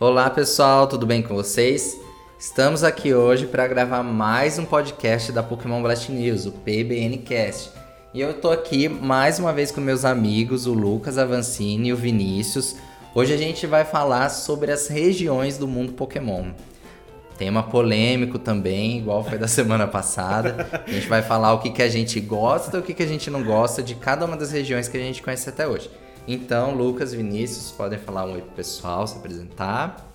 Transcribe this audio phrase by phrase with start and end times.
[0.00, 2.00] Olá pessoal, tudo bem com vocês?
[2.36, 7.70] Estamos aqui hoje para gravar mais um podcast da Pokémon Blast News, o PBNcast.
[8.12, 11.96] E eu tô aqui mais uma vez com meus amigos, o Lucas Avancini e o
[11.96, 12.74] Vinícius.
[13.14, 16.46] Hoje a gente vai falar sobre as regiões do mundo Pokémon.
[17.38, 20.82] Tema polêmico também, igual foi da semana passada.
[20.84, 23.08] A gente vai falar o que, que a gente gosta e o que, que a
[23.08, 25.88] gente não gosta de cada uma das regiões que a gente conhece até hoje.
[26.26, 30.10] Então, Lucas, Vinícius, podem falar um oi pro pessoal, se apresentar.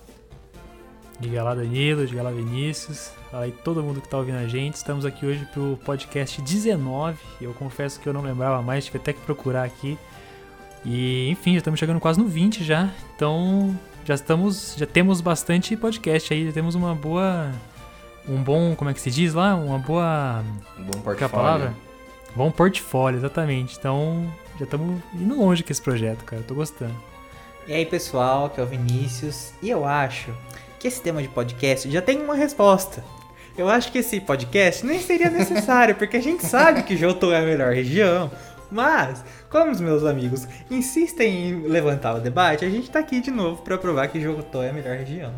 [1.20, 3.12] Diga lá, Danilo, diga lá, Vinícius.
[3.30, 4.76] Fala aí todo mundo que tá ouvindo a gente.
[4.76, 7.18] Estamos aqui hoje pro podcast 19.
[7.40, 9.98] Eu confesso que eu não lembrava mais, tive até que procurar aqui.
[10.84, 12.90] E, enfim, já estamos chegando quase no 20 já.
[13.16, 17.52] Então, já estamos, já temos bastante podcast aí, já temos uma boa
[18.28, 19.56] um bom, como é que se diz lá?
[19.56, 20.44] Uma boa
[20.78, 21.30] Um bom qual que é a portfólio.
[21.30, 21.74] palavra?
[22.36, 23.78] Bom portfólio, exatamente.
[23.78, 26.42] Então, já estamos indo longe com esse projeto, cara.
[26.42, 26.94] Eu tô gostando.
[27.66, 29.54] E aí, pessoal, aqui é o Vinícius.
[29.62, 30.36] E eu acho
[30.78, 33.04] que esse tema de podcast já tem uma resposta.
[33.58, 37.38] Eu acho que esse podcast nem seria necessário, porque a gente sabe que Johto é
[37.38, 38.30] a melhor região.
[38.70, 43.32] Mas, como os meus amigos insistem em levantar o debate, a gente tá aqui de
[43.32, 45.34] novo pra provar que Johto é a melhor região.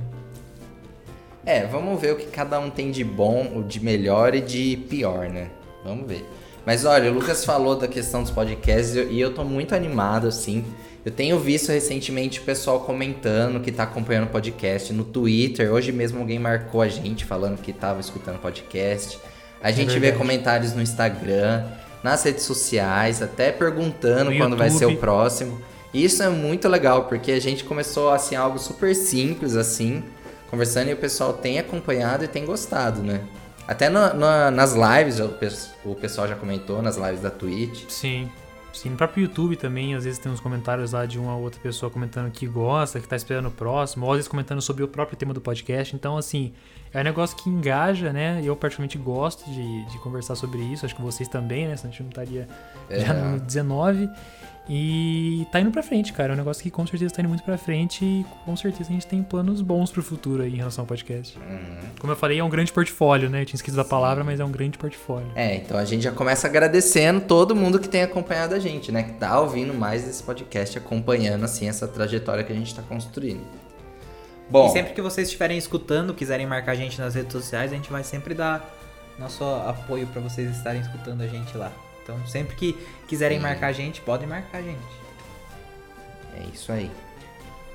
[1.45, 4.78] É, vamos ver o que cada um tem de bom, o de melhor e de
[4.89, 5.50] pior, né?
[5.83, 6.25] Vamos ver.
[6.66, 10.64] Mas olha, o Lucas falou da questão dos podcasts e eu tô muito animado, assim.
[11.03, 15.73] Eu tenho visto recentemente o pessoal comentando que tá acompanhando o podcast no Twitter.
[15.73, 19.18] Hoje mesmo alguém marcou a gente falando que tava escutando podcast.
[19.64, 20.18] A gente vê verdade.
[20.18, 21.66] comentários no Instagram,
[22.03, 25.00] nas redes sociais, até perguntando No quando vai ser o YouTube.
[25.00, 25.62] próximo.
[25.94, 30.03] E isso é muito legal, porque a gente começou assim algo super simples assim,
[30.50, 33.22] conversando e o pessoal tem acompanhado e tem gostado, né?
[33.67, 35.34] Até na- na- nas lives, o,
[35.86, 37.86] o pessoal já comentou nas lives da Twitch.
[37.90, 38.30] Sim.
[38.73, 41.59] Sim, no próprio YouTube também, às vezes tem uns comentários lá de uma ou outra
[41.59, 44.88] pessoa comentando que gosta, que tá esperando o próximo, ou às vezes comentando sobre o
[44.88, 45.94] próprio tema do podcast.
[45.94, 46.53] Então, assim,
[46.94, 48.40] é um negócio que engaja, né?
[48.41, 51.75] Eu particularmente gosto de, de conversar sobre isso, acho que vocês também, né?
[51.75, 52.47] Senão a gente não estaria
[52.90, 53.22] já É.
[53.22, 54.09] no 19.
[54.69, 56.31] E tá indo pra frente, cara.
[56.31, 58.94] É um negócio que com certeza tá indo muito pra frente e com certeza a
[58.94, 61.38] gente tem planos bons pro futuro aí em relação ao podcast.
[61.38, 61.77] Uhum.
[61.99, 63.41] Como eu falei, é um grande portfólio, né?
[63.41, 65.31] Eu tinha esquecido a palavra, mas é um grande portfólio.
[65.35, 69.03] É, então a gente já começa agradecendo todo mundo que tem acompanhado a gente, né?
[69.03, 73.41] Que tá ouvindo mais desse podcast, acompanhando assim essa trajetória que a gente tá construindo.
[74.49, 77.75] Bom, E sempre que vocês estiverem escutando, quiserem marcar a gente nas redes sociais, a
[77.75, 78.69] gente vai sempre dar
[79.17, 81.72] nosso apoio pra vocês estarem escutando a gente lá.
[82.11, 82.77] Então, sempre que
[83.07, 83.44] quiserem Sim.
[83.44, 84.79] marcar a gente, podem marcar a gente.
[86.38, 86.91] É isso aí.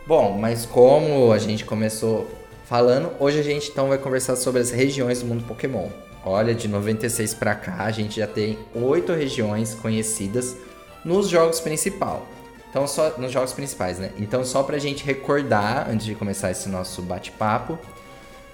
[0.06, 2.30] Bom, mas como a gente começou
[2.64, 5.88] falando, hoje a gente então vai conversar sobre as regiões do mundo Pokémon.
[6.24, 10.56] Olha, de 96 pra cá, a gente já tem oito regiões conhecidas
[11.04, 12.26] nos jogos principal.
[12.68, 14.10] Então só nos jogos principais, né?
[14.18, 17.78] Então só pra gente recordar antes de começar esse nosso bate-papo,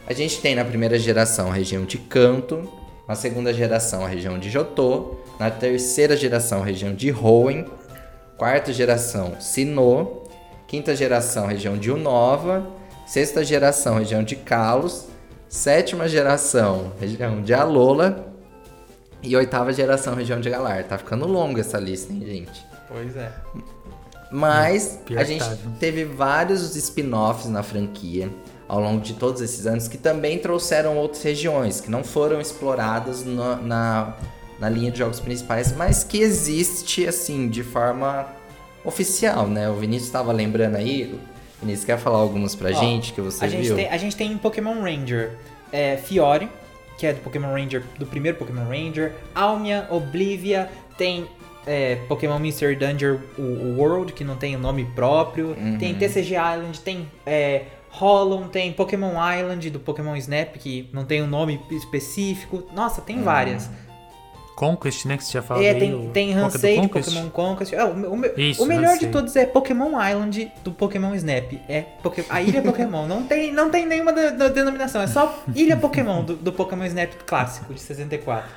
[0.07, 2.69] a gente tem na primeira geração a região de Kanto,
[3.13, 7.67] na segunda geração a região de Johto, na terceira geração a região de Hoenn,
[8.39, 10.23] quarta geração Sinnoh,
[10.67, 12.67] quinta geração região de Unova,
[13.07, 15.09] sexta geração região de Kalos,
[15.47, 18.33] sétima geração região de Alola
[19.23, 20.83] e oitava geração região de Galar.
[20.85, 22.65] Tá ficando longa essa lista, hein, gente?
[22.89, 23.31] Pois é.
[24.31, 25.71] Mas Pior a gente tá, viu?
[25.79, 28.31] teve vários spin-offs na franquia
[28.73, 33.23] ao longo de todos esses anos que também trouxeram outras regiões que não foram exploradas
[33.23, 34.17] na, na,
[34.59, 38.27] na linha de jogos principais, mas que existe assim de forma
[38.83, 39.69] oficial, né?
[39.69, 41.15] O Vinícius estava lembrando aí.
[41.61, 43.77] Vinícius, quer falar algumas pra Ó, gente que você a gente, viu?
[43.77, 45.33] tem, a gente tem Pokémon Ranger
[45.71, 46.49] é, Fiore,
[46.97, 49.13] que é do Pokémon Ranger, do primeiro Pokémon Ranger.
[49.35, 51.27] Almia, Oblivia, tem
[51.67, 52.75] é, Pokémon Mr.
[52.75, 55.49] Danger o, o World, que não tem o nome próprio.
[55.49, 55.77] Uhum.
[55.77, 61.23] Tem TCG Island, tem é, Hollow, tem Pokémon Island do Pokémon Snap, que não tem
[61.23, 62.63] um nome específico.
[62.75, 63.23] Nossa, tem Uhum.
[63.25, 63.69] várias.
[64.57, 65.17] Conquest, né?
[65.17, 66.89] Que você já falou É, tem, tem Ransei de?
[66.89, 67.73] Pokémon Conquest.
[67.75, 69.11] Ah, o, o Isso, o melhor de Ransei.
[69.11, 71.55] todos é Pokémon Island do Pokémon Snap.
[71.69, 73.07] É Poké- a Ilha Pokémon.
[73.07, 75.01] não, tem, não tem nenhuma de- de- denominação.
[75.01, 78.49] É só Ilha Pokémon do, do Pokémon Snap clássico de 64.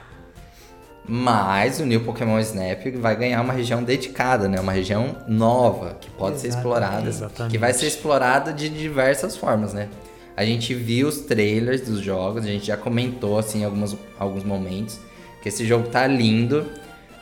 [1.08, 4.60] Mas o New Pokémon Snap vai ganhar uma região dedicada, né?
[4.60, 6.76] Uma região nova, que pode ser Exatamente.
[6.76, 7.10] explorada.
[7.10, 7.52] Exatamente.
[7.52, 9.88] Que vai ser explorada de diversas formas, né?
[10.36, 14.44] A gente viu os trailers dos jogos, a gente já comentou, assim, em alguns, alguns
[14.44, 15.00] momentos,
[15.42, 16.66] que esse jogo tá lindo.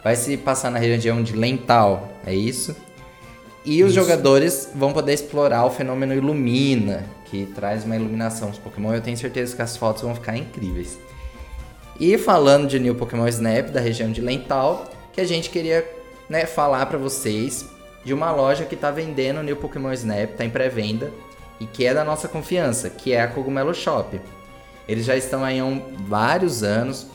[0.03, 2.75] Vai se passar na região de Lental, é isso?
[3.65, 4.01] E os Isso.
[4.01, 8.93] jogadores vão poder explorar o fenômeno Illumina, que traz uma iluminação aos Pokémon.
[8.93, 10.97] Eu tenho certeza que as fotos vão ficar incríveis.
[11.99, 15.87] E falando de New Pokémon Snap, da região de Lental, que a gente queria
[16.27, 17.69] né, falar pra vocês
[18.03, 21.11] de uma loja que tá vendendo New Pokémon Snap, tá em pré-venda.
[21.59, 24.19] e que é da nossa confiança, que é a Cogumelo Shop.
[24.87, 27.07] Eles já estão aí há vários anos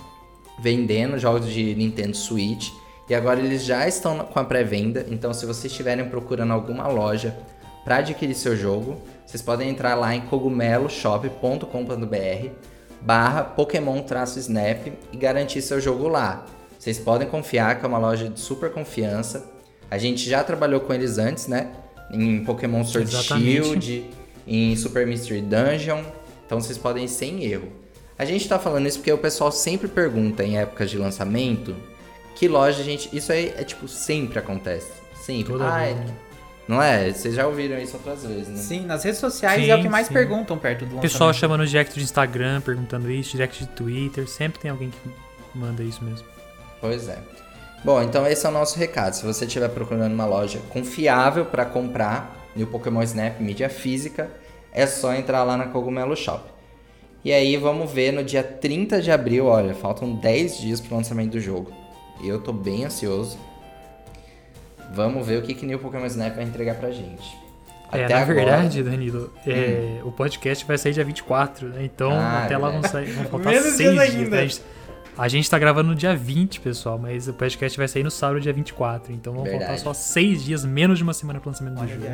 [0.61, 2.71] vendendo jogos de Nintendo Switch
[3.09, 5.05] e agora eles já estão com a pré-venda.
[5.09, 7.37] Então, se vocês estiverem procurando alguma loja
[7.85, 8.97] para adquirir seu jogo,
[9.27, 16.47] vocês podem entrar lá em cogumeloshop.com.br barra Pokémon-Snap e garantir seu jogo lá.
[16.79, 19.51] Vocês podem confiar que é uma loja de super confiança.
[19.91, 21.71] A gente já trabalhou com eles antes, né?
[22.11, 23.51] Em Pokémon Sword Exatamente.
[23.51, 24.11] Shield,
[24.47, 26.03] em Super Mystery Dungeon.
[26.47, 27.69] Então vocês podem ir sem erro.
[28.19, 31.77] A gente tá falando isso porque o pessoal sempre pergunta em épocas de lançamento
[32.35, 33.15] que loja a gente.
[33.15, 34.91] Isso aí é tipo, sempre acontece.
[35.21, 35.53] Sempre.
[35.53, 36.07] Toda né?
[36.69, 37.11] Não é?
[37.11, 38.57] Vocês já ouviram isso outras vezes, né?
[38.57, 40.13] Sim, nas redes sociais Sim, é o que mais sim.
[40.13, 41.03] perguntam perto do O lançamento.
[41.03, 45.11] pessoal chama no direct do Instagram perguntando isso, direct de Twitter, sempre tem alguém que
[45.59, 46.27] manda isso mesmo.
[46.81, 47.19] Pois é.
[47.83, 49.15] Bom, então esse é o nosso recado.
[49.15, 54.31] Se você estiver procurando uma loja confiável para comprar no Pokémon Snap mídia física,
[54.71, 56.45] é só entrar lá na Cogumelo Shop.
[57.25, 61.33] E aí vamos ver no dia 30 de abril, olha, faltam 10 dias pro lançamento
[61.33, 61.73] do jogo.
[62.23, 63.39] Eu tô bem ansioso.
[64.93, 67.37] Vamos ver o que que New Pokémon Snap vai entregar pra gente.
[67.93, 68.45] É, Até na agora- Hum.
[68.45, 71.85] verdade, Danilo, é, o podcast vai sair dia 24, né?
[71.85, 74.25] Então Ah, até é lá vão, sair, vão faltar Menos seis dias dias.
[74.25, 74.37] ainda.
[74.43, 74.49] né?
[75.17, 78.41] A, gente, tá gravando no dia 20, pessoal, mas o podcast vai sair no sábado,
[78.41, 79.13] dia 24.
[79.13, 81.97] Então vão faltar só seis dias, menos de uma semana pro lançamento do Olha a
[81.97, 82.07] jogo.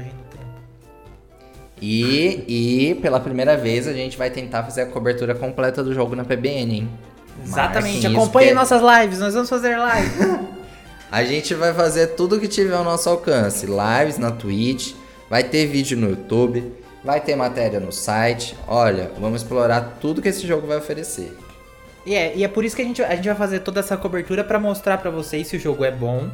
[1.82, 2.44] E,
[2.90, 6.24] e pela primeira vez a gente vai tentar fazer a cobertura completa do jogo na
[6.24, 6.88] PBN, hein?
[7.44, 8.06] Exatamente.
[8.06, 10.10] Acompanhe porque- nossas lives, nós vamos fazer live.
[11.14, 13.66] A gente vai fazer tudo que tiver ao nosso alcance.
[13.66, 14.94] Lives na Twitch,
[15.30, 16.72] vai ter vídeo no YouTube,
[17.04, 18.56] vai ter matéria no site.
[18.66, 21.32] Olha, vamos explorar tudo que esse jogo vai oferecer.
[22.04, 23.96] E é, e é por isso que a gente, a gente vai fazer toda essa
[23.96, 26.28] cobertura pra mostrar pra vocês se o jogo é bom.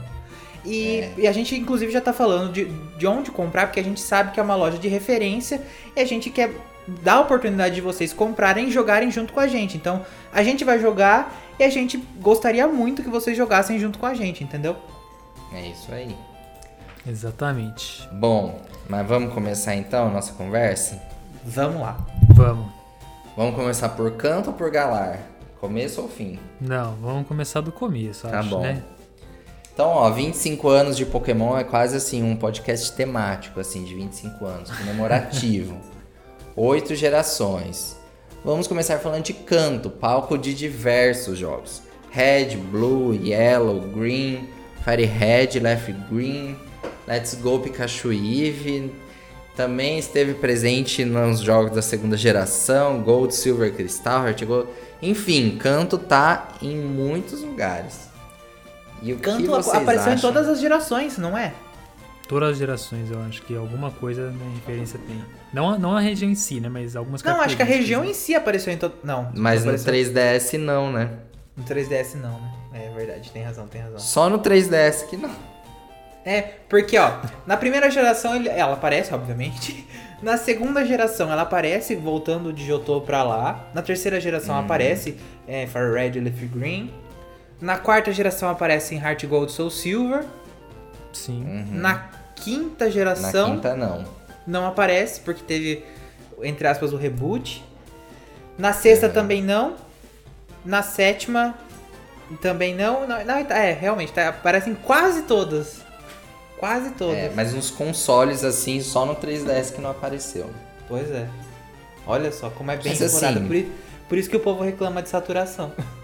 [0.65, 2.65] E, e a gente, inclusive, já tá falando de,
[2.97, 5.61] de onde comprar, porque a gente sabe que é uma loja de referência
[5.94, 6.55] e a gente quer
[7.02, 9.76] dar a oportunidade de vocês comprarem e jogarem junto com a gente.
[9.76, 14.06] Então, a gente vai jogar e a gente gostaria muito que vocês jogassem junto com
[14.06, 14.76] a gente, entendeu?
[15.52, 16.14] É isso aí.
[17.06, 18.08] Exatamente.
[18.12, 21.00] Bom, mas vamos começar então a nossa conversa?
[21.44, 21.96] Vamos lá.
[22.34, 22.66] Vamos.
[23.36, 25.19] Vamos começar por canto ou por galar?
[25.60, 26.38] Começo ou fim?
[26.60, 28.60] Não, vamos começar do começo, Tá acho, bom.
[28.62, 28.82] né?
[29.72, 34.44] Então, ó, 25 anos de Pokémon é quase assim um podcast temático, assim, de 25
[34.44, 35.76] anos, comemorativo.
[36.62, 37.96] Oito gerações.
[38.44, 41.80] Vamos começar falando de canto, palco de diversos jogos.
[42.10, 44.46] Red, Blue, Yellow, Green,
[44.84, 46.54] Fire Red, Left Green,
[47.08, 48.92] Let's Go Pikachu Eve.
[49.56, 54.68] Também esteve presente nos jogos da segunda geração, Gold, Silver, Crystal, Heart Gold.
[55.00, 58.10] Enfim, canto tá em muitos lugares.
[59.02, 60.30] E o que Canto vocês apareceu em acham?
[60.30, 61.54] todas as gerações, não é?
[62.28, 65.39] Todas as gerações, eu acho que alguma coisa na referência tem.
[65.52, 66.69] Não, a- não a região em si, né?
[66.69, 68.11] Mas algumas Não, acho que a região né?
[68.11, 68.94] em si apareceu em todo.
[69.02, 69.31] Não.
[69.35, 70.14] Mas no apareceu...
[70.14, 71.11] 3DS não, né?
[71.56, 72.52] No 3DS não, né?
[72.73, 73.99] É verdade, tem razão, tem razão.
[73.99, 75.31] Só no 3DS que não.
[76.25, 77.12] É, porque ó,
[77.47, 79.87] na primeira geração ele- ela aparece, obviamente.
[80.23, 83.70] Na segunda geração ela aparece voltando de Johto pra lá.
[83.73, 84.61] Na terceira geração Uhum.
[84.61, 85.17] aparece
[85.49, 86.93] é, Fire Red e Leaf Green.
[87.58, 90.26] Na quarta geração aparece em Heart Gold Soul Silver.
[91.11, 91.43] Sim.
[91.43, 91.67] Uhum.
[91.73, 94.05] Na quinta Na geração quinta não.
[94.47, 95.85] Não aparece, porque teve,
[96.43, 97.65] entre aspas, o reboot.
[98.59, 99.09] Na sexta É.
[99.09, 99.75] também não.
[100.65, 101.55] Na sétima
[102.41, 103.06] também não.
[103.06, 105.81] Não, não, é, realmente, tá, aparecem quase todas.
[106.59, 107.17] Quase todas.
[107.17, 110.51] É, mas uns consoles assim, só no 3DS que não apareceu.
[110.87, 111.27] Pois é.
[112.06, 113.39] Olha só como é bem Mas explorado.
[113.39, 115.73] assim- Por, por isso que o povo reclama de saturação.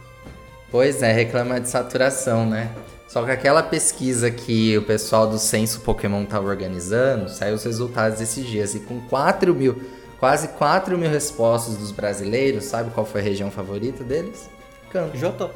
[0.69, 2.69] Pois é, reclama de saturação, né?
[3.07, 8.21] Só que aquela pesquisa que o pessoal do Censo Pokémon tava organizando, saiu os resultados
[8.21, 8.75] esses dias.
[8.75, 9.81] E com 4 mil,
[10.19, 14.51] quase 4 mil respostas dos brasileiros, sabe qual foi a região favorita deles?
[14.91, 15.17] Canto.
[15.17, 15.51] Jotô.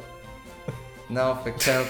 [1.09, 1.89] Não, foi canto.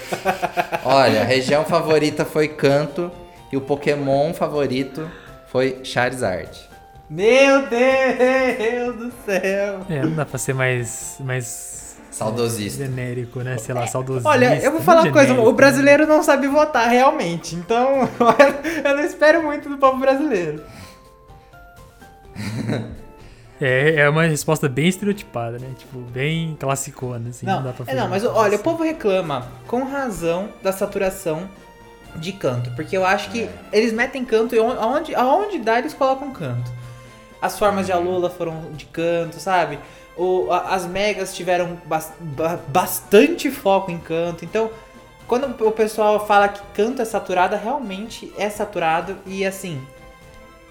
[0.84, 3.10] Olha, a região favorita foi canto
[3.52, 5.08] e o Pokémon favorito
[5.46, 6.50] foi Charizard.
[7.08, 9.86] Meu Deus do céu!
[9.88, 11.81] É, não dá pra ser mais, mais
[12.12, 12.84] Saudosista.
[12.84, 13.58] genérico, né?
[13.58, 14.28] Sei lá, saudosista.
[14.28, 18.08] Olha, eu vou falar uma coisa, o brasileiro não sabe votar realmente, então
[18.84, 20.62] eu não espero muito do povo brasileiro.
[23.60, 25.68] É, é uma resposta bem estereotipada, né?
[25.78, 27.46] Tipo, bem classicona, assim.
[27.46, 30.48] Não, Não, dá pra é, fazer não, mas olha, o coisa povo reclama com razão
[30.62, 31.48] da saturação
[32.16, 35.94] de canto, porque eu acho que eles metem canto e on- aonde, aonde dá eles
[35.94, 36.70] colocam canto.
[37.40, 39.78] As formas de Alola foram de canto, sabe?
[40.16, 44.70] O, a- as megas tiveram bas- ba- bastante foco em canto, então
[45.26, 49.80] quando o pessoal fala que canto é saturado, realmente é saturado e assim.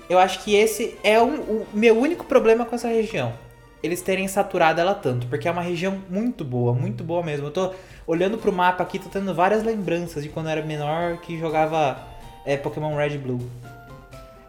[0.09, 3.33] Eu acho que esse é um, o meu único problema com essa região.
[3.81, 7.47] Eles terem saturado ela tanto, porque é uma região muito boa, muito boa mesmo.
[7.47, 7.71] Eu tô
[8.05, 11.97] olhando pro mapa aqui, tô tendo várias lembranças de quando eu era menor que jogava
[12.45, 13.39] é, Pokémon Red Blue.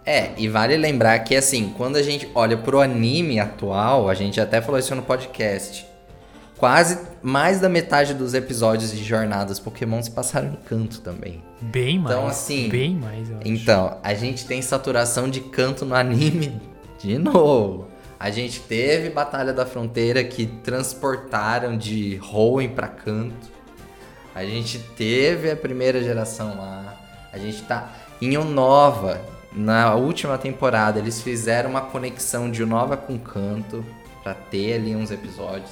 [0.05, 4.41] É, e vale lembrar que assim, quando a gente olha pro anime atual, a gente
[4.41, 5.87] até falou isso no podcast.
[6.59, 11.43] Quase mais da metade dos episódios de jornadas Pokémon se passaram em canto também.
[11.61, 12.15] Bem mais.
[12.15, 13.49] Então, assim, Bem mais, eu acho.
[13.49, 16.61] Então, a gente tem saturação de canto no anime
[17.01, 17.89] de novo.
[18.19, 23.51] A gente teve Batalha da Fronteira que transportaram de Hoenn pra canto.
[24.33, 26.97] A gente teve a primeira geração lá.
[27.33, 27.91] A gente tá
[28.21, 29.21] em Unova.
[29.55, 33.85] Na última temporada, eles fizeram uma conexão de Unova com canto
[34.23, 35.71] pra ter ali uns episódios.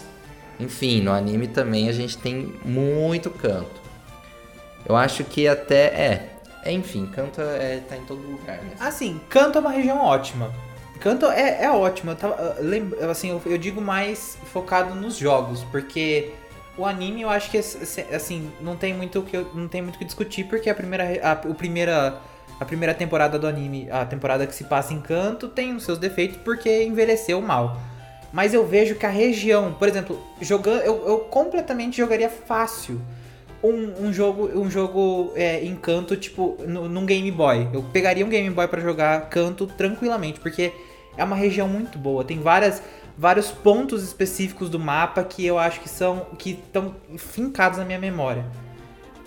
[0.59, 3.81] Enfim, no anime também a gente tem muito canto.
[4.87, 6.31] Eu acho que até é.
[6.63, 8.59] é enfim, canto é, tá em todo lugar.
[8.59, 8.73] Né?
[8.79, 10.53] Assim, Canto é uma região ótima.
[11.01, 12.11] Canto é, é ótimo.
[12.11, 16.33] Eu tava, ah, assim, eu, eu digo mais focado nos jogos, porque
[16.77, 20.45] o anime eu acho que assim não tem muito que não tem muito que discutir,
[20.45, 22.21] porque a primeira a, o primeira
[22.61, 25.99] a primeira temporada do anime, a temporada que se passa em Canto tem os seus
[25.99, 27.81] defeitos porque envelheceu mal.
[28.33, 33.01] Mas eu vejo que a região, por exemplo, jogando, eu, eu completamente jogaria fácil
[33.63, 37.69] um, um jogo, um jogo é, em canto, tipo, no- num Game Boy.
[37.73, 40.73] Eu pegaria um Game Boy pra jogar canto tranquilamente, porque
[41.17, 42.23] é uma região muito boa.
[42.23, 42.81] Tem várias,
[43.19, 46.27] vários pontos específicos do mapa que eu acho que são.
[46.39, 48.45] que estão fincados na minha memória.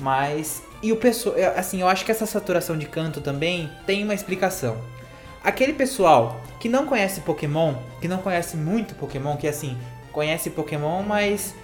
[0.04, 0.62] Mas.
[0.82, 1.36] E o pessoal.
[1.56, 4.78] Assim, eu acho que essa saturação de canto também tem uma explicação.
[5.42, 9.78] Aquele pessoal que não conhece Pokémon, que não conhece muito Pokémon, que assim,
[10.12, 11.56] conhece Pokémon, mas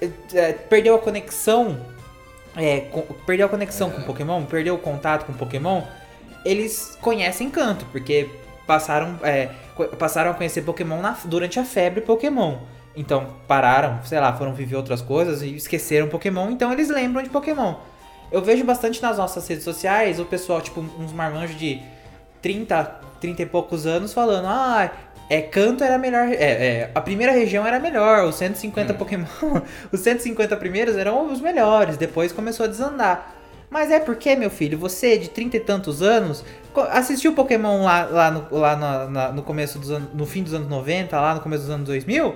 [0.00, 1.78] é, é, perdeu a conexão.
[2.56, 5.82] É, com- perdeu a conexão com Pokémon, perdeu o contato com Pokémon,
[6.44, 8.28] eles conhecem canto, porque
[8.66, 9.48] passaram, é,
[9.98, 12.58] passaram a conhecer Pokémon na- durante a febre Pokémon.
[12.96, 17.30] Então pararam, sei lá, foram viver outras coisas e esqueceram Pokémon, então eles lembram de
[17.30, 17.74] Pokémon.
[18.30, 21.80] Eu vejo bastante nas nossas redes sociais o pessoal, tipo, uns marmanjos de
[22.40, 22.84] 30,
[23.20, 24.90] 30 e poucos anos falando, ah,
[25.28, 29.26] é, canto era melhor, é, é, a primeira região era melhor, os 150 Pokémon,
[29.92, 33.34] os 150 primeiros eram os melhores, depois começou a desandar.
[33.70, 36.44] Mas é porque, meu filho, você de 30 e tantos anos
[36.90, 40.52] assistiu Pokémon lá, lá, no, lá na- na- no começo dos anos, no fim dos
[40.52, 42.34] anos 90, lá no começo dos anos 2000,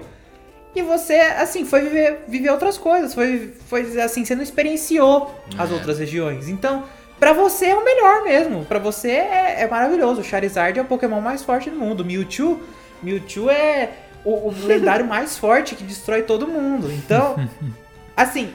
[0.77, 5.71] e você, assim, foi viver, viver outras coisas, foi, foi assim, você não experienciou as
[5.71, 5.75] É.
[5.75, 6.49] outras regiões.
[6.49, 6.85] Então,
[7.19, 10.21] pra você é o melhor mesmo, pra você é, é maravilhoso.
[10.21, 12.05] O Charizard é o Pokémon mais forte do mundo.
[12.05, 12.61] Mewtwo,
[13.03, 13.91] Mewtwo é
[14.25, 16.91] o, o lendário mais forte que destrói todo mundo.
[16.93, 17.37] Então,
[18.17, 18.53] assim,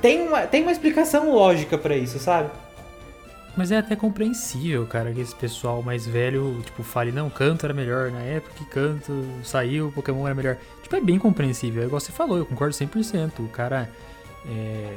[0.00, 2.50] tem uma, tem uma explicação lógica pra isso, sabe?
[3.54, 7.74] Mas é até compreensível, cara, que esse pessoal mais velho, tipo, fale, não, canto era
[7.74, 10.56] melhor, na época que canto saiu, Pokémon era melhor.
[10.92, 13.40] Tipo, é bem compreensível, é igual você falou, eu concordo 100%.
[13.40, 13.88] O cara,
[14.46, 14.96] é,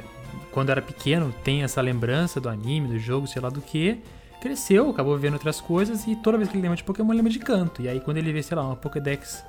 [0.50, 3.98] quando era pequeno, tem essa lembrança do anime, do jogo, sei lá do que,
[4.38, 7.32] cresceu, acabou vendo outras coisas e toda vez que ele lembra de Pokémon, ele lembra
[7.32, 7.80] de canto.
[7.80, 9.42] E aí quando ele vê, sei lá, uma Pokédex,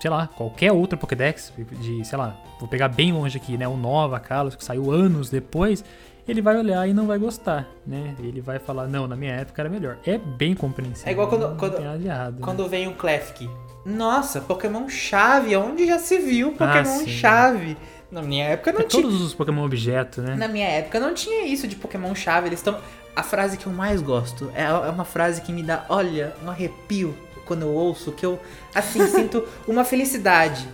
[0.00, 3.76] sei lá, qualquer outra Pokédex, de, sei lá, vou pegar bem longe aqui, né, o
[3.76, 5.84] Nova, Kalos, que saiu anos depois,
[6.28, 8.14] ele vai olhar e não vai gostar, né?
[8.20, 9.96] Ele vai falar, não, na minha época era melhor.
[10.06, 11.08] É bem compreensível.
[11.08, 12.32] É igual quando- quando- né?
[12.40, 13.48] Quando vem o Klefki.
[13.84, 17.08] Nossa, Pokémon chave, onde já se viu Pokémon sim.
[17.08, 17.76] chave?
[18.10, 19.02] Na minha época não É tinha.
[19.02, 20.34] todos os Pokémon objeto, né?
[20.34, 22.48] Na minha época não tinha isso de Pokémon chave.
[22.48, 22.78] Eles estão.
[23.16, 26.50] A frase que eu mais gosto é é uma frase que me dá, olha, um
[26.50, 28.38] arrepio quando eu ouço, que eu,
[28.74, 30.68] assim, sinto uma felicidade.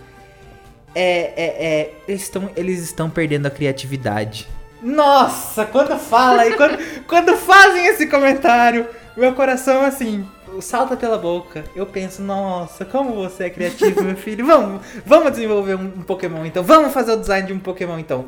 [0.93, 4.47] É, é, é, eles estão, eles estão perdendo a criatividade.
[4.85, 6.77] Nossa, quando fala e quando,
[7.07, 8.87] quando fazem esse comentário,
[9.17, 10.23] meu coração, assim,
[10.61, 11.63] salta pela boca.
[11.75, 14.45] Eu penso, nossa, como você é criativo, meu filho.
[14.45, 16.63] Vamos, vamos desenvolver um, um Pokémon, então.
[16.63, 18.25] Vamos fazer o design de um Pokémon, então.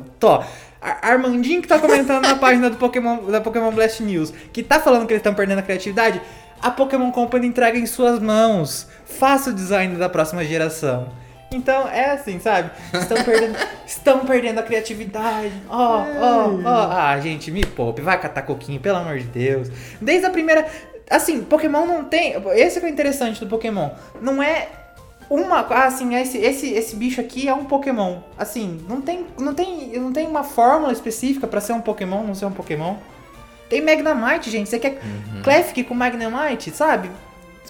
[0.82, 4.80] Ar- Armandinho que tá comentando na página do Pokémon, da Pokémon Blast News, que tá
[4.80, 6.20] falando que eles estão perdendo a criatividade,
[6.60, 8.88] a Pokémon Company entrega em suas mãos.
[9.06, 11.08] Faça o design da próxima geração.
[11.50, 12.70] Então, é assim, sabe?
[12.92, 15.52] Estão perdendo, estão perdendo a criatividade.
[15.68, 16.92] Ó, ó, ó.
[16.92, 18.02] Ah, gente, me poupe.
[18.02, 19.68] Vai catar coquinho, pelo amor de Deus.
[20.00, 20.66] Desde a primeira...
[21.10, 22.34] Assim, Pokémon não tem...
[22.54, 23.90] Esse que é o interessante do Pokémon.
[24.20, 24.68] Não é
[25.30, 25.60] uma...
[25.60, 28.18] ah, Assim, esse, esse, esse bicho aqui é um Pokémon.
[28.36, 32.34] Assim, não tem, não tem, não tem uma fórmula específica pra ser um Pokémon, não
[32.34, 32.96] ser um Pokémon.
[33.70, 34.68] Tem Magnemite, gente.
[34.68, 34.98] Você quer
[35.42, 37.10] Klefki com Magnemite, sabe?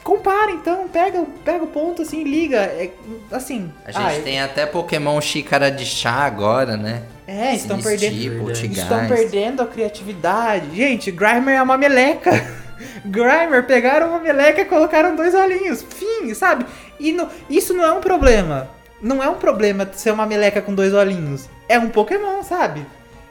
[0.02, 2.58] Compara então, pega, pega o ponto assim, liga.
[2.58, 2.90] É,
[3.30, 3.72] assim.
[3.84, 7.02] A gente ah, é- tem até Pokémon xícara de chá agora, né?
[7.26, 8.50] É, estão perdendo.
[8.50, 10.74] Estão perdendo a criatividade.
[10.74, 12.30] Gente, Grimer é uma meleca.
[13.04, 15.82] Grimer pegaram uma meleca e colocaram dois olhinhos.
[15.82, 16.64] Fim, sabe?
[16.98, 18.68] E no- isso não é um problema.
[19.00, 21.48] Não é um problema ser uma meleca com dois olhinhos.
[21.68, 22.84] É um Pokémon, sabe?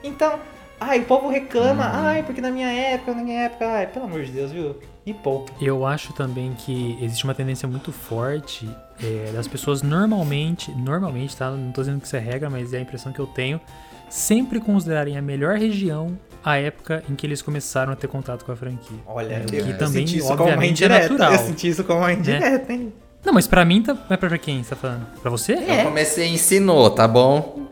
[0.03, 0.39] Então,
[0.79, 1.89] ai, o povo reclama.
[1.91, 3.67] Ai, porque na minha época, na minha época.
[3.67, 4.75] Ai, pelo amor de Deus, viu?
[5.07, 5.53] Me poupa.
[5.61, 8.69] Eu acho também que existe uma tendência muito forte
[9.01, 11.49] é, das pessoas normalmente, normalmente, tá?
[11.49, 13.61] Não tô dizendo que isso é regra, mas é a impressão que eu tenho,
[14.09, 18.51] sempre considerarem a melhor região a época em que eles começaram a ter contato com
[18.51, 18.97] a franquia.
[19.05, 21.09] Olha, É, eu, que eu também, senti isso como uma é indireta.
[21.09, 21.31] natural.
[21.31, 22.91] Eu senti isso como uma indireta, hein?
[23.25, 25.05] Não, mas pra mim, tá, mas pra quem você tá falando?
[25.21, 25.53] Pra você?
[25.53, 27.66] Eu comecei ensinou, tá bom?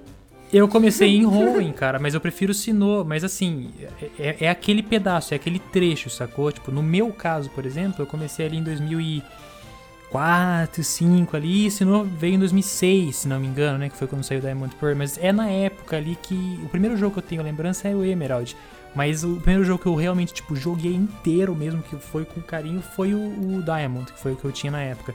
[0.55, 3.03] Eu comecei em Hoenn, cara, mas eu prefiro Sinnoh.
[3.03, 3.71] Mas assim,
[4.17, 6.50] é, é aquele pedaço, é aquele trecho, sacou?
[6.50, 12.05] Tipo, no meu caso, por exemplo, eu comecei ali em 2004, 2005 ali, e Sinnoh
[12.05, 13.89] veio em 2006, se não me engano, né?
[13.89, 14.95] Que foi quando saiu Diamond Pearl.
[14.95, 16.57] Mas é na época ali que...
[16.63, 18.55] O primeiro jogo que eu tenho lembrança é o Emerald.
[18.95, 22.81] Mas o primeiro jogo que eu realmente, tipo, joguei inteiro mesmo, que foi com carinho,
[22.81, 25.13] foi o, o Diamond, que foi o que eu tinha na época.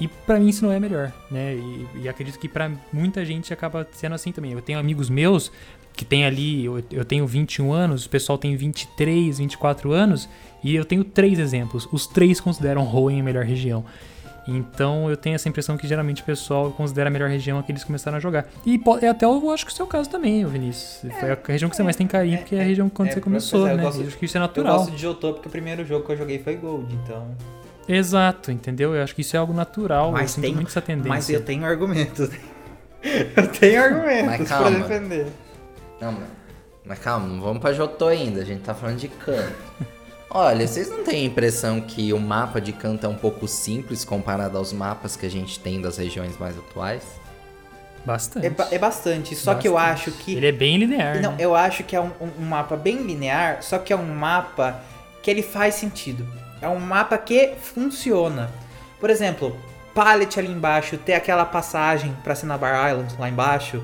[0.00, 1.54] E pra mim isso não é melhor, né?
[1.54, 4.52] E, e acredito que pra muita gente acaba sendo assim também.
[4.52, 5.50] Eu tenho amigos meus
[5.96, 10.28] que tem ali, eu, eu tenho 21 anos, o pessoal tem 23, 24 anos,
[10.62, 11.88] e eu tenho três exemplos.
[11.90, 13.84] Os três consideram Hoenn a melhor região.
[14.46, 17.70] Então eu tenho essa impressão que geralmente o pessoal considera a melhor região a que
[17.70, 18.48] eles começaram a jogar.
[18.64, 21.12] E po- até eu acho que é o seu caso também, Vinícius.
[21.20, 23.20] Foi a região que você mais tem carinho, porque é a região quando é, você
[23.20, 23.82] começou, é, eu né?
[23.82, 24.78] gosto- Eu acho que isso é Eu natural.
[24.78, 27.28] gosto de Jotô porque o primeiro jogo que eu joguei foi Gold, então.
[27.88, 28.94] Exato, entendeu?
[28.94, 30.12] Eu acho que isso é algo natural.
[30.12, 31.08] Mas eu sinto tem- muito essa tendência.
[31.08, 32.28] Mas eu tenho argumentos.
[33.02, 34.78] eu tenho argumentos Mas pra calma.
[34.80, 35.26] defender.
[36.00, 36.28] Não, mas,
[36.84, 39.54] mas calma, não vamos pra Jotô ainda, a gente tá falando de canto.
[40.30, 44.04] Olha, vocês não têm a impressão que o mapa de canto é um pouco simples
[44.04, 47.02] comparado aos mapas que a gente tem das regiões mais atuais?
[48.04, 48.46] Bastante.
[48.46, 50.10] É, ba- é bastante, só que eu Bastante.
[50.10, 50.34] acho que.
[50.36, 51.20] Ele é bem linear.
[51.20, 51.36] Não, né?
[51.40, 54.80] eu acho que é um- um mapa bem linear, só que é um mapa
[55.22, 56.26] que ele faz sentido.
[56.60, 58.50] É um mapa que funciona.
[59.00, 59.56] Por exemplo,
[59.94, 63.82] Pallet ali embaixo, ter aquela passagem pra Cinnabar Island lá embaixo.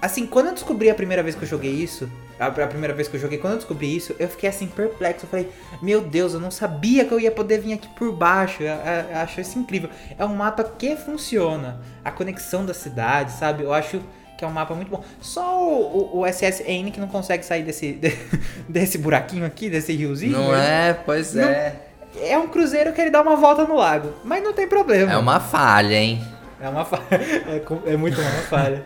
[0.00, 2.10] Assim, quando eu descobri a primeira vez que eu joguei isso,
[2.40, 5.26] a, a primeira vez que eu joguei, quando eu descobri isso, eu fiquei assim perplexo.
[5.26, 5.48] Eu falei,
[5.80, 8.62] meu Deus, eu não sabia que eu ia poder vir aqui por baixo.
[8.64, 9.88] Eu, eu- eu acho isso incrível.
[10.18, 11.80] É um mapa que funciona.
[12.04, 13.62] A conexão da cidade, sabe?
[13.62, 14.00] Eu acho
[14.36, 15.04] que é um mapa muito bom.
[15.20, 17.92] Só o, o, o SSN que não consegue sair desse,
[18.68, 20.32] desse buraquinho aqui, desse riozinho.
[20.32, 20.94] Não é?
[20.94, 21.76] Pois Não- é.
[22.20, 24.12] É um cruzeiro que ele dá uma volta no lago.
[24.24, 25.12] Mas não tem problema.
[25.12, 26.22] É uma falha, hein?
[26.60, 27.02] É uma falha.
[27.86, 28.84] É, é muito uma falha.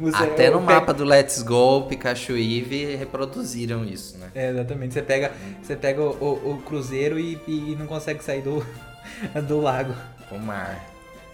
[0.00, 4.28] Você- Até no pego- mapa do Let's Go, Pikachu e Eevee reproduziram isso, né?
[4.34, 4.94] É, exatamente.
[4.94, 5.30] Você pega,
[5.62, 8.66] você pega o, o- o cruzeiro e, e não consegue sair do,
[9.46, 9.94] do lago.
[10.30, 10.80] O mar.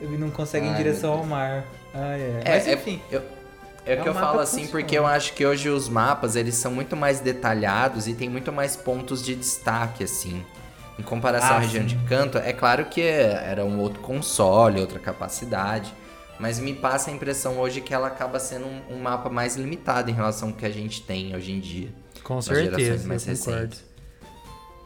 [0.00, 1.64] Ele não consegue ir em Ai, direção ao mar.
[1.94, 2.42] Ah, é.
[2.44, 3.00] É, Mas é- enfim.
[3.10, 3.22] eu-
[3.86, 4.70] é, É que um eu falo que assim funciona.
[4.82, 8.52] porque eu acho que hoje os mapas eles são muito mais detalhados e tem muito
[8.52, 10.44] mais pontos de destaque assim.
[10.98, 11.96] Em comparação Ah, à região sim.
[11.96, 15.94] de canto, é claro que era um outro console, outra capacidade,
[16.40, 20.10] mas me passa a impressão hoje que ela acaba sendo um, um mapa mais limitado
[20.10, 21.88] em relação ao que a gente tem hoje em dia.
[22.24, 23.52] Com certeza, eu mais concordo.
[23.60, 23.84] recentes.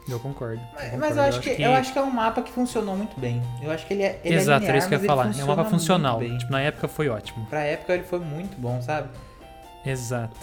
[0.08, 0.60] Eu concordo.
[0.74, 1.18] Mas, eu mas concordo.
[1.18, 3.40] eu, acho que, eu acho que é um mapa que funcionou muito bem.
[3.62, 4.20] Eu acho que ele é.
[4.24, 5.22] Ele Exato, é era linear, isso que eu mas ia falar.
[5.40, 6.38] É um mapa funciona funcional.
[6.38, 7.46] Tipo, na época foi ótimo.
[7.46, 9.08] Pra época ele foi muito bom, sabe?
[9.86, 10.36] Exato.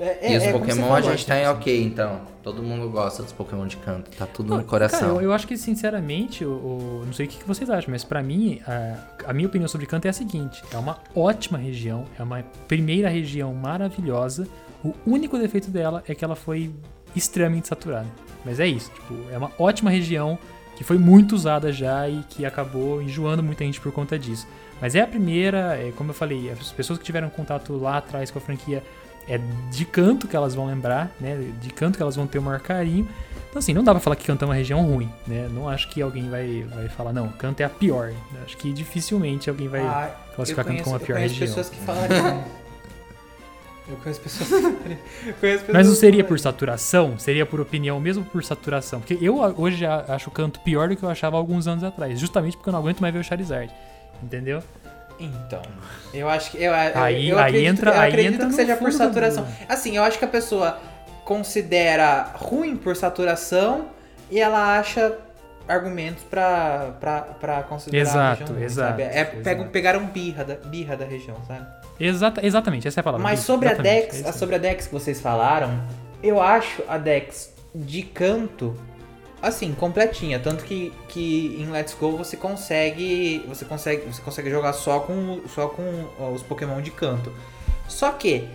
[0.00, 2.20] É, e os é Pokémon a gente tá em ok, então.
[2.42, 5.16] Todo mundo gosta dos Pokémon de canto, tá tudo no Cara, coração.
[5.16, 8.20] eu, eu acho que, sinceramente, o, o- não sei o que vocês acham, mas pra
[8.20, 8.96] mim, a,
[9.28, 13.08] a minha opinião sobre Canto é a seguinte: é uma ótima região, é uma primeira
[13.08, 14.48] região maravilhosa.
[14.84, 16.72] O único defeito dela é que ela foi
[17.14, 18.08] extremamente saturada.
[18.44, 20.36] Mas é isso, tipo, é uma ótima região
[20.74, 24.48] que foi muito usada já e que acabou enjoando muita gente por conta disso.
[24.80, 28.32] Mas é a primeira, é, como eu falei, as pessoas que tiveram contato lá atrás
[28.32, 28.82] com a franquia
[29.28, 29.38] é
[29.70, 31.50] de canto que elas vão lembrar, né?
[31.60, 33.08] De canto que elas vão ter o maior carinho.
[33.50, 35.46] Então, assim, não dá pra falar que Canto é uma região ruim, né?
[35.52, 38.10] Não acho que alguém vai, vai falar, não, Canto é a pior.
[38.44, 41.34] Acho que dificilmente alguém vai Ah, classificar eu Canto como a conheço- pior eu conheço
[41.40, 41.48] região.
[41.56, 42.44] pessoas que falariam.
[43.90, 44.98] eu conheço pessoas que falariam.
[45.38, 47.18] conheço pessoas Mas não seria por saturação?
[47.18, 49.00] Seria por opinião mesmo por saturação?
[49.00, 51.84] Porque eu a- hoje já acho o Canto pior do que eu achava alguns anos
[51.84, 52.18] atrás.
[52.18, 53.70] Justamente porque eu não aguento mais ver o Charizard.
[54.22, 54.62] Entendeu?
[55.18, 55.62] Então,
[56.12, 56.62] eu acho que.
[56.62, 59.46] Eu, Aí- eu aí entra- eu aí acredito entra que seja por do saturação.
[59.68, 60.78] Assim, eu acho que a pessoa
[61.24, 63.86] considera ruim por saturação
[64.30, 65.16] e ela acha
[65.68, 69.02] argumentos pra, pra, pra considerar a Exato, região ruim, exato, sabe?
[69.04, 69.36] É, exato.
[69.42, 71.66] pegam, pegaram birra da, birra da região, sabe?
[72.00, 73.22] Exata, exatamente, essa é a palavra.
[73.22, 75.70] Mas sobre a Dex, é sobre a Dex que vocês falaram,
[76.22, 78.76] eu acho a Dex de canto
[79.42, 84.72] assim, completinha, tanto que, que em Let's Go você consegue, você consegue, você consegue jogar
[84.72, 85.82] só com só com
[86.32, 87.32] os Pokémon de canto.
[87.88, 88.48] Só que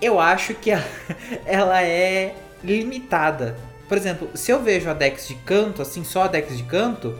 [0.00, 0.84] eu acho que ela,
[1.46, 3.56] ela é limitada.
[3.88, 7.18] por exemplo, se eu vejo a Dex de canto, assim, só a Dex de canto,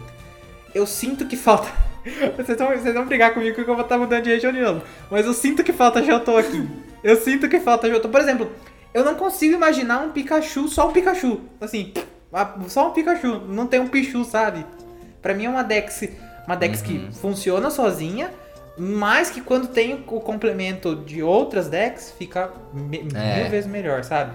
[0.75, 1.69] eu sinto que falta.
[2.37, 4.81] Vocês vão, vocês vão brigar comigo que eu vou estar mudando de região de novo.
[5.11, 6.65] Mas eu sinto que falta Jotô aqui.
[7.03, 8.09] Eu sinto que falta Jotô.
[8.09, 8.49] Por exemplo,
[8.95, 11.41] eu não consigo imaginar um Pikachu, só um Pikachu.
[11.61, 11.93] Assim,
[12.69, 13.41] só um Pikachu.
[13.49, 14.65] Não tem um Pichu, sabe?
[15.23, 16.09] Pra mim é uma Dex,
[16.47, 16.87] uma Dex Uhum.
[16.87, 18.31] que funciona sozinha,
[18.79, 23.41] mas que quando tem o complemento de outras decks, fica me- É.
[23.43, 24.33] mil vezes melhor, sabe?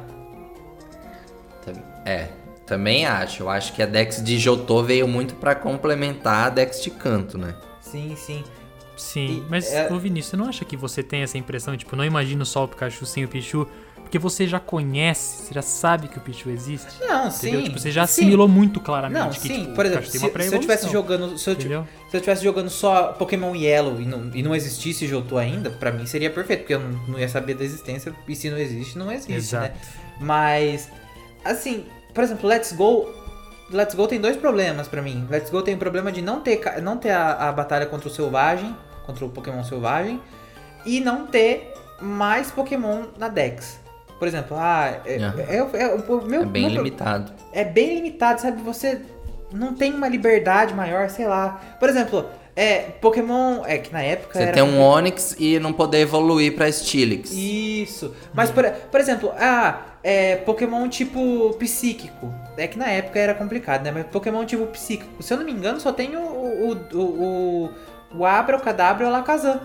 [2.06, 2.28] É,
[2.66, 3.44] também acho.
[3.44, 7.38] Eu acho que a Dex de Jotô veio muito pra complementar a Dex de canto,
[7.38, 7.54] né?
[7.80, 8.44] Sim, sim.
[8.98, 11.96] Sim, E, mas, é- ô Vinícius, você não acha que você tem essa impressão, tipo,
[11.96, 13.68] não imagino só o Pikachu sem o Pichu,
[14.12, 17.00] porque você já conhece, você já sabe que o Pichu existe?
[17.00, 17.32] Não, Entendeu?
[17.62, 17.64] sim.
[17.64, 18.24] Tipo, você já sim.
[18.24, 19.62] assimilou muito claramente Não, que, sim.
[19.64, 21.38] tipo, Por o exemplo, se, se eu tivesse jogando.
[21.38, 21.88] Se eu, Entendeu?
[22.10, 25.94] se eu tivesse jogando só Pokémon Yellow e não, e não existisse Johto ainda, pra
[25.94, 28.98] mim seria perfeito, porque eu não, não ia saber da existência, e se não existe,
[28.98, 29.68] não existe, Exato.
[29.68, 29.74] né?
[30.20, 30.90] Mas,
[31.46, 33.08] assim, por exemplo, Let's Go.
[33.70, 35.26] Let's Go tem dois problemas pra mim.
[35.30, 38.12] Let's Go tem o problema de não ter, não ter a, a batalha contra o
[38.12, 40.20] Selvagem, contra o Pokémon Selvagem,
[40.86, 43.80] e não ter mais Pokémon na Dex.
[44.22, 47.32] Por exemplo, ah, é, é- é- é- o meu, É bem meu limitado.
[47.52, 48.62] é bem limitado, sabe?
[48.62, 49.02] Você
[49.52, 51.60] não tem uma liberdade maior, sei lá.
[51.80, 53.64] Por exemplo, é, Pokémon.
[53.66, 54.52] É que na época Você era.
[54.54, 57.32] tem um Onix e não poder evoluir pra Steelix.
[57.32, 58.14] Isso.
[58.32, 62.32] Mas, por, por exemplo, ah, é, Pokémon tipo psíquico.
[62.56, 63.90] É que na época era complicado, né?
[63.90, 65.24] Mas Pokémon tipo psíquico.
[65.24, 66.20] Se eu não me engano, só tem o.
[66.22, 67.70] O, o, o,
[68.20, 69.60] o Abra, o Cadabra e o Alakazam.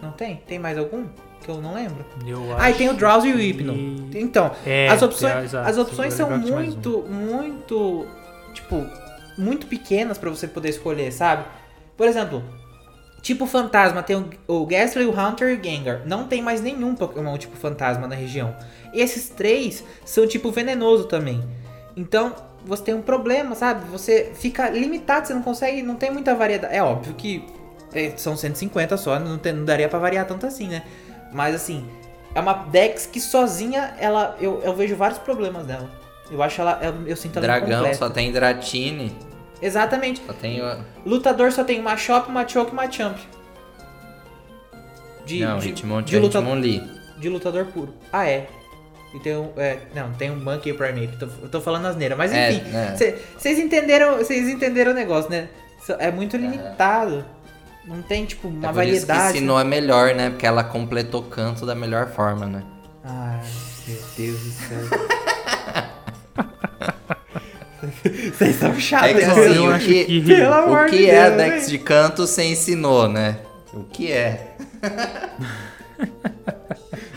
[0.00, 0.36] Não tem?
[0.46, 1.04] Tem mais algum?
[1.48, 2.04] Que eu não lembro.
[2.26, 3.72] Eu Ah, e tem o Drowsy e o Hypno.
[4.14, 6.52] Então, É, as opções, exato, as opções são mais um.
[6.54, 8.06] muito, muito,
[8.52, 8.84] tipo,
[9.38, 11.44] muito pequenas pra você poder escolher, sabe?
[11.96, 12.44] Por exemplo,
[13.22, 16.02] tipo fantasma, tem o, o Gastly, o Hunter e o Gengar.
[16.04, 18.54] Não tem mais nenhum Pokémon tipo fantasma na região.
[18.92, 21.42] Esses três são tipo venenoso também.
[21.96, 23.88] Então, você tem um problema, sabe?
[23.88, 26.74] Você fica limitado, você não consegue, não tem muita variedade.
[26.76, 27.42] É óbvio que
[27.94, 30.82] é, são 150 só, não, tem- não daria pra variar tanto assim, né?
[31.32, 31.88] Mas assim,
[32.34, 35.90] é uma Dex que sozinha, ela, eu, eu vejo vários problemas dela.
[36.30, 39.14] Eu acho ela, eu, eu sinto ela Dragão só tem Dratini.
[39.60, 40.22] Exatamente.
[40.26, 40.60] Só tem.
[41.04, 43.16] Lutador só tem uma Chop, uma Choke e uma Champ.
[45.24, 46.40] De, não, de, Hitmonchan de, é luta-
[47.18, 47.94] de lutador puro.
[48.12, 48.46] Ah, é.
[49.14, 49.50] E tem um.
[49.56, 51.16] É, não, tem um Monkey Primate.
[51.18, 52.14] Tô, eu tô falando asneira.
[52.14, 53.18] Mas É, enfim, é.
[53.36, 55.48] vocês entenderam, vocês entenderam o negócio, né?
[55.98, 57.24] É muito limitado.
[57.88, 59.38] Não tem, tipo, uma é por isso que variedade.
[59.38, 60.30] Sinnoh é melhor, né?
[60.30, 62.62] Porque ela completou canto da melhor forma, né?
[63.04, 63.40] Ai,
[63.86, 64.78] meu Deus do céu.
[68.32, 69.30] Vocês são chatos, É que né?
[69.32, 71.70] assim, eu o acho que, que- Pelo amor o que de é a Deus, Dex
[71.70, 73.38] de canto sem Sinnoh, né?
[73.72, 74.56] O que é?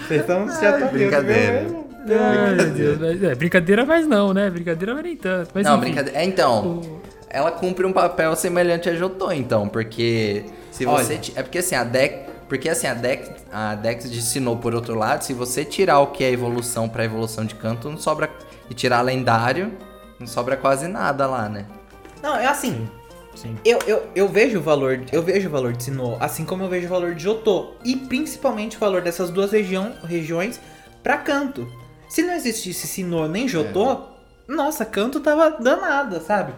[0.07, 1.61] Vocês estão chatos brincadeira.
[1.63, 1.89] mesmo.
[2.09, 2.97] Ai, meu Deus.
[2.99, 4.49] mas- É, brincadeira, mas não, né?
[4.49, 5.51] Brincadeira, mas nem tanto.
[5.53, 5.81] Mas não, enfim.
[5.85, 6.19] brincadeira.
[6.19, 6.81] É, então,
[7.29, 10.45] ela cumpre um papel semelhante a Jotô, então, porque
[10.83, 11.13] se você.
[11.13, 11.21] Olha.
[11.21, 12.29] ti- É porque assim, a Dex.
[12.49, 16.07] Porque assim, a Dex, a Dex de Sinnoh, por outro lado, se você tirar o
[16.07, 18.29] que é evolução pra evolução de canto, não sobra.
[18.69, 19.71] E tirar lendário,
[20.19, 21.65] não sobra quase nada lá, né?
[22.21, 22.89] Não, é assim.
[23.35, 23.57] Sim.
[23.63, 26.69] Eu, eu, eu vejo o valor, eu vejo o valor de Sinnoh, assim como eu
[26.69, 27.71] vejo o valor de Jotô.
[27.85, 30.59] E principalmente o valor dessas duas região, regiões
[31.01, 31.65] pra canto.
[32.09, 34.01] Se não existisse Sinnoh nem Jotô,
[34.47, 36.53] nossa, canto tava danada, sabe?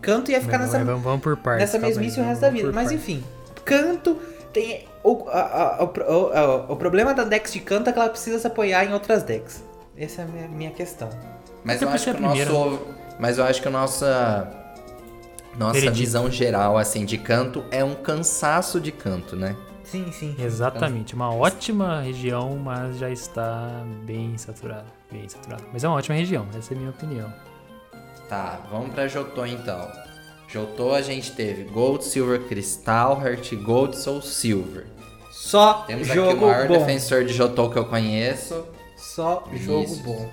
[0.00, 1.60] Canto ia ficar Mas nessa, vamos, vamos por partes.
[1.72, 2.70] nessa mesmice o resto da vida.
[2.72, 2.92] Mas partes.
[2.92, 3.24] enfim,
[3.64, 4.16] canto
[4.52, 4.86] tem.
[5.02, 8.08] O, a- a- o, o, a- o problema da Dex de canto é que ela
[8.08, 9.62] precisa se apoiar em outras decks.
[9.96, 11.08] Essa é a minha, minha questão.
[11.64, 12.78] Mas eu acho que o nosso.
[13.18, 14.52] Mas eu acho que a nossa.
[15.58, 15.98] Nossa Veredito.
[15.98, 19.56] visão geral, assim, de canto é um cansaço de canto, né?
[19.84, 20.36] Sim, sim.
[20.38, 24.84] Exatamente, uma ótima região, mas já está bem saturada.
[25.10, 25.62] Bem saturada.
[25.72, 27.32] Mas é uma ótima região, essa é a minha opinião.
[28.28, 29.88] Tá, vamos pra Jotô então.
[30.48, 34.86] Jotô a gente teve Gold, Silver, Cristal, Heart Gold, Soul Silver.
[35.30, 36.78] Só Temos jogo aqui o maior bom.
[36.78, 38.64] defensor de Jotô que eu conheço.
[38.96, 39.66] Só Vinícius.
[39.66, 40.30] jogo bom.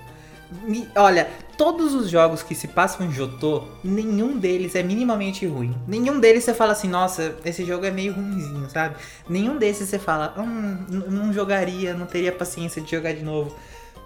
[0.62, 1.28] Mi- Olha,
[1.58, 5.74] todos os jogos que se passam em Jotô, nenhum deles é minimamente ruim.
[5.86, 8.96] Nenhum deles você fala assim, nossa, esse jogo é meio ruimzinho, sabe?
[9.28, 10.78] Nenhum desses você fala, hum,
[11.08, 13.54] não jogaria, não teria paciência de jogar de novo.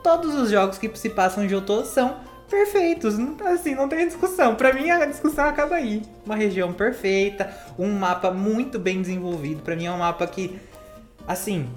[0.02, 2.16] Todos os jogos que se passam em Jotô são
[2.48, 4.54] perfeitos, assim, não tem discussão.
[4.54, 6.02] Pra mim a discussão acaba aí.
[6.24, 9.62] Uma região perfeita, um mapa muito bem desenvolvido.
[9.62, 10.58] Pra mim é um mapa que,
[11.26, 11.68] assim,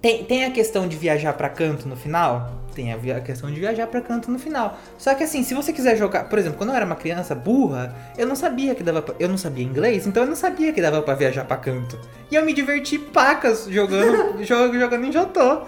[0.00, 2.58] tem, tem a questão de viajar pra canto no final?
[2.74, 4.78] Tem a, a questão de viajar pra canto no final.
[4.96, 7.94] Só que assim, se você quiser jogar, por exemplo, quando eu era uma criança burra,
[8.16, 10.80] eu não sabia que dava pra, eu não sabia inglês, então eu não sabia que
[10.80, 11.98] dava pra viajar pra canto.
[12.30, 15.62] E eu me diverti pacas jogando, jogando em Jotô.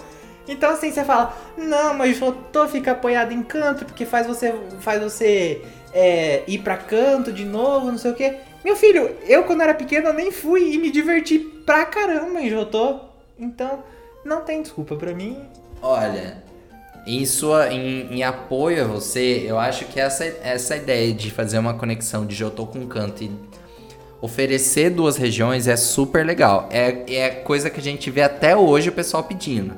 [0.49, 5.03] Então assim, você fala, não, mas Jotô fica apoiado em canto porque faz você, faz
[5.03, 8.37] você é, ir pra canto de novo, não sei o quê.
[8.65, 12.51] Meu filho, eu quando era pequeno eu nem fui e me diverti pra caramba em
[12.51, 13.01] Jotô.
[13.39, 13.83] Então,
[14.25, 15.39] não tem desculpa pra mim.
[15.81, 16.43] Olha,
[17.07, 21.59] em sua em, em apoio a você, eu acho que essa essa ideia de fazer
[21.59, 23.31] uma conexão de Jotô com canto e
[24.21, 26.69] oferecer duas regiões é super legal.
[26.71, 29.75] É, é coisa que a gente vê até hoje o pessoal pedindo.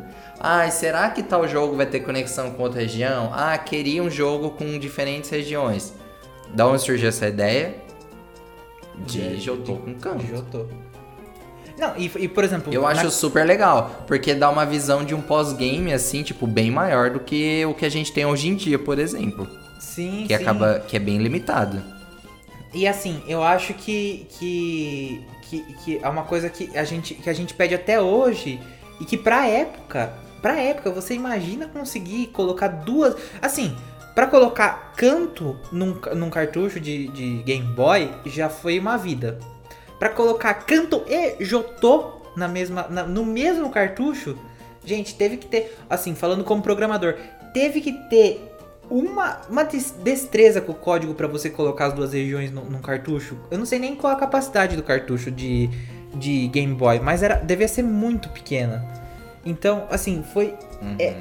[0.47, 3.31] Ah, será que tal jogo vai ter conexão com outra região?
[3.33, 5.95] Ah, queria um jogo com diferentes regiões.
[6.53, 7.77] Da onde surgiu essa ideia?
[9.07, 10.25] De Jotô com canto.
[10.27, 10.67] Jotô.
[11.79, 12.73] Não, e, e, por exemplo.
[12.73, 16.71] Eu na- acho super legal, porque dá uma visão de um pós-game, assim, tipo, bem
[16.71, 19.49] maior do que o que a gente tem hoje em dia, por exemplo.
[19.81, 20.43] Sim, Que sim.
[20.43, 20.81] acaba.
[20.87, 21.83] que é bem limitado.
[22.73, 27.31] E assim, eu acho que, que, que, que é uma coisa que a, gente, que
[27.31, 28.61] a gente pede até hoje
[29.01, 30.13] e que pra época,
[30.45, 33.17] pra época, você imagina conseguir colocar duas.
[33.41, 33.75] Assim,
[34.15, 39.39] pra colocar canto num, num cartucho de, de Game Boy já foi uma vida.
[39.99, 44.37] Pra colocar canto e Jotô na mesma, na- no mesmo cartucho,
[44.85, 45.79] gente, teve que ter.
[45.89, 47.15] Assim, falando como programador,
[47.55, 48.53] teve que ter
[48.91, 52.83] uma, uma des- destreza com o código pra você colocar as duas regiões num, num
[52.83, 53.39] cartucho.
[53.51, 55.71] Eu não sei nem qual a capacidade do cartucho de,
[56.15, 59.03] de Game Boy, mas era devia ser muito pequena.
[59.45, 60.97] Então, assim, foi Uhum.
[60.99, 61.15] É.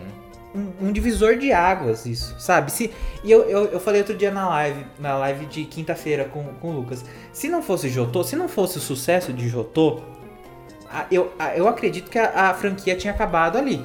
[0.55, 2.71] um, um divisor de águas isso, sabe?
[2.71, 2.91] Se,
[3.23, 6.69] e eu, eu, eu falei outro dia na live, na live de quinta-feira com, com
[6.69, 10.01] o Lucas, se não fosse Jotô, se não fosse o sucesso de Jotô,
[10.91, 13.83] a- eu, a- eu acredito que a, a franquia tinha acabado ali.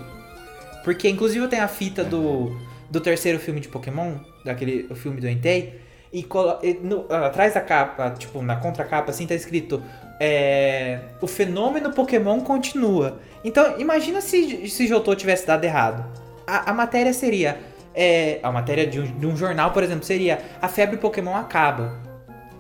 [0.84, 2.56] Porque inclusive eu tenho a fita do,
[2.90, 5.80] do terceiro filme de Pokémon, daquele o filme do Entei,
[6.12, 9.82] e, colo- e no- atrás da capa, tipo, na contracapa, assim, tá escrito
[10.20, 13.20] é, o fenômeno Pokémon continua.
[13.44, 16.04] Então, imagina se, se Jotô tivesse dado errado.
[16.46, 17.58] A, a matéria seria.
[17.94, 22.00] é, a matéria de um, de um jornal, por exemplo, seria A febre Pokémon acaba.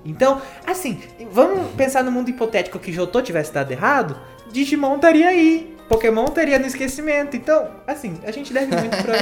[0.04, 4.18] Então, assim, vamos pensar no mundo hipotético que Jotô tivesse dado errado,
[4.50, 5.76] Digimon estaria aí.
[5.88, 7.36] Pokémon estaria no esquecimento.
[7.36, 9.16] Então, assim, a gente deve muito pra.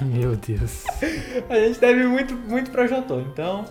[0.02, 0.84] Meu Deus.
[1.48, 3.20] a gente deve muito, muito pra Jotô.
[3.20, 3.64] Então.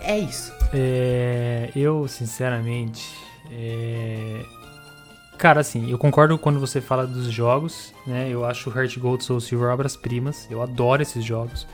[0.00, 0.52] É isso.
[0.72, 3.14] É, eu, sinceramente.
[3.50, 4.42] é,
[5.44, 8.28] Cara, assim, eu concordo quando você fala dos jogos, né?
[8.30, 10.48] Eu acho Heart Gold Soul Silver obras-primas.
[10.50, 11.66] Eu adoro esses jogos.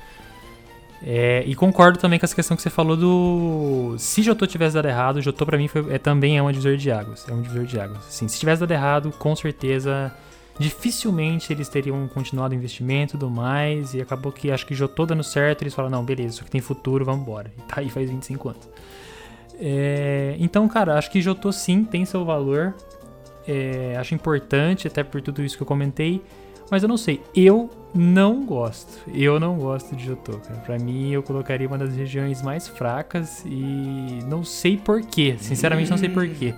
[1.01, 3.95] É, e concordo também com essa questão que você falou do.
[3.97, 6.91] Se Jotô tivesse dado errado, Jotô pra mim foi, é, também é um divisor de
[6.91, 7.25] águas.
[7.29, 7.99] É um divisor de águas.
[8.09, 10.13] Assim, se tivesse dado errado, com certeza.
[10.59, 13.95] Dificilmente eles teriam continuado o investimento e tudo mais.
[13.95, 16.61] E acabou que acho que Jotô dando certo, eles falaram, não, beleza, isso aqui tem
[16.61, 17.53] futuro, vamos embora.
[17.57, 18.69] E tá aí faz 25 anos.
[19.61, 22.75] É, então, cara, acho que Jotô sim tem seu valor.
[23.47, 26.23] É, acho importante, até por tudo isso que eu comentei.
[26.71, 29.01] Mas eu não sei, eu não gosto.
[29.13, 30.61] Eu não gosto de Jotô, cara.
[30.61, 35.37] Pra mim, eu colocaria uma das regiões mais fracas e não sei porquê.
[35.39, 36.55] Sinceramente, não sei porquê.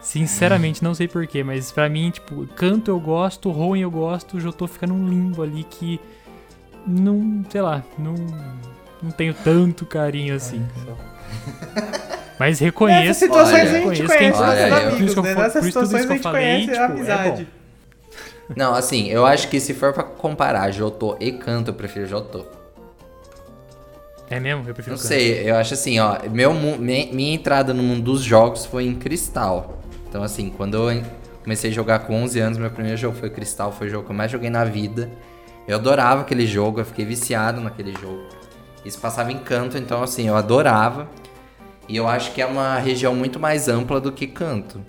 [0.00, 4.66] Sinceramente, não sei porquê, mas pra mim, tipo, canto eu gosto, ruim eu gosto, Jotô
[4.66, 6.00] fica num limbo ali que
[6.86, 8.14] não, sei lá, não,
[9.02, 10.64] não tenho tanto carinho assim.
[12.38, 13.00] Mas reconheço.
[13.00, 15.34] Nessas situações Olha, a gente conhece quem- nossos amigos, eu né?
[15.34, 17.48] Nessas situações a gente que eu falei, conhece a tipo, é amizade.
[18.56, 22.46] Não, assim, eu acho que se for pra comparar Jotô e canto, eu prefiro Jotô.
[24.30, 24.62] É mesmo?
[24.68, 25.08] Eu prefiro Não canto.
[25.08, 28.84] sei, eu acho assim, ó, meu, mu- mi- minha entrada no mundo dos jogos foi
[28.86, 29.78] em Cristal.
[30.08, 31.02] Então, assim, quando eu
[31.42, 34.12] comecei a jogar com 11 anos, meu primeiro jogo foi Cristal, foi o jogo que
[34.12, 35.10] eu mais joguei na vida.
[35.66, 38.22] Eu adorava aquele jogo, eu fiquei viciado naquele jogo.
[38.84, 41.08] Isso passava em canto, então, assim, eu adorava.
[41.88, 44.80] E eu acho que é uma região muito mais ampla do que canto.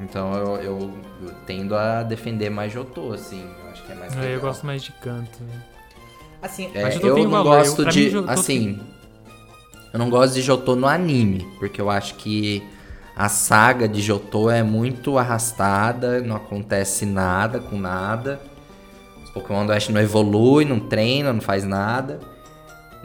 [0.00, 0.90] Então, eu, eu-
[1.22, 3.44] eu tendo a defender mais Jotô, assim.
[3.64, 4.32] Eu acho que é mais É, legal.
[4.34, 5.42] eu gosto mais de canto.
[5.42, 5.62] né?
[6.40, 8.04] Assim, É, eu tem não valor, eu- gosto pra de.
[8.04, 8.80] mim, Jotô assim.
[9.92, 12.62] Eu não gosto de Jotô no anime, porque eu acho que
[13.16, 18.40] a saga de Jotô é muito arrastada, não acontece nada com nada.
[19.24, 22.20] Os Pokémon do Ash não evolui, não treina, não faz nada.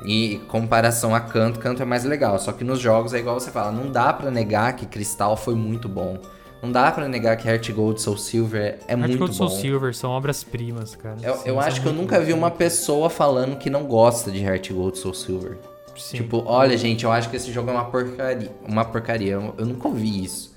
[0.06, 2.38] E em comparação a Canto, Canto é mais legal.
[2.40, 5.56] Só que nos jogos é igual você fala, não dá pra negar que Cristal foi
[5.56, 6.18] muito bom.
[6.62, 9.50] Não dá pra negar que Heart Gold Soul Silver é Heart muito Gold bom.
[9.50, 11.18] Soul Silver são obras-primas, cara.
[11.22, 14.42] Eu, Sim, eu acho que eu nunca vi uma pessoa falando que não gosta de
[14.42, 15.58] Heart Gold Soul Silver.
[15.98, 16.18] Sim.
[16.18, 18.52] Tipo, olha, gente, eu acho que esse jogo é uma porcaria.
[18.66, 19.34] Uma porcaria.
[19.34, 20.54] Eu, eu nunca ouvi isso.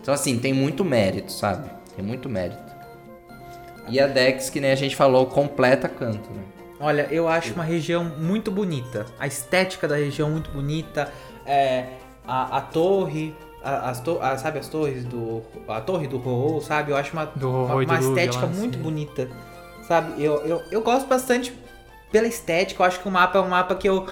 [0.00, 1.68] Então, assim, tem muito mérito, sabe?
[1.94, 2.62] Tem muito mérito.
[3.88, 6.42] E a Dex, que nem a gente falou, completa canto, né?
[6.80, 9.06] Olha, eu acho uma região muito bonita.
[9.18, 11.12] A estética da região muito bonita.
[11.44, 11.86] É,
[12.26, 15.42] a, a torre, a- as to- a- sabe as torres do.
[15.66, 16.92] A torre do Ho, sabe?
[16.92, 18.82] Eu acho uma, uma, uma estética lá, muito sim.
[18.82, 19.28] bonita.
[19.86, 20.22] Sabe?
[20.22, 21.52] Eu, eu, eu gosto bastante
[22.12, 22.82] pela estética.
[22.82, 24.06] Eu acho que o mapa é um mapa que eu.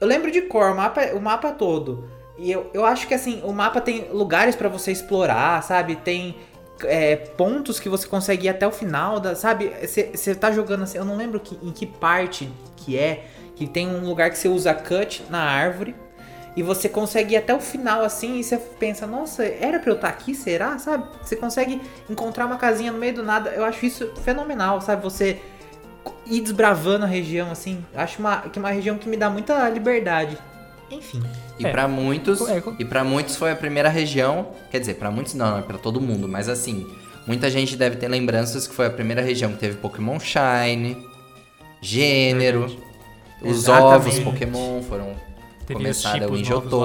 [0.00, 2.08] Eu lembro de cor, o mapa, o mapa todo.
[2.36, 5.94] E eu, eu acho que assim, o mapa tem lugares pra você explorar, sabe?
[5.96, 6.36] Tem
[6.86, 9.72] é, pontos que você consegue ir até o final, da, sabe?
[9.86, 13.88] Você tá jogando assim, eu não lembro que, em que parte que é, que tem
[13.88, 15.94] um lugar que você usa cut na árvore.
[16.56, 19.96] E você consegue ir até o final assim, e você pensa, nossa, era pra eu
[19.96, 20.78] estar aqui, será?
[20.78, 21.04] Sabe?
[21.20, 23.50] Você consegue encontrar uma casinha no meio do nada.
[23.50, 25.02] Eu acho isso fenomenal, sabe?
[25.02, 25.40] Você
[26.26, 27.84] ir desbravando a região, assim.
[27.92, 30.38] Acho uma, que é uma região que me dá muita liberdade.
[30.94, 31.22] Enfim.
[31.58, 31.70] E É.
[31.70, 35.58] pra muitos, É, e para muitos foi a primeira região, quer dizer, pra muitos não,
[35.58, 36.86] é pra todo mundo, mas assim,
[37.26, 40.96] muita gente deve ter lembranças que foi a primeira região que teve Pokémon Shine,
[41.80, 42.66] gênero,
[43.42, 43.94] os Exatamente.
[43.94, 45.14] ovos Pokémon foram
[45.66, 46.84] Teve começaram tipos em Jotô.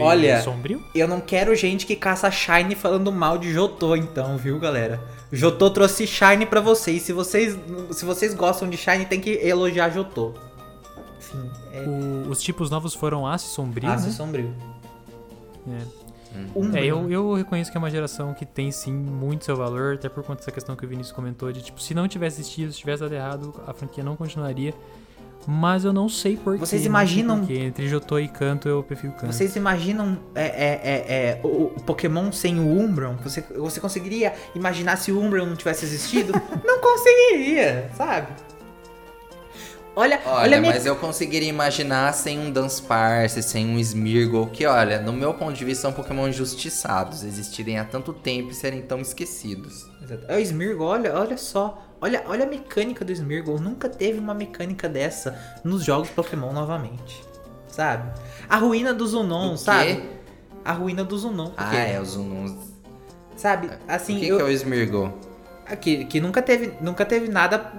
[0.00, 0.82] Olha, sombrio.
[0.94, 4.98] Eu não quero gente que caça Shine falando mal de Jotô, então, viu, galera?
[5.30, 7.02] Jotô trouxe Shine pra vocês.
[7.02, 7.58] Se vocês,
[7.90, 10.32] se vocês gostam de Shine, tem que elogiar Jotô.
[11.44, 14.12] Enfim, é O- os tipos novos foram aço e sombrio, aço né?
[14.12, 14.54] sombrio.
[15.68, 16.06] É.
[16.54, 19.94] Um É, eu, eu reconheço que é uma geração que tem sim muito seu valor,
[19.94, 22.72] até por conta dessa questão que o Vinícius comentou de tipo, se não tivesse existido,
[22.72, 24.74] se tivesse dado errado, a franquia não continuaria.
[25.48, 26.58] Mas eu não sei porquê.
[26.58, 27.54] Vocês imaginam- porquê.
[27.60, 29.32] Entre Jotô e Canto, eu prefiro Canto.
[29.32, 33.14] Vocês imaginam é, é, é, é, o, o Pokémon sem o Umbreon?
[33.22, 36.32] Você, você conseguiria imaginar se o Umbreon não tivesse existido?
[36.66, 38.26] não conseguiria, sabe?
[39.98, 40.74] Olha, olha, Olha, minha...
[40.74, 45.54] mas eu conseguiria imaginar sem um Dunsparce, sem um Smeargle, que olha, no meu ponto
[45.54, 49.88] de vista são Pokémon injustiçados, existirem há tanto tempo e serem tão esquecidos.
[50.02, 50.24] Exato.
[50.28, 51.82] É o Smeargle, olha, olha só.
[51.98, 53.58] Olha, olha a mecânica do Smeargle.
[53.58, 57.24] Nunca teve uma mecânica dessa nos jogos Pokémon novamente.
[57.66, 58.10] Sabe?
[58.48, 60.02] A ruína do Zunon, O sabe?
[60.62, 61.52] A ruína do Zunon.
[61.56, 62.52] Ah, é, os Ununs.
[63.34, 63.68] Sabe?
[63.68, 65.12] O Assim, que, eu, que é o Smeargle?
[65.74, 67.72] Que, que nunca teve nunca teve nada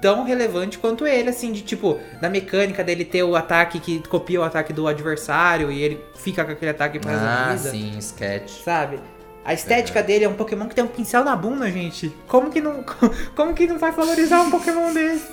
[0.00, 4.40] tão relevante quanto ele, assim, de tipo, da mecânica dele ter o ataque que copia
[4.40, 8.62] o ataque do adversário e ele fica com aquele ataque da Ah, sim, Sketch.
[8.62, 9.00] Sabe?
[9.44, 12.14] A estética dele é um Pokémon que tem um pincel na bunda, gente.
[12.28, 12.84] Como que não,
[13.34, 15.32] como que não vai valorizar um Pokémon desse?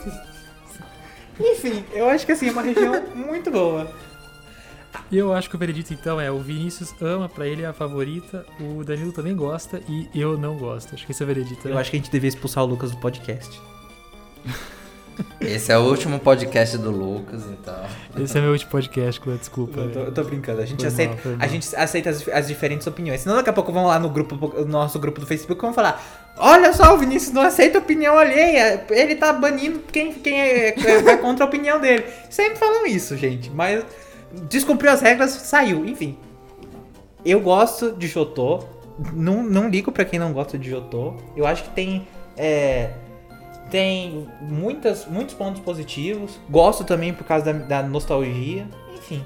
[1.39, 3.89] Enfim, eu acho que assim, é uma região muito boa.
[5.11, 7.73] E eu acho que o veredito então é: o Vinícius ama, pra ele é a
[7.73, 10.93] favorita, o Danilo também gosta e eu não gosto.
[10.93, 11.67] Acho que esse é o veredito.
[11.67, 11.81] Eu né?
[11.81, 13.59] acho que a gente devia expulsar o Lucas do podcast.
[15.41, 17.75] Esse é o último podcast do Lucas, então.
[18.17, 19.79] Esse é meu último podcast, Clã, desculpa.
[19.79, 21.49] Eu tô, eu tô brincando, a gente Foi aceita, mal, a mal.
[21.49, 23.21] gente aceita as, as diferentes opiniões.
[23.21, 25.73] Senão daqui a pouco vão lá no grupo, no nosso grupo do Facebook e vão
[25.73, 26.01] falar:
[26.37, 31.01] Olha só, o Vinícius não aceita opinião alheia, ele tá banindo quem, quem é, é-
[31.01, 32.05] vai contra a opinião dele.
[32.29, 33.83] Sempre falam isso, gente, mas
[34.49, 36.17] descumpriu as regras, saiu, enfim.
[37.25, 38.63] Eu gosto de Jotô,
[39.13, 41.15] não, não ligo pra quem não gosta de Jotô.
[41.35, 42.07] Eu acho que tem.
[42.37, 42.91] é,
[43.69, 46.39] tem muitas, muitos pontos positivos.
[46.49, 48.67] Gosto também por causa da, da nostalgia.
[48.97, 49.23] Enfim,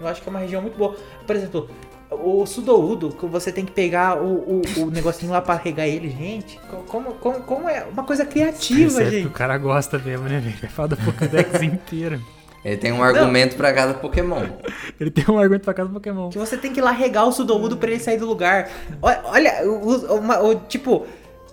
[0.00, 0.96] eu acho que é uma região muito boa.
[1.26, 1.68] Por exemplo,
[2.10, 6.08] o Sudoudo, que você tem que pegar o, o, o negocinho lá pra regar ele,
[6.10, 6.58] gente.
[6.70, 9.26] co- Como, como, como é uma coisa criativa, Percebe que gente.
[9.26, 10.56] o cara gosta mesmo, né, velho?
[10.60, 12.20] Vai falar da Pokédex inteira.
[12.64, 14.44] Ele tem um argumento pra cada Pokémon.
[15.00, 16.28] Ele tem um argumento pra cada Pokémon.
[16.28, 18.68] Que você tem que ir lá regar o Sudoudo pra ele sair do lugar.
[19.00, 21.06] Olha, olha o, o- uma- o- tipo,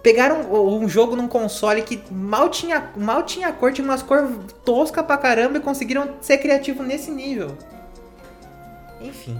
[0.03, 4.29] pegaram um, um jogo num console que mal tinha, mal tinha cor, tinha umas cores
[4.65, 7.57] toscas pra caramba e conseguiram ser criativo nesse nível.
[8.99, 9.39] Enfim,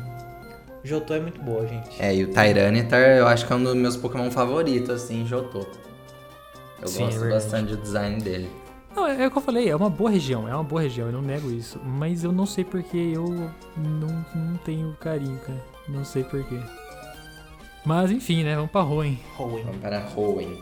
[0.84, 2.02] Jotô é muito boa, gente.
[2.02, 5.66] É, e o Tyranitar eu acho que é um dos meus Pokémon favoritos, assim, Jotô.
[6.82, 7.44] Eu Sim, é gosto verdade.
[7.44, 8.50] bastante do design dele.
[8.98, 11.06] Não, é, é o que eu falei, é uma boa região, é uma boa região,
[11.06, 11.80] eu não nego isso.
[11.86, 15.64] Mas eu não sei porque eu não, não tenho carinho, cara.
[15.88, 16.60] Não sei porquê.
[17.86, 18.56] Mas enfim, né?
[18.56, 19.16] Vamos pra Hoenn.
[19.38, 19.64] Hoenn.
[19.66, 20.58] Vamos para Hoenn.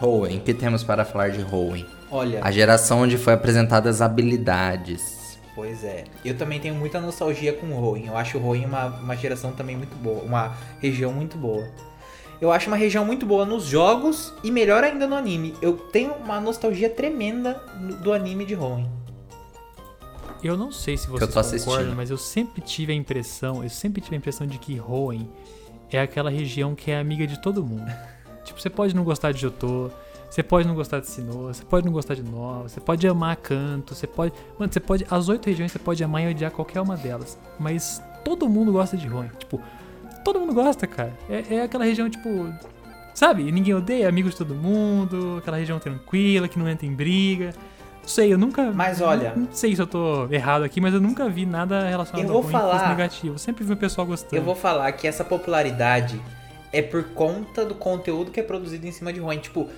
[0.00, 1.84] Hoenn, o que temos para falar de Hoenn?
[2.10, 5.38] Olha, A geração onde foi apresentadas habilidades.
[5.54, 6.04] pois é.
[6.24, 8.06] Eu também tenho muita nostalgia com o Hoenn.
[8.06, 11.64] Eu acho o Hoenn uma, uma geração também muito boa, uma região muito boa.
[12.40, 15.54] Eu acho uma região muito boa nos jogos e melhor ainda no anime.
[15.60, 17.54] Eu tenho uma nostalgia tremenda
[18.02, 18.86] do anime de Hoenn.
[20.42, 21.96] Eu não sei se vocês concordam, assistindo.
[21.96, 25.26] mas eu sempre tive a impressão, eu sempre tive a impressão de que Hoenn
[25.90, 27.90] é aquela região que é amiga de todo mundo.
[28.44, 29.90] tipo, você pode não gostar de Jotô,
[30.30, 33.34] você pode não gostar de Sinnoh, você pode não gostar de Nova, você pode amar
[33.36, 34.32] Canto, você pode...
[34.58, 35.06] Mano, você pode...
[35.10, 37.38] As oito regiões você pode amar e odiar qualquer uma delas.
[37.58, 39.30] Mas todo mundo gosta de Hoenn.
[39.38, 39.60] Tipo,
[40.32, 41.12] todo mundo gosta, cara.
[41.28, 42.52] É, é aquela região, tipo...
[43.14, 43.50] Sabe?
[43.50, 47.52] Ninguém odeia, é amigo de todo mundo, aquela região tranquila, que não entra em briga.
[48.00, 48.70] Não sei, eu nunca.
[48.70, 52.22] Mas olha- Não sei se eu tô errado aqui, mas eu nunca vi nada relacionado
[52.22, 53.34] Eu vou ao ruim com falar- negativo.
[53.34, 54.36] Eu sempre vi o pessoal gostando.
[54.36, 56.20] Eu vou falar que essa popularidade
[56.72, 59.38] é por conta do conteúdo que é produzido em cima de Ruin.
[59.38, 59.68] Tipo,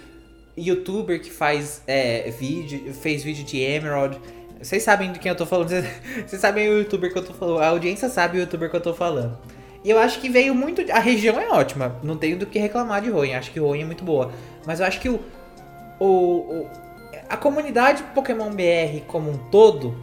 [0.57, 4.21] youtuber que faz é, vídeo, fez vídeo de Emerald.
[4.61, 5.69] Vocês sabem de quem eu tô falando.
[5.71, 5.87] Vocês
[6.29, 7.61] vocês sabem o youtuber que eu tô falando.
[7.61, 9.37] A audiência sabe o youtuber que eu tô falando.
[9.85, 10.83] E eu acho que veio muito.
[10.93, 11.97] A região é ótima.
[12.03, 13.33] Não tenho do que reclamar de Ruin.
[13.35, 14.31] Acho que Ruin é muito boa.
[14.67, 15.21] Mas eu acho que o.
[15.99, 16.71] o, o-
[17.29, 19.97] a comunidade Pokémon BR como um todo.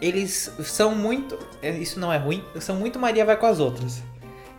[0.00, 1.38] Eles são muito.
[1.62, 2.42] é, Isso não é ruim.
[2.60, 4.02] São muito Maria vai com as outras.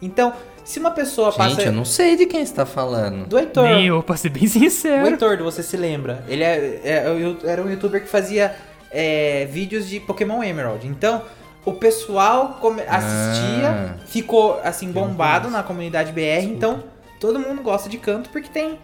[0.01, 0.33] Então,
[0.63, 1.55] se uma pessoa passa.
[1.55, 3.25] Gente, eu não sei de quem você tá falando.
[3.27, 3.63] Do Heitor.
[3.63, 5.07] Nem eu, pra ser bem O sincero.
[5.07, 6.23] Heitor, você se lembra?
[6.27, 8.55] Ele é, é- era um youtuber que fazia
[8.91, 10.85] é, vídeos de Pokémon Emerald.
[10.87, 11.21] Então,
[11.65, 14.05] o pessoal come- assistia, Ah.
[14.07, 16.21] ficou assim bombado na comunidade BR.
[16.41, 16.53] Desculpa.
[16.55, 16.83] Então,
[17.19, 18.79] todo mundo gosta de canto porque tem,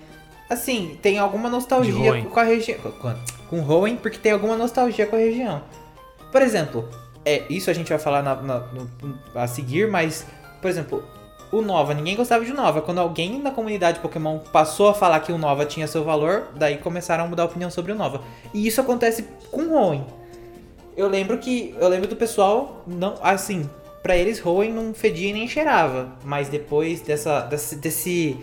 [0.49, 2.77] assim, tem alguma De nostalgia com a região.
[3.49, 5.61] Com, Hoenn, porque tem alguma nostalgia com a região.
[6.31, 6.87] Por exemplo,
[7.25, 8.89] é, isso a gente vai falar na- na- no-
[9.35, 10.25] a seguir, mas,
[10.61, 11.03] por exemplo,
[11.51, 12.81] o Nova, ninguém gostava de Nova.
[12.81, 16.77] Quando alguém na comunidade Pokémon passou a falar que o Nova tinha seu valor, daí
[16.77, 18.21] começaram a mudar a opinião sobre o Nova.
[18.53, 20.03] E isso acontece com o Hoenn.
[20.95, 21.75] Eu lembro que.
[21.79, 23.15] Eu lembro do pessoal, não.
[23.21, 23.69] Assim,
[24.01, 26.13] pra eles Hoenn não fedia e nem cheirava.
[26.23, 28.37] Mas depois dessa, desse, desse.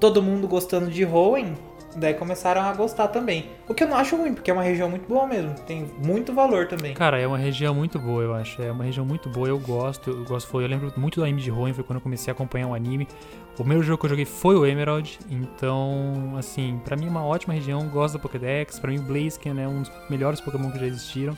[0.00, 1.54] Todo mundo gostando de Hoenn,
[1.94, 3.46] daí começaram a gostar também.
[3.68, 5.54] O que eu não acho ruim, porque é uma região muito boa mesmo.
[5.66, 6.94] Tem muito valor também.
[6.94, 8.60] Cara, é uma região muito boa, eu acho.
[8.60, 10.10] É uma região muito boa, eu gosto.
[10.10, 12.34] Eu gosto foi, eu lembro muito do anime de Hoenn, foi quando eu comecei a
[12.34, 13.06] acompanhar o anime.
[13.52, 17.24] O primeiro jogo que eu joguei foi o Emerald, então, assim, pra mim é uma
[17.24, 20.78] ótima região, gosto da Pokédex, pra mim o Blaziken é um dos melhores Pokémon que
[20.78, 21.36] já existiram.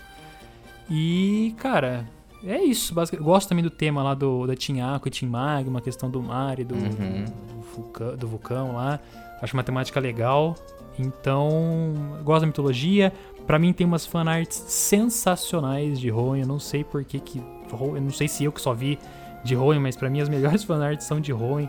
[0.91, 2.07] E, cara,
[2.45, 3.25] é isso, basicamente.
[3.27, 6.23] Gosto também do tema lá do da Team Aqua e Team Magma, a questão do
[6.23, 7.25] mar e do, Uhum.
[7.25, 9.01] do, vulcão, do vulcão lá.
[9.41, 10.55] Acho uma temática legal.
[10.99, 13.13] Então, gosto da mitologia.
[13.47, 16.41] Pra mim tem umas fanarts sensacionais de Hoenn.
[16.43, 17.39] Eu não sei por que que...
[17.73, 18.99] Eu não sei se eu que só vi
[19.43, 21.69] de Hoenn, mas pra mim as melhores fanarts são de Hoenn.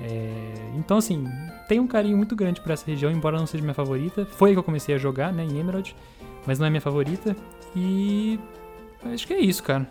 [0.00, 0.32] É,
[0.76, 1.26] Então, assim,
[1.68, 4.24] tem um carinho muito grande por essa região, embora não seja minha favorita.
[4.24, 5.94] Foi aí que eu comecei a jogar, né, em Emerald.
[6.46, 7.36] Mas não é minha favorita.
[7.76, 8.38] E...
[9.12, 9.88] Acho que é isso, cara.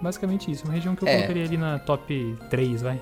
[0.00, 0.64] Basicamente isso.
[0.64, 1.14] Uma região que eu É.
[1.16, 3.00] colocaria ali na top 3, vai.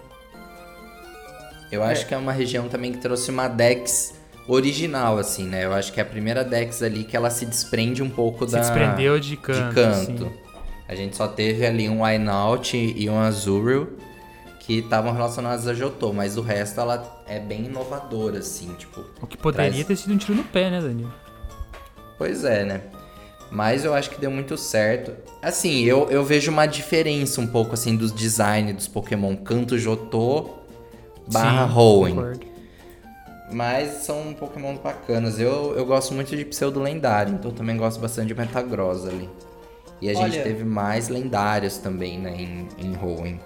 [1.73, 4.15] Eu acho que é uma região também que trouxe uma Dex
[4.49, 5.65] original, assim, né?
[5.65, 8.53] Eu acho que é a primeira Dex ali que ela se desprende um pouco Se
[8.53, 8.61] da...
[8.61, 9.69] desprendeu de canto.
[9.69, 10.25] de canto.
[10.27, 10.31] assim.
[10.89, 13.97] A gente só teve ali um Wynaut e um Azurill
[14.59, 19.05] que estavam relacionados a Jotô, mas o resto ela é bem inovadora, assim, tipo.
[19.23, 21.13] O que poderia Traz- ter sido um tiro no pé, né, Danilo?
[22.21, 22.83] Pois é, né?
[23.51, 25.15] Mas eu acho que deu muito certo.
[25.41, 30.51] Assim, eu, eu vejo uma diferença um pouco, assim, dos design dos Pokémon Canto Jotô
[31.33, 32.39] barra Hoenn.
[33.51, 35.41] Mas são Pokémon bacanas.
[35.41, 39.31] Eu, eu gosto muito de pseudo lendário, então eu também gosto bastante de Metagross ali.
[39.99, 43.39] E a gente Olha- teve mais lendários também, né, em, em Hoenn.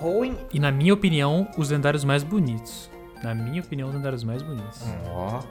[0.00, 2.88] Hoenn E na minha opinião, os lendários mais bonitos.
[3.20, 4.80] Na minha opinião, os lendários mais bonitos.
[5.10, 5.42] Ó.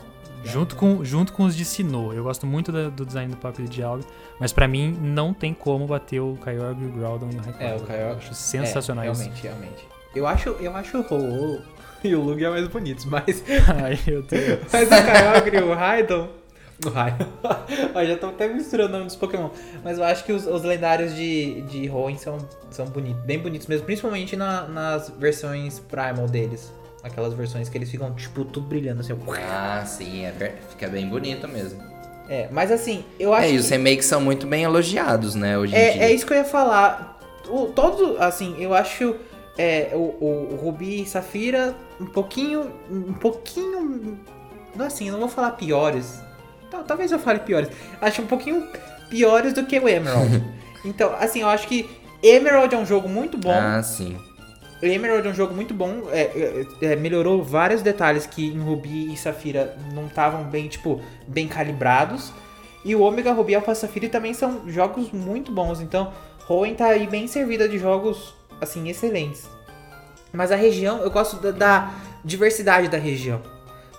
[0.46, 2.14] Junto, com, junto com os de Sinnoh.
[2.14, 4.04] Eu gosto muito da- do design do Paco de Dialga,
[4.39, 7.64] mas pra mim não tem como bater o Kyogre, o Groudon e o Rayquaza.
[7.64, 9.10] É, o Kyogre- Acho sensacionais.
[9.20, 9.88] É, realmente, realmente.
[10.16, 11.02] Eu acho, eu acho o
[11.56, 11.62] Ho
[12.04, 13.43] e o Lugia mais bonitos, mas,
[13.84, 14.60] Ai, meu Deus.
[14.72, 16.30] mas o Kyogre e o Raidon...
[16.86, 17.26] O Raidon...
[18.06, 19.50] Já tô até misturando o nome dos Pokémon.
[19.84, 22.38] Mas eu acho que os, os lendários de, de Hoenn são,
[22.70, 23.86] são bonitos, bem bonitos mesmo.
[23.86, 26.72] Principalmente na- nas versões Primal deles.
[27.06, 29.14] Aquelas versões que eles ficam, tipo, tudo brilhando assim.
[29.47, 31.80] Ah, sim, é fica bem bonito mesmo.
[32.28, 35.76] É, mas assim, eu acho É, e os remakes são muito bem elogiados, né, hoje
[35.76, 36.03] em É, dia.
[36.06, 37.20] é isso que eu ia falar.
[37.47, 39.16] O, todo, assim, eu acho
[39.56, 42.72] é, o, o, o Rubi e Safira um pouquinho.
[42.89, 44.20] Um pouquinho.
[44.76, 46.20] Não assim, eu não vou falar piores.
[46.72, 47.70] Tal- Talvez eu fale piores.
[48.01, 48.68] Acho um pouquinho
[49.12, 50.43] piores do que o Emerald.
[50.84, 51.88] então, assim, eu acho que
[52.24, 53.53] Emerald é um jogo muito bom.
[53.53, 54.18] Ah, sim.
[54.82, 59.14] Emerald é um jogo muito bom, é, é, é, melhorou vários detalhes que em Rubi
[59.14, 62.32] e Safira não estavam bem, tipo, bem calibrados.
[62.84, 66.14] E o Omega Ruby e Alpha Safira também são jogos muito bons, então
[66.48, 69.48] Hoenn tá aí bem servida de jogos, assim, excelentes.
[70.32, 71.92] Mas a região, eu gosto da, da
[72.24, 73.42] diversidade da região.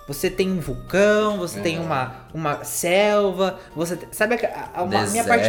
[0.07, 1.61] Você tem um vulcão, você É.
[1.63, 5.45] tem uma, uma selva, você tem- sabe a, a, uma- minha parte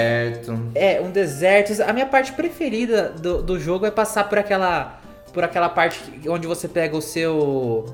[0.74, 1.80] é, um deserto.
[1.82, 4.98] A minha parte preferida do, do jogo é passar por aquela.
[5.38, 7.86] Por aquela parte que- onde você pega o seu.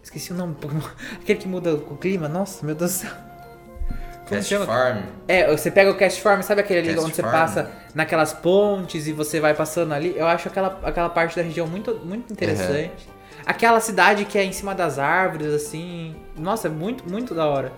[0.00, 0.54] Esqueci o nome.
[1.20, 2.28] Aquele que muda o clima.
[2.28, 3.10] Nossa, meu Deus do céu.
[4.28, 4.56] Como Cast?
[4.58, 4.98] Farm.
[5.26, 7.32] É, você pega o Cast Farm, sabe aquele ali Cast onde você Farm.
[7.34, 10.14] passa naquelas pontes e você vai passando ali?
[10.16, 12.92] Eu acho aquela, aquela parte da região muito, muito interessante.
[13.44, 16.14] Aquela cidade que é em cima das árvores, assim.
[16.38, 17.72] Nossa, é muito, muito da hora.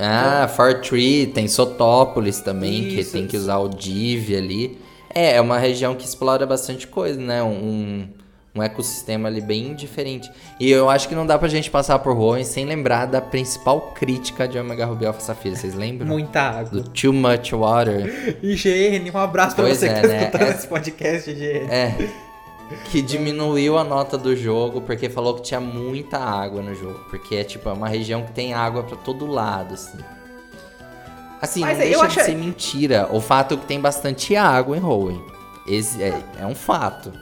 [0.00, 3.12] Ah, Fortree, tem Sotópolis também, que Isso.
[3.12, 4.82] tem que usar o Div ali.
[5.14, 7.40] É, é uma região que explora bastante coisa, né?
[7.40, 8.08] Um,
[8.54, 10.30] um ecossistema ali bem diferente.
[10.60, 13.92] E eu acho que não dá pra gente passar por Hoenn sem lembrar da principal
[13.94, 16.06] crítica de Omega Ruby Alpha Safira, vocês lembram?
[16.06, 16.82] Muita água.
[16.82, 18.38] Do Too Much Water.
[18.42, 20.18] IGN, um abraço pra Pois você é, que tá né?
[20.20, 20.50] escutando É.
[20.50, 21.66] esse podcast, IGN.
[21.70, 22.08] É.
[22.90, 27.00] Que diminuiu a nota do jogo porque falou que tinha muita água no jogo.
[27.10, 29.98] Porque é tipo, é uma região que tem água pra todo lado, assim.
[31.42, 34.82] Assim, Mas não eu deixa de ser mentira o fato que tem bastante água em
[34.82, 35.20] Hoenn.
[35.66, 37.12] Esse é, é um fato.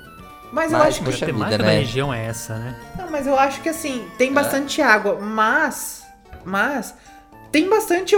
[0.52, 1.04] Mas eu Mas, acho que.
[1.06, 1.72] poxa a vida, temática né?
[1.72, 2.76] da região é essa, né?
[2.98, 4.32] Não, mas eu acho que assim, tem É.
[4.32, 6.04] bastante água, mas.
[6.44, 6.94] Mas.
[7.50, 8.14] Tem bastante,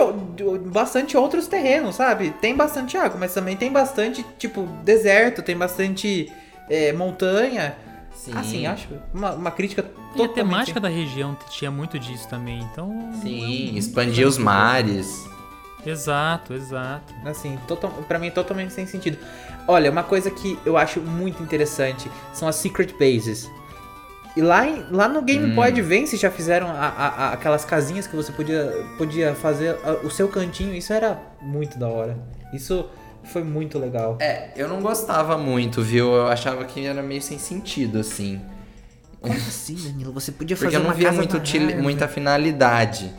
[0.66, 2.30] bastante outros terrenos, sabe?
[2.40, 6.32] Tem bastante água, mas também tem bastante, tipo, deserto, tem bastante
[6.70, 7.74] é, montanha.
[8.14, 8.32] Sim.
[8.36, 10.34] Assim, acho uma, uma crítica E a totalmente...
[10.34, 13.10] temática da região tinha muito disso também, então...
[13.20, 15.26] Sim, expandir os mares.
[15.86, 17.12] Exato, exato.
[17.24, 19.18] Assim, total, pra mim totalmente sem sentido.
[19.66, 23.50] Olha, uma coisa que eu acho muito interessante são as Secret Bases.
[24.36, 25.54] E lá, em- lá no Game Hum.
[25.54, 30.04] Boy Advance já fizeram a- a- a- aquelas casinhas que você podia, podia fazer a-
[30.04, 30.74] o seu cantinho.
[30.74, 32.18] Isso era muito da hora.
[32.52, 32.84] Isso
[33.22, 34.18] foi muito legal.
[34.20, 36.12] É, eu não gostava muito, viu?
[36.12, 38.40] Eu achava que era meio sem sentido, assim.
[39.20, 40.12] Como assim, Danilo?
[40.12, 43.10] Você podia Porque eu não via muito utili- muita finalidade.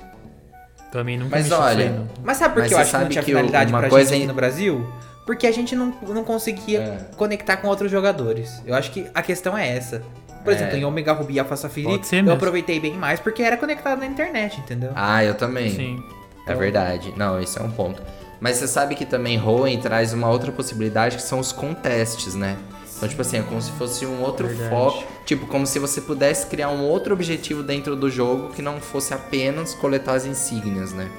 [0.95, 2.07] Também nunca Mas olha.
[2.23, 4.05] Mas sabe por Mas que eu acho que não tinha que finalidade uma pra coisa
[4.11, 4.87] gente aqui em- no Brasil?
[5.25, 6.97] Porque a gente não, não conseguia É.
[7.17, 8.61] conectar com outros jogadores.
[8.65, 10.01] Eu acho que a questão é essa.
[10.43, 10.55] Por É.
[10.55, 12.31] exemplo, em Omega Ruby e Alpha Safiri, eu mesmo.
[12.31, 14.91] aproveitei bem mais porque era conectado na internet, entendeu?
[14.95, 15.69] Ah, eu também.
[15.71, 16.01] Sim.
[16.47, 17.13] É verdade.
[17.17, 18.01] Não, isso é um ponto.
[18.39, 22.55] Mas você sabe que também Hoenn traz uma outra possibilidade que são os contests, né?
[22.97, 24.69] Então, tipo assim, é como se fosse um outro Verdade.
[24.69, 25.03] foco.
[25.25, 29.13] Tipo, como se você pudesse criar um outro objetivo dentro do jogo que não fosse
[29.13, 31.09] apenas coletar as insígnias, né?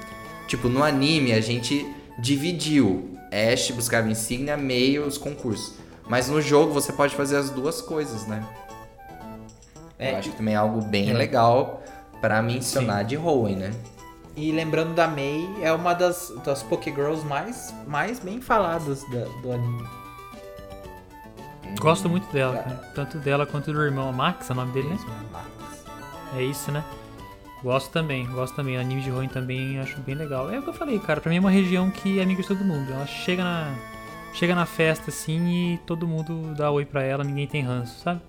[0.49, 1.87] Tipo, no anime a gente
[2.19, 3.11] dividiu.
[3.31, 5.75] Ash buscava insígnia, meio os concursos.
[6.09, 8.43] Mas no jogo você pode fazer as duas coisas, né?
[9.99, 11.83] É, Eu acho que também é algo bem legal
[12.21, 13.75] pra mencionar de Hoenn, né?
[14.37, 19.53] E lembrando da Mei, é uma das, das Pokégirls mais, mais bem faladas da- do
[19.53, 19.83] anime.
[21.79, 22.77] Gosto muito dela, cara.
[22.95, 24.99] Tanto dela quanto do irmão Max, é o nome dele, né?
[26.37, 26.85] É isso, né?
[27.63, 28.77] Gosto também, gosto também.
[28.77, 30.51] Anime de Hoenn também acho bem legal.
[30.51, 31.21] É o que eu falei, cara.
[31.21, 32.93] Pra mim é uma região que é amiga de todo mundo.
[32.93, 33.75] Ela chega na,
[34.35, 38.21] chega na festa assim e todo mundo dá oi pra ela, ninguém tem ranço, sabe?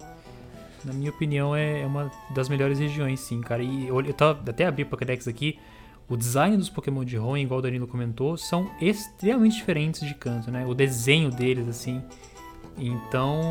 [0.84, 3.62] Na minha opinião, é é uma das melhores regiões, sim, cara.
[3.62, 5.60] E eu, eu tava, até abri o Pokédex aqui.
[6.10, 10.50] O design dos Pokémon de Hoenn, igual o Danilo comentou, são extremamente diferentes de canto,
[10.50, 10.66] né?
[10.66, 12.02] O desenho deles, assim.
[12.78, 13.42] Então,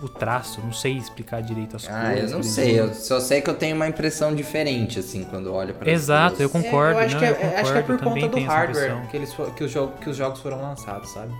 [0.00, 2.30] o traço, não sei explicar direito as Ah, cores.
[2.30, 5.74] eu não sei, eu só sei que eu tenho uma impressão diferente, assim, quando olho
[5.74, 7.00] pra Exato, eu concordo.
[7.00, 7.48] É, eu acho, não, que é, eu acho que
[7.78, 9.06] é concordo, por também conta do hardware impressão.
[9.10, 11.32] que, eles, que, os jogo, que os jogos foram lançados, sabe?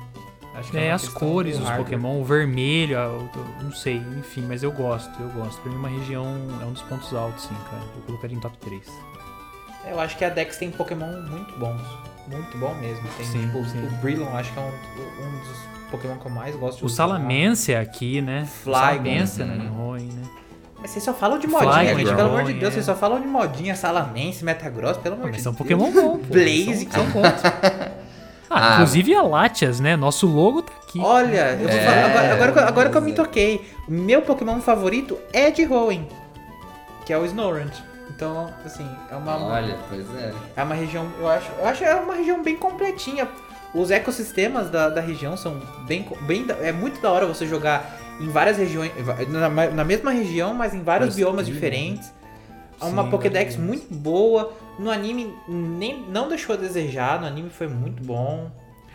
[0.55, 1.85] Acho que É, uma as cores do dos hardware.
[1.99, 5.61] Pokémon, o vermelho, o- não sei, enfim, mas eu gosto, eu gosto.
[5.62, 6.24] Pra mim, uma região
[6.61, 7.83] é um dos pontos altos, sim, cara.
[7.97, 8.83] Eu colocaria em top 3.
[9.89, 11.80] Eu acho que a Dex tem Pokémon muito bons.
[12.28, 13.03] Muito bom mesmo.
[13.16, 13.85] Tem, Sim, tipo, sim.
[13.85, 16.86] o Brilon, acho que é um, um dos Pokémon que eu mais gosto de O
[16.86, 16.97] usar.
[17.09, 18.47] Salamência aqui, né?
[18.64, 19.51] Flygon, o Salamência, uhum.
[19.57, 19.70] né?
[19.78, 20.22] Hoenn, né?
[20.80, 22.14] Mas vocês só falam de modinha, Flygon, gente.
[22.16, 22.55] Pelo amor de é.
[22.55, 25.59] Deus, vocês só falam de modinha, Salamence, Metagross, pelo amor Mas de são Deus.
[25.59, 26.24] Pokémon bom, pô.
[26.32, 27.43] Blaze, São, são bons.
[27.45, 27.90] Ah,
[28.51, 29.97] Ah, inclusive a Latias, né?
[29.97, 30.99] Nosso logo tá aqui.
[31.01, 33.14] Olha, eu vou É, falar, agora, agora, que eu- agora que eu me é.
[33.14, 36.05] toquei, meu Pokémon favorito é de Hoenn,
[37.07, 37.72] que é o Snorunt.
[38.11, 40.34] Então, assim, é uma, Olha, pois é.
[40.55, 43.26] é uma região, eu acho, eu acho que é uma região bem completinha.
[43.75, 47.99] Os ecossistemas da, da região são bem, bem, da- é muito da hora você jogar
[48.20, 48.93] em várias regiões,
[49.29, 52.12] na, na mesma região, mas em vários Mas biomas sim, diferentes.
[52.81, 54.53] É uma Sim, Pokédex vários muito boa.
[54.79, 58.51] No anime nem, não deixou a desejar, no anime foi muito bom.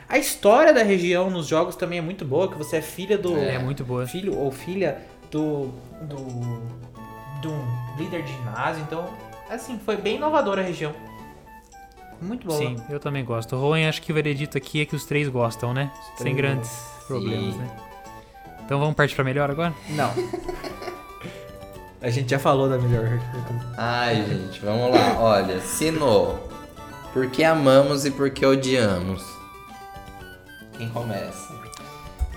[0.10, 3.36] A história da região nos jogos também é muito boa, que você é filha do.
[3.38, 4.06] É muito boa.
[4.06, 5.00] Filho ou filha
[5.32, 5.72] do.
[6.02, 6.18] do.
[7.42, 7.54] do
[7.98, 8.84] líder de ginásio.
[8.84, 9.06] Então,
[9.50, 10.94] assim, foi bem inovadora a região.
[12.22, 12.57] Muito boa.
[12.57, 13.55] Sim, eu também gosto.
[13.55, 15.91] O Rowan, acho que o veredito aqui é que os três gostam, né?
[15.99, 16.72] Os Sem três grandes
[17.07, 17.59] problemas, Sim.
[17.59, 17.70] né?
[18.65, 19.74] Então vamos partir pra melhor agora?
[19.89, 20.11] Não.
[22.01, 23.20] a gente já falou da melhor.
[23.78, 25.20] Ai, gente, vamos lá.
[25.20, 26.38] Olha, Sinnoh.
[27.13, 29.24] Por que amamos e por que odiamos?
[30.78, 31.55] Quem começa?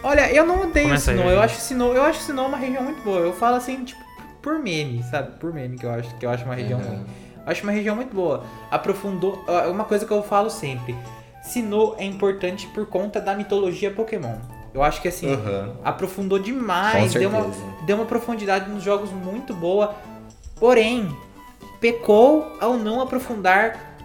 [0.03, 1.31] Olha, eu não odeio Começa aí, Sinnoh.
[1.31, 3.19] Eu acho Sinnoh, eu acho Sinnoh uma região muito boa.
[3.21, 4.01] Eu falo assim, tipo,
[4.41, 5.33] por meme, sabe?
[5.39, 6.87] Por meme que eu acho que eu acho uma região Uhum.
[6.87, 7.07] ruim.
[7.47, 8.45] Acho uma região muito boa.
[8.71, 9.45] Aprofundou.
[9.49, 10.97] ah, Uma coisa que eu falo sempre:
[11.43, 14.37] Sinnoh é importante por conta da mitologia Pokémon.
[14.73, 15.75] Eu acho que assim, Uhum.
[15.85, 17.51] aprofundou demais, deu uma,
[17.87, 19.95] deu uma profundidade nos jogos muito boa.
[20.61, 21.09] Porém,
[21.81, 23.97] pecou ao não aprofundar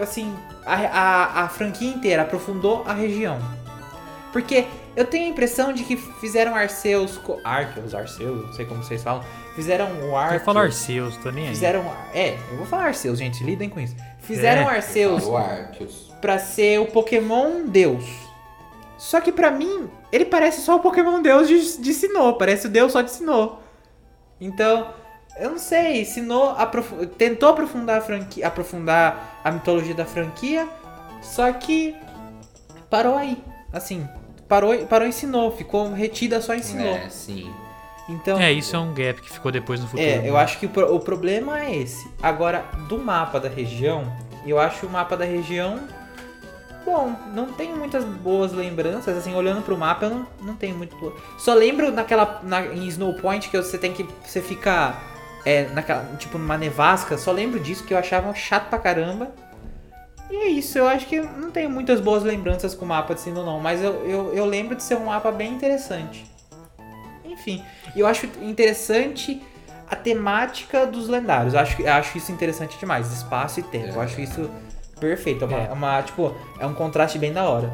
[0.00, 0.32] assim,
[0.66, 3.38] a, a, a franquia inteira, aprofundou a região.
[4.32, 4.66] Porque
[4.96, 7.18] eu tenho a impressão de que fizeram Arceus.
[7.44, 9.22] Arceus, Arceus, não sei como vocês falam.
[9.54, 10.42] Fizeram o Eu Arceus.
[10.42, 11.50] falo Arceus, tô nem aí.
[11.50, 11.84] Fizeram.
[12.12, 13.94] É, eu vou falar Arceus, gente, lidem com isso.
[14.18, 14.76] Fizeram É.
[14.76, 16.12] Arceus O Arceus.
[16.20, 18.04] pra ser o Pokémon Deus.
[18.98, 22.70] Só que pra mim, ele parece só o Pokémon Deus de, de Sinnoh, parece o
[22.70, 23.58] Deus só de Sinnoh.
[24.40, 24.88] Então,
[25.38, 30.66] eu não sei, Sinnoh aprofu- tentou aprofundar a, franquia, aprofundar a mitologia da franquia,
[31.22, 31.94] só que
[32.90, 33.36] parou aí.
[33.72, 34.08] Assim,
[34.48, 36.96] parou, parou em Sinnoh, ficou retida só em Sinnoh.
[36.96, 37.52] É, sim.
[38.08, 40.02] Então, É, isso é um gap que ficou depois no futuro.
[40.06, 40.28] é, né?
[40.28, 42.06] eu acho que o, o problema é esse.
[42.22, 44.04] Agora, do mapa da região,
[44.46, 45.80] eu acho o mapa da região.
[46.84, 50.94] Bom, não tenho muitas boas lembranças, assim, olhando pro mapa, eu não, não tenho muito.
[50.96, 52.40] boa- Só lembro naquela.
[52.42, 54.06] Na, em Snow Point que você tem que.
[54.26, 54.94] Você fica.
[55.46, 59.30] É, naquela, tipo, numa nevasca, só lembro disso que eu achava chato pra caramba.
[60.30, 63.20] E é isso, eu acho que não tenho muitas boas lembranças com o mapa de
[63.20, 66.24] Sinnoh, não, mas eu, eu, eu lembro de ser um mapa bem interessante.
[67.34, 67.62] Enfim,
[67.94, 69.42] e eu acho interessante
[69.90, 71.52] a temática dos lendários.
[71.54, 73.94] Eu acho, eu acho isso interessante demais, espaço e tempo.
[73.94, 74.50] Eu acho isso
[74.98, 75.44] perfeito.
[75.44, 75.66] É uma, É.
[75.66, 77.72] é uma, tipo, é um contraste bem da hora.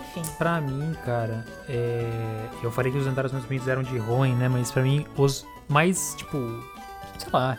[0.00, 0.22] Enfim.
[0.38, 2.04] Pra mim, cara, é...
[2.62, 4.48] eu falei que os lendários mais bonitos eram de Roen, né?
[4.48, 6.36] Mas pra mim, os mais, tipo,
[7.18, 7.56] sei lá,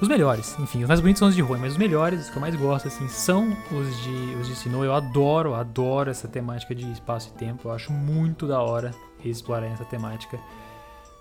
[0.00, 0.58] os melhores.
[0.58, 2.56] Enfim, os mais bonitos são os de Roen, mas os melhores, os que eu mais
[2.56, 4.84] gosto, assim, são os de, os de Sinnoh.
[4.84, 7.68] Eu adoro, adoro essa temática de espaço e tempo.
[7.68, 8.92] Eu acho muito da hora
[9.24, 10.38] explorar essa temática.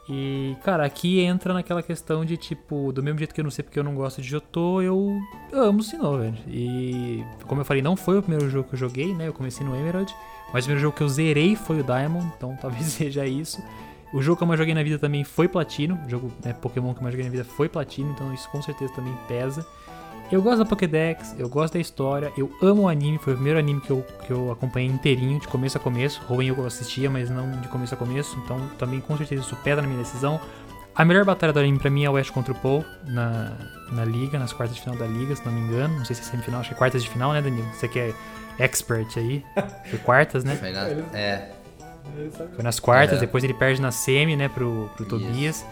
[0.08, 3.64] E, cara, aqui entra naquela questão de, tipo, do mesmo jeito que eu não sei
[3.64, 5.20] porque eu não gosto de Jotô, eu
[5.52, 6.38] amo Sinnoh, velho.
[6.48, 9.28] E, como eu falei, não foi o primeiro jogo que eu joguei, né?
[9.28, 10.14] Eu comecei no Emerald.
[10.54, 13.64] Mas o primeiro jogo que eu zerei foi o Diamond, então talvez seja isso.
[14.14, 16.00] O jogo que eu mais joguei na vida também foi Platino.
[16.06, 18.62] O jogo né, Pokémon que eu mais joguei na vida foi Platino, então isso com
[18.62, 19.66] certeza também pesa.
[20.32, 23.60] Eu gosto da Pokédex, eu gosto da história, eu amo o anime, foi o primeiro
[23.60, 26.22] anime que eu, que eu acompanhei inteirinho, de começo a começo.
[26.28, 29.82] Ruim eu assistia, mas não de começo a começo, então também com certeza isso pesa
[29.82, 30.40] na minha decisão.
[30.96, 33.52] A melhor batalha do anime pra mim é o West contra o Paul na,
[33.92, 35.98] na liga, nas quartas de final da liga, se não me engano.
[35.98, 37.68] Não sei se é semifinal, acho que é quartas de final, né, Danilo?
[37.74, 38.14] Você que é
[38.58, 39.44] expert aí.
[39.90, 40.56] Foi quartas, né?
[40.56, 41.52] Foi na- É.
[42.56, 43.22] Foi nas quartas, É.
[43.22, 45.10] depois ele perde na semi, né, pro, pro Isso.
[45.10, 45.66] Tobias.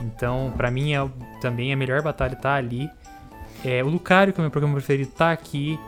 [0.00, 1.08] Então, pra mim, é
[1.42, 2.88] também a melhor batalha tá ali.
[3.64, 5.78] É, o Lucario, que é o meu programa preferido, tá aqui.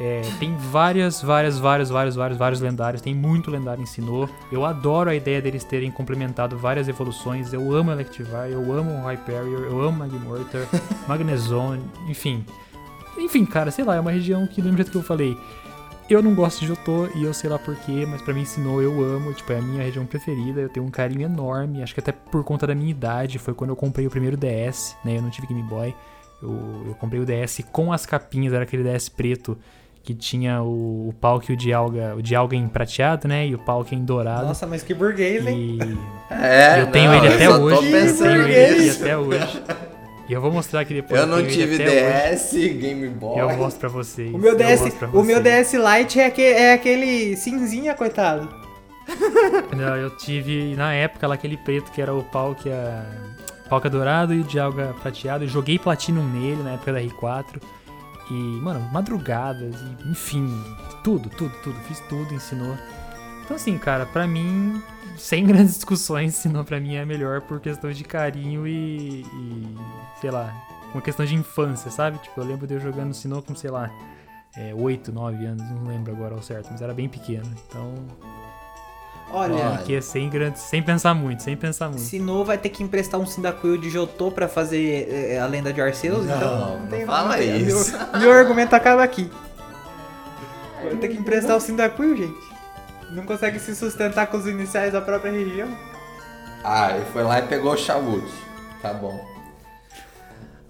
[0.00, 3.02] É, tem várias, várias, vários, vários, vários, vários lendários.
[3.02, 4.28] Tem muito lendário em Sinnoh.
[4.52, 7.52] Eu adoro a ideia deles terem complementado várias evoluções.
[7.52, 10.68] Eu amo Electivire, eu amo Hyperior, eu amo Magmortar,
[11.08, 12.44] Magnezone, enfim.
[13.18, 15.36] Enfim, cara, sei lá, é uma região que, do mesmo jeito que eu falei,
[16.08, 19.02] eu não gosto de Jotô e eu sei lá porquê, mas pra mim ensinou, eu
[19.02, 22.12] amo, tipo, é a minha região preferida, eu tenho um carinho enorme, acho que até
[22.12, 25.28] por conta da minha idade, foi quando eu comprei o primeiro DS, né, eu não
[25.28, 25.94] tive Game Boy,
[26.42, 29.56] eu, eu comprei o DS com as capinhas, era aquele DS preto,
[30.02, 33.58] que tinha o, o Palkia e o Dialga, o Dialga em prateado, né, e o
[33.58, 34.46] Palkia em dourado.
[34.46, 35.78] Nossa, mas que burguês, hein?
[36.30, 39.62] E É, eu tenho não, ele eu até hoje, eu tenho ele até hoje.
[40.28, 41.18] E eu vou mostrar aqui depois.
[41.18, 42.34] Eu não ele tive até hoje.
[42.36, 43.38] DS, Game Boy.
[43.40, 44.32] Eu mostro pra vocês.
[44.32, 44.80] O meu eu DS,
[45.12, 45.42] o meu.
[45.42, 48.46] DS Lite é, aque- é aquele cinzinha, coitado.
[49.74, 53.06] Não, eu tive na época lá aquele preto que era o Palkia,
[53.68, 55.44] Palkia dourado e o Dialga prateado.
[55.44, 57.60] Eu joguei Platinum nele na época da R4.
[58.30, 60.48] E, mano, madrugadas, e, enfim,
[61.02, 61.78] tudo, tudo, tudo.
[61.80, 62.76] Fiz tudo, ensinou.
[63.44, 64.82] Então, assim, cara, pra mim,
[65.16, 69.76] sem grandes discussões, ensinou pra mim é melhor por questão de carinho e, e,
[70.20, 70.52] sei lá,
[70.92, 72.18] uma questão de infância, sabe?
[72.18, 73.90] Tipo, eu lembro de eu jogando Sinnoh com, sei lá,
[74.56, 77.48] é, 8, 9 anos, não lembro agora ao certo, mas era bem pequeno.
[77.66, 77.94] Então,
[79.30, 82.00] Olha, aqui é sem grandes, sem pensar muito, sem pensar muito.
[82.00, 85.80] Sinnoh vai ter que emprestar um Cyndaquil de Jotô pra fazer é, a lenda de
[85.82, 87.92] Arceus, Não, então não tem- fala isso.
[88.12, 89.30] Meu, meu argumento acaba aqui.
[90.82, 92.48] Vai ter que emprestar o Cyndaquil, gente.
[93.10, 95.68] Não consegue se sustentar com os iniciais da própria região.
[96.64, 98.26] Ah, ele foi lá e pegou o Shawut.
[98.80, 99.18] Tá bom.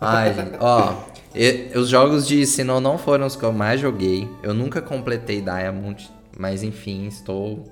[0.01, 0.95] Ai, gente, ó.
[1.35, 4.29] e- os jogos de Sinnoh não foram os que eu mais joguei.
[4.43, 7.65] Eu nunca completei Diamond, mas enfim, estou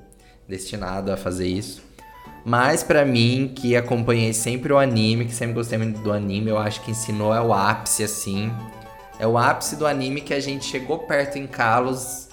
[0.49, 1.83] destinado a fazer isso.
[2.45, 6.59] Mas pra mim, que acompanhei sempre o anime, que sempre gostei muito do anime, eu
[6.59, 8.53] acho que Sinnoh é o ápice, assim.
[9.19, 12.29] É o ápice do anime que a gente chegou perto em Kalos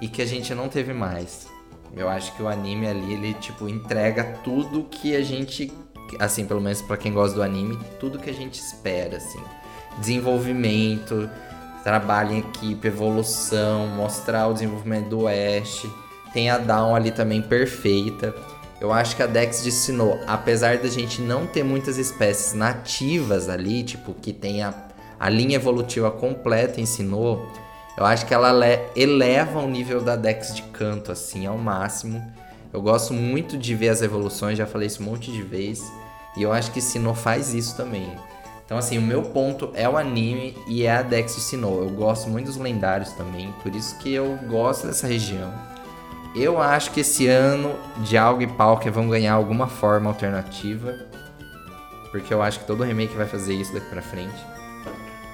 [0.00, 1.48] e que a gente não teve mais.
[1.96, 5.72] Eu acho que o anime ali, ele, tipo, entrega tudo que a gente,
[6.20, 9.42] assim, pelo menos pra quem gosta do anime, tudo que a gente espera, assim.
[9.98, 11.28] Desenvolvimento,
[11.82, 15.90] trabalho em equipe, evolução, mostrar o desenvolvimento do Oeste.
[16.32, 18.34] Tem a Dawn ali também perfeita.
[18.80, 23.48] Eu acho que a Dex de Sinnoh, apesar da gente não ter muitas espécies nativas
[23.48, 24.72] ali, tipo, que tenha
[25.18, 27.46] a linha evolutiva completa ensinou,
[27.98, 32.24] eu acho que ela le- eleva o nível da Dex de canto, assim, ao máximo.
[32.72, 35.84] Eu gosto muito de ver as evoluções, já falei isso um monte de vezes.
[36.36, 38.08] E eu acho que Sinnoh faz isso também.
[38.64, 41.82] Então, assim, o meu ponto é o anime e é a Dex de Sinnoh.
[41.82, 45.52] Eu gosto muito dos lendários também, por isso que eu gosto dessa região.
[46.34, 47.74] Eu acho que esse ano
[48.04, 50.94] Dialga e Palkia vão ganhar alguma forma alternativa.
[52.10, 54.44] Porque eu acho que todo remake vai fazer isso daqui pra frente.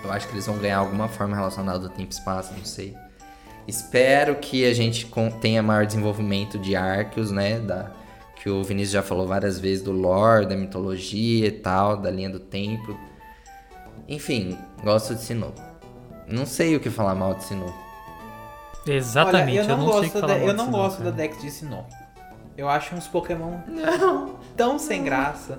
[0.02, 2.94] Eu acho que eles vão ganhar alguma forma relacionada ao tempo e espaço, não sei.
[3.66, 7.58] Espero que a gente tenha maior desenvolvimento de arcos, né?
[7.58, 7.90] Da,
[8.36, 12.30] que o Vinícius já falou várias vezes do lore, da mitologia e tal, da linha
[12.30, 12.96] do tempo.
[14.08, 15.54] Enfim, gosto de Sinnoh.
[16.28, 17.85] Não sei o que falar mal de Sinnoh.
[18.86, 21.10] Exatamente, Olha, eu não, sei o gosto, que da, eu não gosto da.
[21.10, 21.84] Dex de Sinnoh.
[22.56, 23.58] Eu acho uns Pokémon
[24.56, 25.58] tão sem graça.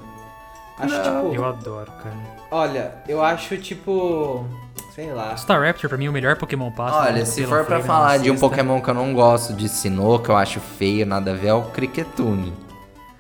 [0.80, 1.34] Acho tipo.
[1.34, 2.16] Eu adoro, cara.
[2.52, 4.46] Olha, eu acho tipo.
[4.94, 5.34] Sei lá.
[5.36, 6.96] Staraptor, pra mim, é o melhor Pokémon Pass.
[6.96, 8.38] Olha, se for pra Flamer falar de um.
[8.38, 11.54] Pokémon que eu não gosto de Sinnoh, que eu acho feio, nada a ver, é
[11.54, 12.54] o Cricketune.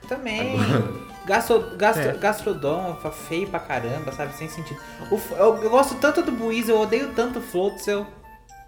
[0.08, 0.58] Também.
[1.26, 2.14] Gastro, gastro, É.
[2.14, 4.34] Gastrodon, fa- feio pra caramba, sabe?
[4.34, 4.80] Sem sentido.
[5.12, 8.08] O eu, eu gosto tanto do Buiz, eu odeio tanto o Floatzel.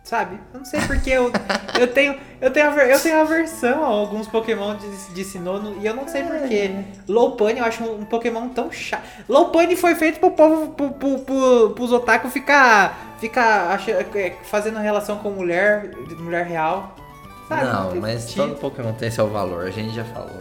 [0.09, 0.39] Sabe?
[0.51, 1.31] Eu não sei porque eu,
[1.79, 5.85] eu tenho eu tenho eu tenho aversão a alguns Pokémon de, de Sinnoh no- e
[5.85, 6.71] eu não sei porquê.
[7.07, 9.03] Lopunny eu acho um, um Pokémon tão chato.
[9.29, 14.79] Lopunny foi feito pro povo, pro, pro, pro, pros otaku ficar, ficar acha- é, fazendo
[14.79, 16.95] relação com mulher, mulher real.
[17.47, 17.65] Sabe?
[17.65, 18.47] não, tem mas sentido.
[18.47, 20.39] todo Pokémon tem seu valor, a gente já falou.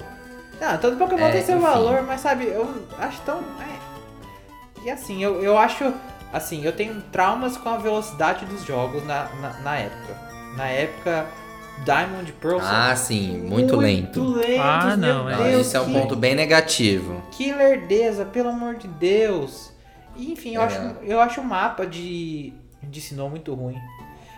[0.58, 1.66] Não, todo Pokémon É, tem seu enfim.
[1.66, 2.66] valor, mas sabe, eu
[2.98, 3.36] acho tão.
[3.38, 4.82] é.
[4.86, 5.92] E assim, eu, eu acho.
[6.32, 10.14] Assim, eu tenho traumas com a velocidade dos jogos na, na, na época.
[10.56, 11.26] Na época,
[11.84, 12.58] Diamond Pearl.
[12.60, 14.22] Ah, sim, muito lento.
[14.22, 15.36] lentos, Ah, não, é.
[15.36, 17.22] Não, Deus, esse é um que, ponto bem negativo.
[17.30, 19.72] Que lerdeza, pelo amor de Deus.
[20.16, 20.64] Enfim, eu, É.
[20.64, 22.52] acho, eu acho o mapa de,
[22.82, 23.76] de Sinnoh muito ruim.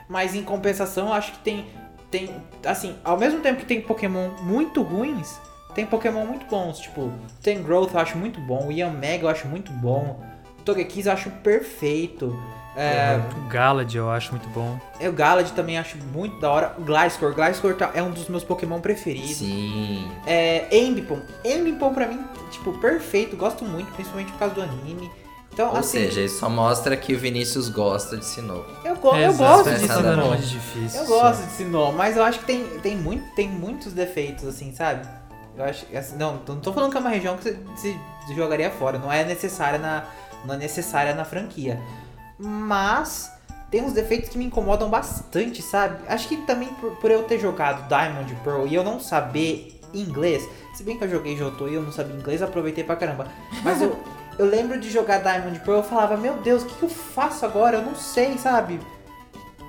[0.08, 1.66] Mas em compensação, eu acho que tem.
[2.10, 2.28] Tem.
[2.66, 5.40] Assim, ao mesmo tempo que tem Pokémon muito ruins,
[5.74, 6.78] tem Pokémon muito bons.
[6.80, 7.10] Tipo,
[7.42, 10.20] tem Growth eu acho muito bom, o Yanmega eu acho muito bom,
[10.60, 12.38] Togekiss eu acho perfeito.
[12.76, 14.78] É, O Galad eu acho muito bom.
[15.00, 16.74] O Galad também acho muito da hora.
[16.78, 19.36] O Gliscor, Gliscor tá- é um dos meus Pokémon preferidos.
[19.38, 20.08] Sim.
[20.26, 21.18] É, Ambipom.
[21.44, 23.36] Ambipom pra mim, tipo, perfeito.
[23.36, 25.10] Gosto muito, principalmente por causa do anime.
[25.52, 28.64] Então, Ou assim, seja, isso só mostra que o Vinícius gosta de Sinnoh.
[28.84, 30.28] eu, go eu Exato, gosto de é Sinnoh.
[30.28, 31.00] mais difícil.
[31.00, 34.72] Eu gosto de Sinnoh, mas eu acho que tem, tem, muito, tem muitos defeitos, assim,
[34.72, 35.06] sabe?
[35.58, 37.96] Eu acho assim, não, não tô falando que é uma região que você, você
[38.34, 40.04] jogaria fora, não é necessária na,
[40.44, 41.80] não é necessária na franquia.
[42.38, 43.30] Mas
[43.70, 46.02] tem uns defeitos que me incomodam bastante, sabe?
[46.08, 50.48] Acho que também por, por eu ter jogado Diamond Pearl e eu não saber inglês,
[50.74, 53.26] se bem que eu joguei Jotô e eu não sabia inglês, aproveitei pra caramba.
[53.62, 53.98] Mas eu,
[54.38, 57.44] eu lembro de jogar Diamond Pearl, eu falava, meu Deus, o que, que eu faço
[57.44, 57.76] agora?
[57.76, 58.80] Eu não sei, sabe?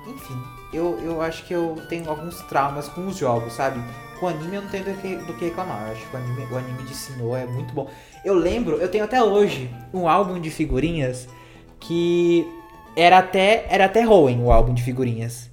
[0.06, 0.42] Enfim,
[0.72, 3.80] eu, eu acho que eu tenho alguns traumas com os jogos, sabe?
[4.22, 5.84] Com o anime eu não tenho do que, do que reclamar.
[5.88, 7.88] Eu acho que o anime, o anime de Sinnoh é muito bom.
[8.24, 11.26] Eu lembro, eu tenho até hoje um álbum de figurinhas
[11.80, 12.46] que
[12.94, 15.50] era até era até Hoenn o álbum de figurinhas.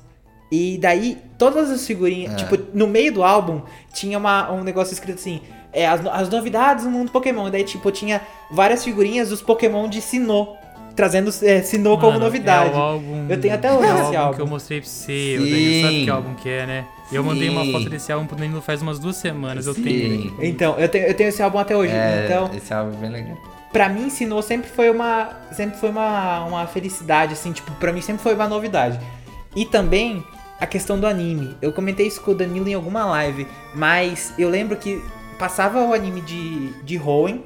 [0.51, 2.35] E daí todas as figurinhas, É.
[2.35, 5.41] tipo, no meio do álbum tinha uma, um negócio escrito assim,
[5.73, 7.47] é, as, no- as novidades do mundo Pokémon.
[7.47, 10.57] E daí tipo tinha várias figurinhas dos Pokémon de Sinnoh,
[10.99, 12.73] trazendo é, Sinnoh como Mano, novidade.
[12.73, 14.89] É o álbum, Eu tenho até hoje é o esse álbum, que eu mostrei pra
[14.89, 15.37] você.
[15.39, 16.03] O Danilo sabe Sim.
[16.03, 16.85] que álbum que é, né?
[17.09, 17.71] Eu mandei uma Sim.
[17.71, 19.65] foto desse álbum pro Danilo faz umas duas semanas.
[19.65, 19.83] Eu Sim.
[19.83, 20.35] tenho.
[20.41, 21.93] Então, eu tenho, eu tenho esse álbum até hoje.
[21.93, 23.37] É, Então, esse álbum é bem legal.
[23.71, 25.29] pra mim, Sinnoh sempre foi uma.
[25.53, 28.99] Sempre foi uma, uma felicidade, assim, tipo, pra mim sempre foi uma novidade.
[29.55, 30.21] E também
[30.59, 31.55] a questão do anime.
[31.61, 35.01] Eu comentei isso com o Danilo em alguma live, mas eu lembro que
[35.39, 37.39] passava o anime de, de Hoenn.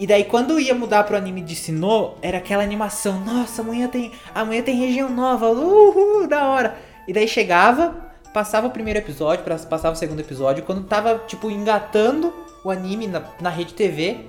[0.00, 4.10] E daí quando ia mudar pro anime de Sinnoh, era aquela animação, nossa, amanhã tem,
[4.34, 6.74] amanhã tem região nova, uhul, da hora.
[7.06, 7.94] E daí chegava,
[8.32, 12.32] passava o primeiro episódio, passava o segundo episódio, quando tava, tipo, engatando
[12.64, 14.24] o anime na, na rede TV,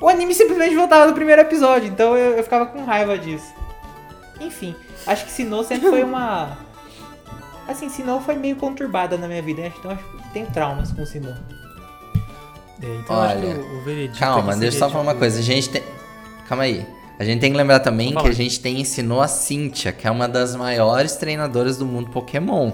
[0.00, 3.52] o anime simplesmente voltava do primeiro episódio, então eu, eu ficava com raiva disso.
[4.40, 4.72] Enfim,
[5.04, 6.56] acho que Sinnoh sempre foi uma...
[7.66, 9.72] Assim, Sinnoh foi meio conturbada na minha vida, né?
[9.76, 11.61] então acho que tenho traumas com Sinnoh.
[12.82, 14.18] É, então eu acho que Olha, o, o veredito.
[14.18, 15.38] Calma, deixa eu só falar uma coisa.
[15.38, 15.82] A gente tem.
[16.48, 16.86] Calma aí.
[17.18, 20.10] A gente tem que lembrar também que a gente tem ensinou a Cynthia, que é
[20.10, 22.72] uma das maiores treinadoras do mundo Pokémon.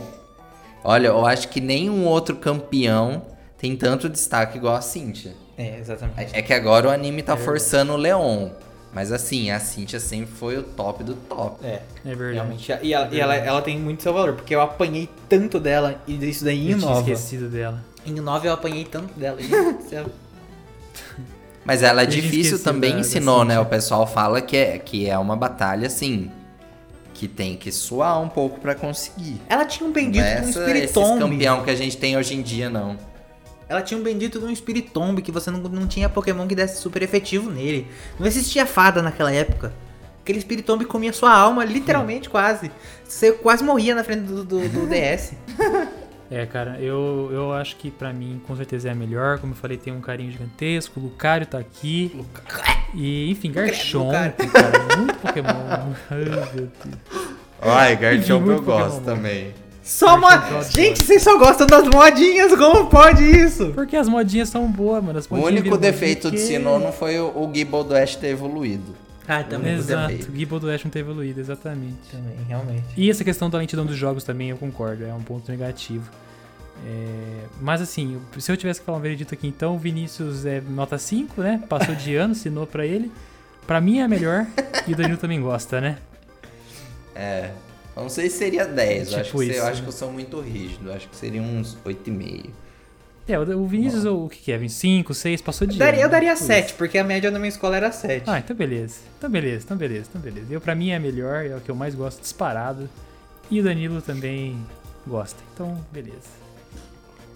[0.82, 3.22] Olha, eu acho que nenhum outro campeão
[3.58, 5.34] tem tanto destaque igual a Cynthia.
[5.58, 6.34] É, exatamente.
[6.34, 8.48] É é que agora o anime tá É forçando o Leon.
[8.94, 11.62] Mas assim, a Cynthia sempre foi o top do top.
[11.66, 12.34] É, É verdade.
[12.34, 12.72] realmente.
[12.80, 16.14] E, ela, e ela, ela tem muito seu valor, porque eu apanhei tanto dela, e
[16.26, 17.00] isso daí em Eu tinha Nova.
[17.00, 17.84] esquecido dela.
[18.08, 19.40] Em 9 eu apanhei tanto dela.
[19.40, 20.06] gente.
[21.64, 23.54] Mas ela é Eu difícil também, da- da ensinou, né?
[23.54, 23.60] Cynthia.
[23.60, 26.30] O pessoal fala que é, que é uma batalha, assim,
[27.12, 29.40] que tem que suar um pouco pra conseguir.
[29.48, 31.20] Ela tinha um bendito é de um esses Tomb.
[31.20, 32.96] campeão que a gente tem hoje em dia, não.
[33.68, 36.54] Ela tinha um bendito de um Spirit Tomb que você não, não tinha Pokémon que
[36.54, 37.86] desse super efetivo nele.
[38.18, 39.74] Não existia fada naquela época.
[40.22, 42.70] Aquele Spirit Tomb comia sua alma, literalmente quase.
[43.06, 45.32] Você quase morria na frente do, do- do DS.
[46.30, 49.38] É, cara, eu, eu acho que pra mim com certeza é a melhor.
[49.38, 51.00] Como eu falei, tem um carinho gigantesco.
[51.00, 52.20] O Lucario tá aqui.
[52.94, 54.96] E, enfim, Garchomp, cara.
[54.98, 55.48] Muito Pokémon.
[56.10, 56.46] Ai, meu
[56.84, 56.98] Deus.
[57.62, 59.54] Ai, Garchomp eu eu gosto também.
[59.82, 60.28] Só mo...
[60.28, 60.70] Garchomp eu adoro.
[60.72, 63.72] Gente, vocês só gostam das modinhas, como pode isso?
[63.74, 65.18] Porque as modinhas são boas, mano.
[65.18, 68.28] As O único defeito de que- Sinnoh não foi o, o Gible do Ash ter
[68.28, 68.94] evoluído.
[69.28, 69.74] Ah, também.
[69.74, 70.32] Exato, defeito.
[70.32, 71.98] o Gible do Ash não ter evoluído, exatamente.
[72.10, 72.84] Também, realmente.
[72.96, 76.10] E essa questão da lentidão dos jogos também, eu concordo, é um ponto negativo.
[76.86, 80.60] É, Mas assim, se eu tivesse que falar um veredito aqui, então, o Vinícius é
[80.60, 81.62] nota 5, né?
[81.68, 83.10] Passou de ano, assinou pra ele.
[83.66, 84.46] Pra mim é a melhor,
[84.86, 85.98] e o Danilo também gosta, né?
[87.14, 87.50] É.
[87.96, 89.12] Eu Não sei se seria 10.
[89.12, 89.82] eu, acho Tipo que, isso, eu acho né?
[89.82, 90.88] que eu sou muito rígido.
[90.88, 92.46] eu Acho que seria uns 8,5.
[93.28, 94.68] É, o Vinícius, o que que é?
[94.68, 96.10] 5, 6, passou de Eu daria, eu ano.
[96.12, 96.74] daria Tipo 7, isso.
[96.76, 98.24] porque a média na minha escola era 7.
[98.26, 99.00] Ah, então beleza.
[99.18, 100.46] Então beleza, então beleza, então beleza.
[100.50, 102.88] Eu, pra mim é a melhor, é o que eu mais gosto disparado.
[103.50, 104.58] E o Danilo também
[105.06, 105.36] gosta.
[105.54, 106.38] Então, beleza.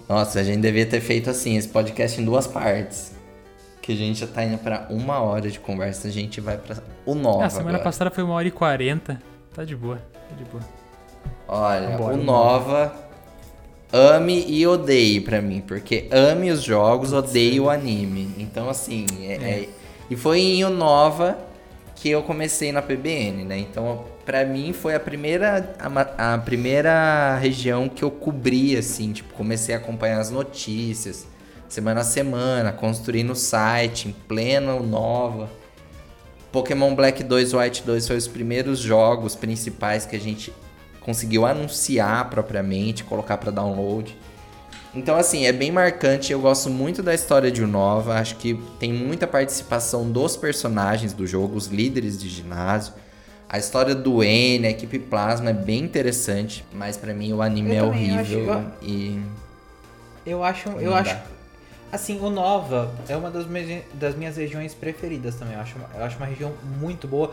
[0.09, 3.12] Nossa, a gente devia ter feito assim, esse podcast em duas partes.
[3.80, 6.76] Que a gente já tá indo pra uma hora de conversa, a gente vai pra
[7.05, 7.84] o 9 Ah, semana agora.
[7.84, 9.20] passada foi uma hora e 40.
[9.55, 10.62] Tá de boa, tá de boa.
[11.49, 12.22] Olha, Vambora, o vambora.
[12.24, 12.95] Nova
[13.93, 18.30] ame e odeie pra mim, porque ame os jogos, odeie o anime.
[18.38, 19.68] Então, assim, é, é-
[20.11, 21.38] e foi em o Nova
[21.97, 23.59] que eu comecei na PBN, né?
[23.59, 29.32] Então, pra mim foi a primeira a, a primeira região que eu cobri assim, tipo,
[29.34, 31.26] comecei a acompanhar as notícias,
[31.68, 35.49] semana a semana, construindo o site em pleno Nova.
[36.51, 40.53] Pokémon Black 2 White 2 foi os primeiros jogos principais que a gente
[41.05, 44.16] conseguiu anunciar propriamente, colocar para download.
[44.94, 46.32] Então, assim, é bem marcante.
[46.32, 48.14] Eu gosto muito da história de Unova.
[48.18, 52.92] Acho que tem muita participação dos personagens do jogo, os líderes de ginásio.
[53.48, 57.70] A história do N, a equipe Plasma é bem interessante, mas pra mim o anime
[57.70, 59.20] Eu é acho horrível igual- e
[60.24, 61.22] Eu acho, eu Não acho, dá.
[61.90, 65.55] assim, o Nova é uma das minhas, das minhas regiões preferidas também.
[65.55, 67.32] Eu acho, eu acho uma região muito boa.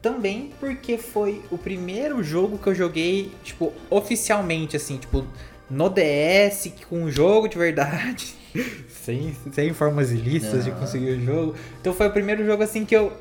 [0.00, 5.24] Também porque foi o primeiro jogo que eu joguei, tipo, oficialmente, assim, tipo,
[5.70, 8.34] no DS, com um jogo de verdade.
[8.88, 11.54] sem, sem formas ilícitas de conseguir o jogo.
[11.80, 13.12] Então foi o primeiro jogo, assim, que eu,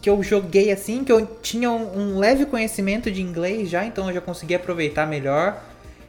[0.00, 4.08] que eu joguei, assim, que eu tinha um, um leve conhecimento de inglês já, então
[4.08, 5.62] eu já consegui aproveitar melhor.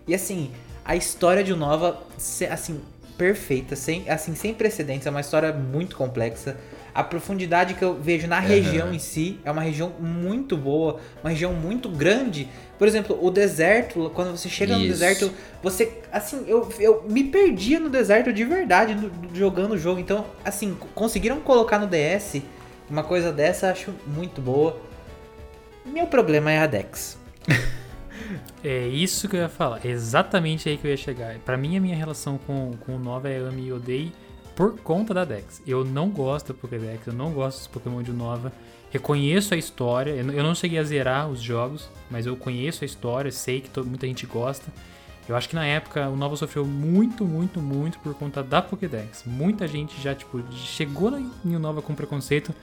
[0.08, 0.52] E assim,
[0.84, 2.04] a história de Nova,
[2.52, 2.82] assim,
[3.18, 6.58] perfeita, sem, assim, sem precedentes, é uma história muito complexa.
[6.96, 11.30] A profundidade que eu vejo na região em si é uma região muito boa, uma
[11.30, 12.48] região muito grande.
[12.80, 14.88] Por exemplo, o deserto, quando você chega no Isso.
[14.94, 15.32] deserto,
[15.62, 20.00] você, assim, eu, eu me perdia no deserto de verdade no- jogando o jogo.
[20.00, 22.42] Então, assim, conseguiram colocar no DS
[22.90, 24.80] uma coisa dessa, eu acho muito boa.
[25.86, 27.18] Meu problema é a Dex.
[28.64, 31.36] É isso que eu ia falar, é exatamente aí que eu ia chegar.
[31.46, 34.12] Pra mim, a minha relação com, com o Nova é Ame e Odeie
[34.56, 35.62] por conta da Dex.
[35.68, 38.52] Eu não gosto da Pokédex, eu não gosto dos Pokémon de Nova.
[38.92, 43.32] Reconheço a história, eu não- cheguei a zerar os jogos, mas eu conheço a história,
[43.32, 44.72] sei que muita gente gosta.
[45.28, 49.24] Eu acho que na época o Nova sofreu muito, muito, muito por conta da Pokédex.
[49.26, 52.54] Muita gente já, tipo, chegou em Nova com preconceito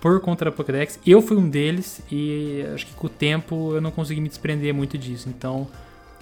[0.00, 0.98] por conta da Pokédex.
[1.06, 4.72] Eu fui um deles e acho que com o tempo eu não consegui me desprender
[4.74, 5.28] muito disso.
[5.28, 5.68] Então,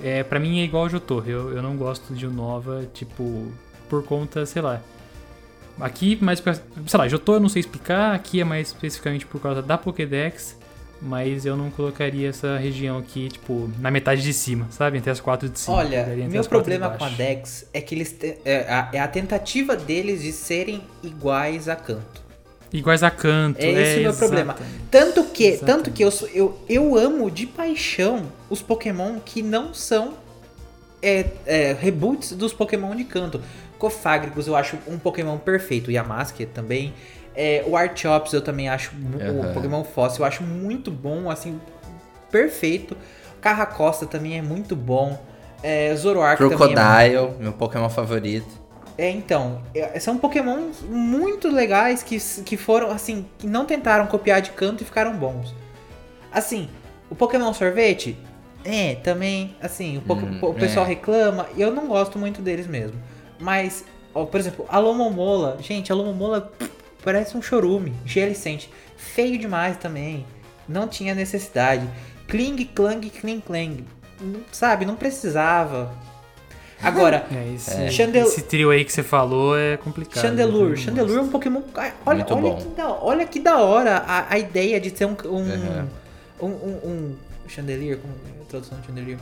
[0.03, 1.23] é, para mim é igual o Jotô.
[1.25, 3.47] Eu, eu não gosto de Unova, tipo,
[3.89, 4.83] por conta, sei lá.
[5.81, 8.15] Aqui, mais, pra- sei lá, Jotô eu não sei explicar.
[8.15, 10.57] Aqui é mais especificamente por causa da Pokédex.
[11.03, 14.97] Mas eu não colocaria essa região aqui, tipo, na metade de cima, sabe?
[14.97, 15.77] Entre as quatro de cima.
[15.77, 17.09] Olha, meu problema com a.
[17.11, 21.77] Dex é que eles te- é, a, é a tentativa deles de serem iguais a
[21.77, 22.23] canto.
[22.73, 23.59] Iguais a canto.
[23.61, 24.57] É esse o meu problema.
[24.91, 25.85] Tanto que, Exatamente.
[25.85, 30.15] tanto que eu, sou- eu, eu amo de paixão os Pokémon que não são
[31.03, 33.43] é, é, reboots dos Pokémon de canto.
[33.79, 35.91] Cofagrigus eu acho um Pokémon perfeito.
[35.91, 36.95] Yamask também.
[37.37, 38.93] É, o Archops eu também acho.
[39.21, 39.51] Aham.
[39.51, 41.61] O Pokémon Fóssil eu acho muito bom, assim,
[42.31, 42.97] perfeito.
[43.41, 45.19] Carracosta também é muito bom.
[45.63, 48.63] É, Zoroark também é Crocodile, meu Pokémon favorito.
[48.97, 54.41] é, então, é, são Pokémon muito legais que, que foram, assim, que não tentaram copiar
[54.43, 55.55] de canto e ficaram bons.
[56.31, 56.69] Assim,
[57.11, 58.17] o Pokémon Sorvete,
[58.65, 60.89] é, também, assim, o, Hum, o pessoal é.
[60.91, 62.99] reclama e eu não gosto muito deles mesmo.
[63.39, 66.53] Mas, ó, por exemplo, a Lomomola, gente, a Lomomola,
[67.03, 68.71] parece um chorume, gelicente.
[68.97, 70.25] Feio demais também.
[70.69, 71.87] Não tinha necessidade.
[72.29, 73.85] Kling, clang, cling, clang.
[74.21, 75.93] Não- Sabe, não precisava.
[76.83, 80.23] Agora, É, esse, Chandel- esse trio aí que você falou é complicado.
[80.23, 80.77] Chandelure.
[80.77, 81.63] Chandelure é um Pokémon.
[82.07, 82.57] Olha, Muito olha, bom.
[82.57, 85.17] que da, olha que da hora a, a ideia de ser um.
[85.25, 85.89] Um, Uhum.
[86.41, 86.91] um, um,
[87.45, 87.99] um chandelier.
[87.99, 89.17] Como é tradução de?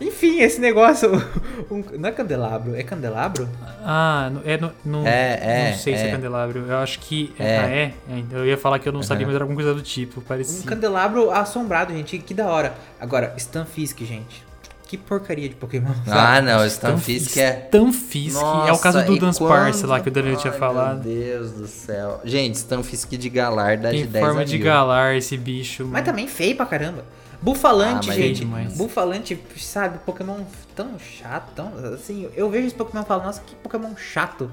[0.00, 1.10] Enfim, esse negócio.
[1.70, 3.48] um- não é candelabro, é candelabro?
[3.82, 6.10] Ah, é, no, no- É, é, não sei se é é.
[6.12, 6.64] candelabro.
[6.68, 7.34] Eu acho que.
[7.38, 7.58] É.
[7.58, 7.82] Ah, é?
[8.10, 9.28] É, então Eu ia falar que eu não sabia, Uhum.
[9.28, 10.20] mas era alguma coisa do tipo.
[10.20, 10.68] Um Parecia.
[10.68, 12.18] candelabro assombrado, gente.
[12.18, 12.74] Que da hora.
[13.00, 14.44] Agora, Stunfisk, gente.
[14.86, 15.90] Que porcaria de Pokémon.
[16.06, 17.66] Ah, não, o Stunfisk é.
[17.68, 18.36] Stunfisk.
[18.68, 21.02] é o caso do e Dunsparce quando- lá que o Danilo tinha falado.
[21.04, 22.20] Meu Deus do céu.
[22.24, 24.64] Gente, Stunfisk de Galar dá de Tem 10 forma a de mil.
[24.64, 25.82] galar esse bicho.
[25.84, 26.04] Mas mano.
[26.04, 27.04] também feio pra caramba.
[27.46, 28.44] Bufalante, Ah, mas gente.
[28.76, 30.40] Bufalante, sabe, Pokémon
[30.74, 34.50] tão chato, tão, assim, eu vejo esse Pokémon e falo, nossa, que Pokémon chato,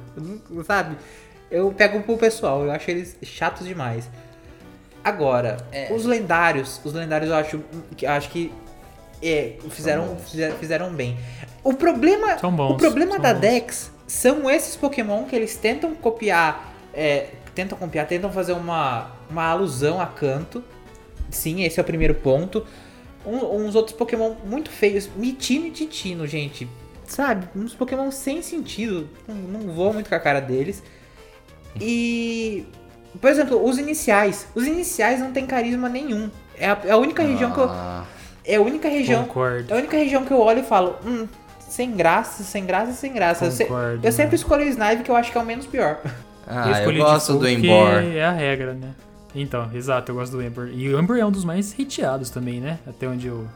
[0.64, 0.96] sabe?
[1.50, 4.08] Eu pego pro pessoal, eu acho eles chatos demais.
[5.04, 5.92] Agora, É.
[5.92, 7.64] os lendários, os lendários eu acho
[7.98, 8.54] que acho que
[9.24, 11.18] é, fizeram, fizeram fizeram bem.
[11.64, 13.42] O problema, São bons, o problema são da bons.
[13.42, 19.46] Dex são esses Pokémon que eles tentam copiar, é, tentam copiar, tentam fazer uma, uma
[19.46, 20.64] alusão a canto.
[21.32, 22.64] Sim, esse é o primeiro ponto.
[23.26, 26.68] Um- uns outros Pokémon muito feios, Mitino e Titino, gente.
[27.08, 27.48] Sabe?
[27.56, 29.10] Uns Pokémon sem sentido.
[29.28, 30.82] Não, não vou muito com a cara deles.
[31.80, 32.66] E.
[33.22, 34.48] Por exemplo, os iniciais.
[34.56, 36.30] Os iniciais não tem carisma nenhum.
[36.58, 37.66] É a, é a única região que eu.
[37.70, 38.06] Ah,
[38.46, 39.24] É a única região.
[39.26, 39.72] Concordo.
[39.72, 41.28] É a única região que eu olho e falo, hum,
[41.60, 43.46] sem graça, sem graça, sem graça.
[43.46, 44.36] Eu, se- Concordo, eu sempre mano.
[44.36, 46.00] escolho o Snipe, que eu acho que é o menos pior.
[46.48, 48.04] Ah, eu, escolhi gosto de do Embor.
[48.04, 48.90] É a regra, né?
[49.36, 50.70] Então, exato, eu gosto do Ember.
[50.74, 52.80] E o Ember é um dos mais hateados também, né?
[52.88, 53.48] Até onde eu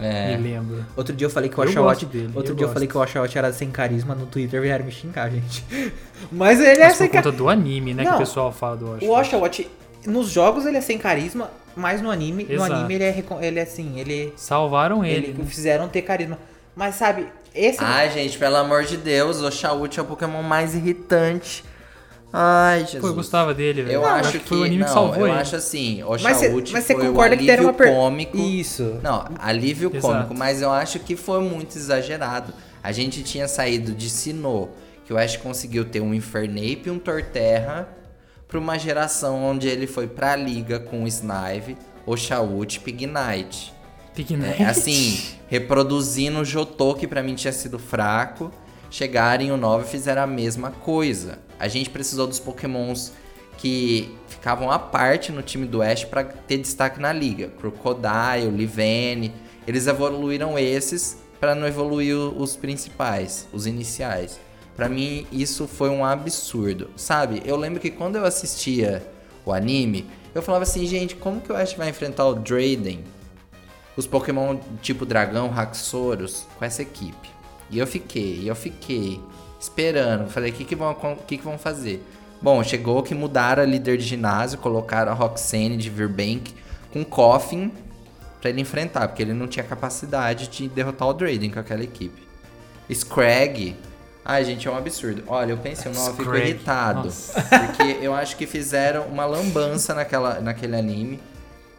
[0.00, 0.36] É.
[0.36, 0.84] me lembro.
[0.96, 2.72] Outro dia eu falei que o Eu dele, Outro eu dia eu gosto.
[2.74, 5.64] falei que o Oshawott era sem carisma no Twitter vieram me xingar, gente.
[6.32, 7.32] Mas ele é Mas sem por carisma.
[7.32, 8.02] conta do anime, né?
[8.02, 8.16] Que Não.
[8.16, 9.02] o pessoal fala do Osh.
[9.02, 9.70] O Oshawott,
[10.06, 12.72] nos jogos ele é sem carisma, mas no anime, no Exato.
[12.72, 14.32] anime ele é, recon- ele é assim, ele.
[14.36, 15.28] Salvaram ele.
[15.28, 15.44] Ele né?
[15.46, 16.38] fizeram ter carisma.
[16.74, 17.78] Mas sabe, esse.
[17.82, 21.64] Ai, gente, pelo amor de Deus, o Oshawott é o Pokémon mais irritante.
[22.36, 23.00] Ai, Jesus.
[23.00, 23.94] Pô, eu gostava dele, velho.
[23.94, 25.38] Eu acho que, foi o anime não, que salvou eu ele.
[25.38, 26.50] acho assim, o mas você
[26.94, 27.94] foi concorda o que deram uma alívio per...
[27.94, 28.36] cômico.
[28.36, 28.98] Isso.
[29.04, 30.12] Não, alívio Exato.
[30.12, 32.52] cômico, mas eu acho que foi muito exagerado.
[32.82, 34.70] A gente tinha saído de Sinnoh,
[35.04, 37.88] que o Ash conseguiu ter um Infernape e um Torterra,
[38.48, 43.72] pra uma geração onde ele foi pra liga com o Snive, Oshawott e Pignite.
[44.12, 44.60] Pignite.
[44.60, 48.50] É, assim, reproduzindo o Jotô, que pra mim tinha sido fraco,
[48.90, 51.38] chegaram em o 9 e fizeram a mesma coisa.
[51.58, 53.12] A gente precisou dos pokémons
[53.58, 57.48] que ficavam à parte no time do Ash pra ter destaque na liga.
[57.48, 59.32] Crocodile, Livene,
[59.66, 64.40] eles evoluíram esses pra não evoluir os principais, os iniciais.
[64.76, 67.42] Pra mim isso foi um absurdo, sabe?
[67.44, 69.06] Eu lembro que quando eu assistia
[69.44, 73.04] o anime, eu falava assim, gente, como que o Ash vai enfrentar o Drayden?
[73.96, 77.30] os Pokémon tipo Dragão, Raxorus com essa equipe.
[77.70, 79.20] E eu fiquei, eu fiquei
[79.58, 80.28] esperando.
[80.28, 82.04] Falei, o que, que, vão, o que, que vão fazer?
[82.40, 86.54] Bom, chegou que mudaram a líder de ginásio, colocaram a Roxane de Virbank
[86.92, 87.72] com Coffin
[88.40, 92.22] pra ele enfrentar, porque ele não tinha capacidade de derrotar o Drayden com aquela equipe.
[92.92, 93.74] Scrag.
[94.24, 95.22] Ai, gente, é um absurdo.
[95.26, 97.04] Olha, eu pensei, não, eu fico irritado.
[97.04, 97.40] Nossa.
[97.48, 101.20] Porque eu acho que fizeram uma lambança naquela, naquele anime.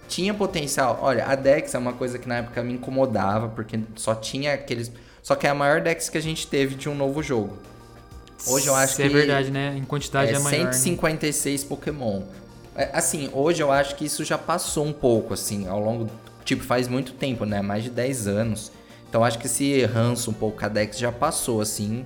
[0.07, 0.99] Tinha potencial.
[1.01, 4.91] Olha, a Dex é uma coisa que na época me incomodava, porque só tinha aqueles.
[5.25, 7.57] Só que é a maior Dex que a gente teve de um novo jogo.
[8.45, 9.07] Hoje eu acho Isso que.
[9.07, 9.73] é verdade, né?
[9.75, 10.65] Em quantidade é, é maior.
[10.65, 10.71] né?
[10.71, 12.21] 156 Pokémon.
[12.75, 16.07] É, Assim, hoje eu acho que isso já passou um pouco, assim, ao longo.
[16.43, 17.59] Tipo, faz muito tempo, né?
[17.59, 18.71] Mais de 10 anos.
[19.09, 22.05] Então acho que esse ranço um pouco com a Dex já passou, assim.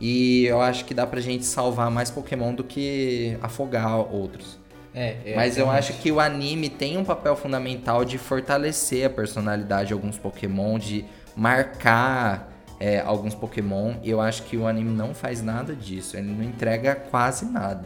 [0.00, 4.56] E eu acho que dá pra gente salvar mais Pokémon do que afogar outros.
[4.94, 9.10] É, é, Mas eu acho que o anime tem um papel fundamental de fortalecer a
[9.10, 11.04] personalidade de alguns Pokémon, de
[11.34, 12.51] marcar
[12.82, 13.94] é, alguns Pokémon.
[14.02, 16.16] E eu acho que o anime não faz nada disso.
[16.16, 17.84] Ele não entrega quase nada.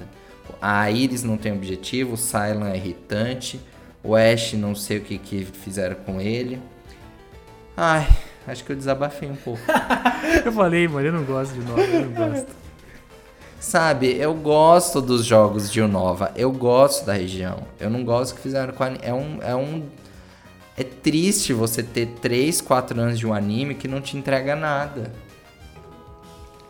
[0.61, 3.61] A Iris não tem objetivo, o Silent é irritante,
[4.03, 6.59] o Ash não sei o que, que fizeram com ele.
[7.77, 8.09] Ai,
[8.47, 9.61] acho que eu desabafei um pouco.
[10.45, 12.53] Eu falei, mano, eu não gosto de novo, eu não gosto.
[13.59, 17.65] Sabe, eu gosto dos jogos de Unova, eu gosto da região.
[17.81, 19.01] Eu não gosto que fizeram com anime.
[19.03, 19.43] É um.
[19.43, 19.83] É um.
[20.77, 25.13] É triste você ter 3, 4 anos de um anime que não te entrega nada.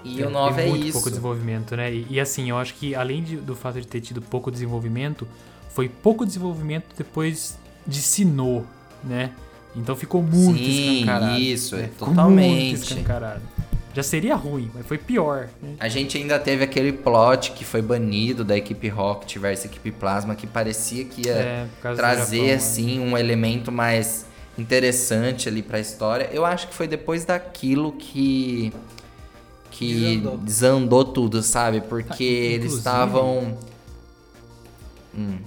[0.05, 0.93] E o Nova Tem é muito isso.
[0.93, 1.93] pouco desenvolvimento, né?
[1.93, 5.27] E, e assim, eu acho que além de- do fato de ter tido pouco desenvolvimento,
[5.71, 8.65] foi pouco desenvolvimento depois de Sinnoh,
[9.03, 9.33] né?
[9.75, 11.39] Então ficou muito Sim, escancarado.
[11.41, 11.91] isso, é né?
[11.99, 12.69] Totalmente.
[12.77, 13.43] Muito escancarado.
[13.97, 15.49] Já seria ruim, mas foi pior.
[15.63, 15.75] Né?
[15.81, 20.35] A gente ainda teve aquele plot que foi banido da equipe Rocket versus equipe Plasma,
[20.35, 24.27] que parecia que ia É, trazer Japão, assim um elemento mais
[24.59, 26.29] interessante ali pra história.
[26.31, 28.71] Eu acho que foi depois daquilo que
[29.71, 30.37] que Desandou.
[30.39, 31.81] desandou, tudo, sabe?
[31.81, 33.57] Porque eles inclusive- estavam
[35.17, 35.39] Hum.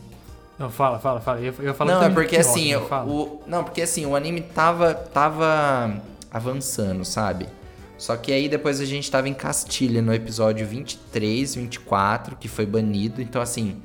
[0.58, 1.40] Não, fala, fala, fala.
[1.40, 2.82] Eu, ia- eu falar Não, é porque assim, né?
[2.82, 3.10] Fala.
[3.10, 7.48] o- não, porque assim, o anime tava tava avançando, sabe?
[8.00, 12.66] Só que aí depois a gente tava em Castilha no episódio 23, 24, que foi
[12.66, 13.22] banido.
[13.22, 13.82] Então assim,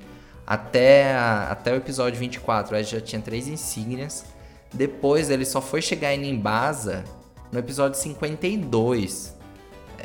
[0.47, 4.25] até a- até o episódio 24, aí já tinha três insígnias.
[4.73, 7.05] Depois ele só foi chegar em Nimbasa
[7.53, 9.35] no episódio 52.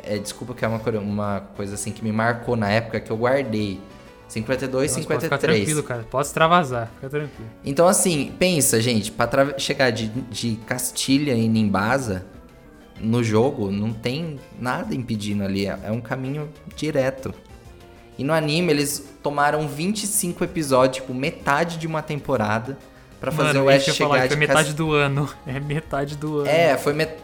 [0.02, 3.10] É, desculpa que é uma, coisa- uma coisa assim que me marcou na época que
[3.10, 3.80] eu guardei.
[4.28, 5.56] 52, Nossa, pode ficar 53.
[5.64, 6.04] tranquilo, cara.
[6.08, 7.50] Pode extravasar, fica tranquilo.
[7.64, 12.24] Então, assim, pensa, gente, pra chegar de, de Castilha em Nimbasa
[13.00, 15.66] no jogo, não tem nada impedindo ali.
[15.66, 17.32] É é um caminho direto.
[18.18, 22.76] E no anime, eles tomaram 25 episódios, tipo, metade de uma temporada,
[23.18, 25.28] pra fazer Mano, o Ash chegar falar, de foi metade Cas- do ano.
[25.46, 26.48] É metade do ano.
[26.48, 27.14] É, foi met...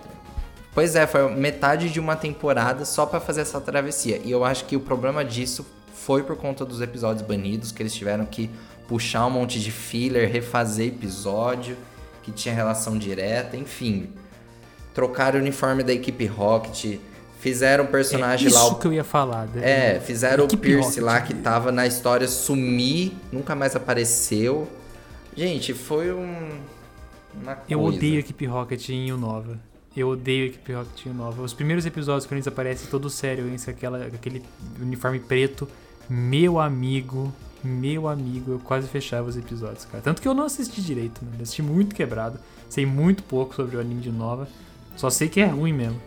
[0.75, 4.21] Pois é, foi metade de uma temporada só pra fazer essa travessia.
[4.25, 7.95] E eu acho que o problema disso foi por conta dos episódios banidos, que eles
[7.95, 8.51] tiveram que
[8.87, 11.77] puxar um monte de filler, refazer episódio,
[12.23, 14.11] que tinha relação direta, enfim.
[14.97, 16.99] Trocaram o uniforme da equipe Rocket,
[17.39, 18.67] fizeram o personagem é isso lá.
[18.73, 19.47] o- que eu ia falar.
[19.49, 19.97] né?
[19.97, 21.03] É, fizeram o Pierce Rocket.
[21.05, 24.67] lá que tava na história sumir, nunca mais apareceu.
[25.37, 26.59] Gente, foi um.
[27.35, 29.59] Uma Eu odeio a equipe Rocket em Nova.
[29.95, 31.43] Eu odeio a equipe Rocket em Nova.
[31.43, 34.43] Os primeiros episódios, quando eles aparecem todo sério, com aquela, com aquele
[34.81, 35.69] uniforme preto,
[36.09, 37.31] meu amigo,
[37.63, 40.03] meu amigo, eu quase fechava os episódios, cara.
[40.03, 41.37] Tanto que eu não assisti direito, mano.
[41.39, 42.39] Eu assisti muito quebrado.
[42.71, 44.49] Sei muito pouco sobre o anime de Nova.
[44.97, 46.01] Só sei que é ruim mesmo.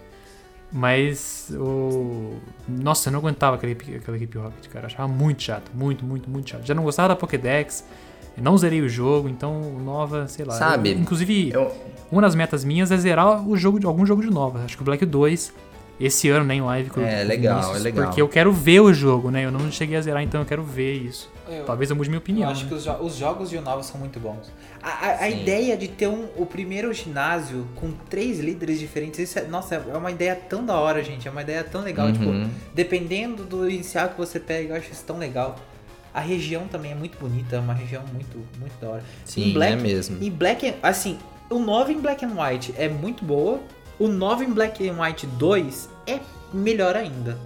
[0.72, 2.36] Mas o.
[2.68, 4.84] Nossa, eu não aguentava aquela equipe, aquela equipe Rocket, cara.
[4.84, 5.72] Eu achava muito chato.
[5.74, 6.64] Muito, muito, muito chato.
[6.66, 7.84] Já não gostava da Pokédex.
[8.38, 10.54] Não zerei o jogo, então Nova, sei lá.
[10.54, 11.72] Sabe, eu- inclusive, Eu,
[12.12, 14.64] uma das metas minhas é zerar o jogo de algum jogo de Nova.
[14.64, 15.52] Acho que o Black 2
[16.00, 18.06] esse ano, né, em live com É, com legal, Vinícius, é legal.
[18.06, 19.44] Porque eu quero ver o jogo, né?
[19.46, 21.30] Eu não cheguei a zerar, então eu quero ver isso.
[21.50, 22.50] Eu- Talvez eu mude minha Eu opinião.
[22.50, 22.70] acho né?
[22.70, 24.52] que os, jo- os jogos de Unova são muito bons.
[24.82, 29.40] A, a- a ideia de ter um, o primeiro ginásio com três líderes diferentes, isso
[29.40, 31.28] é, nossa, é uma ideia tão da hora, gente.
[31.28, 32.08] É uma ideia tão legal.
[32.08, 32.14] Uhum.
[32.14, 35.56] Tipo, dependendo do inicial que você pega, eu acho isso tão legal.
[36.14, 39.04] A região também é muito bonita, é uma região muito, muito da hora.
[39.26, 40.18] sim, em Black, é mesmo.
[40.24, 41.18] Em Black, and- assim,
[41.50, 43.60] o 9 em Black and White é muito boa.
[44.00, 46.20] O 9 em Black and White 2 é
[46.54, 47.38] melhor ainda.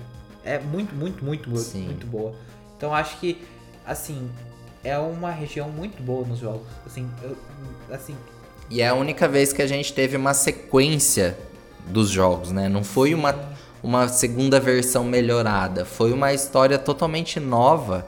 [0.46, 1.86] É muito, muito, muito, boa, Sim.
[1.86, 2.34] muito boa.
[2.78, 3.42] Então acho que,
[3.86, 4.30] assim,
[4.84, 6.68] é uma região muito boa nos jogos.
[6.86, 7.38] Assim, eu-
[7.92, 8.16] assim
[8.70, 11.38] E é a única vez que a gente teve uma sequência
[11.88, 12.70] dos jogos, né?
[12.70, 13.36] Não foi uma,
[13.82, 15.86] uma segunda versão melhorada.
[15.86, 18.08] Foi uma história totalmente nova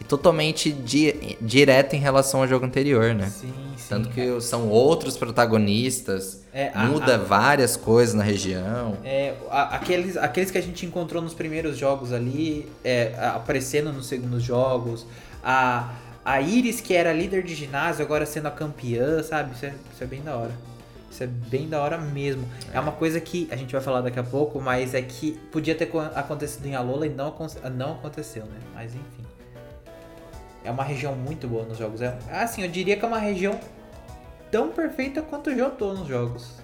[0.00, 3.26] e totalmente di direta em relação ao jogo anterior, né?
[3.28, 3.84] sim, sim.
[3.88, 8.96] Tanto que são outros protagonistas, É, a- muda a- várias coisas na região.
[9.04, 13.92] É, a- aqueles, aqueles que a gente encontrou nos primeiros jogos ali, é, a- aparecendo
[13.92, 15.04] nos segundos jogos,
[15.42, 15.90] a,
[16.24, 19.52] a Iris, que era líder de ginásio, agora sendo a campeã, sabe?
[19.52, 20.52] Isso é, isso é bem da hora.
[21.10, 22.48] Isso é bem da hora mesmo.
[22.72, 22.78] É.
[22.80, 25.86] uma coisa que a gente vai falar daqui a pouco, mas é que podia ter
[25.86, 27.34] co- acontecido em Alola e não,
[27.76, 28.58] não aconteceu, né?
[28.74, 29.24] Mas enfim.
[30.64, 32.00] É uma região muito boa nos jogos.
[32.00, 33.58] É, assim, eu diria que é uma região
[34.54, 36.62] tão perfeita quanto o Jotô nos jogos.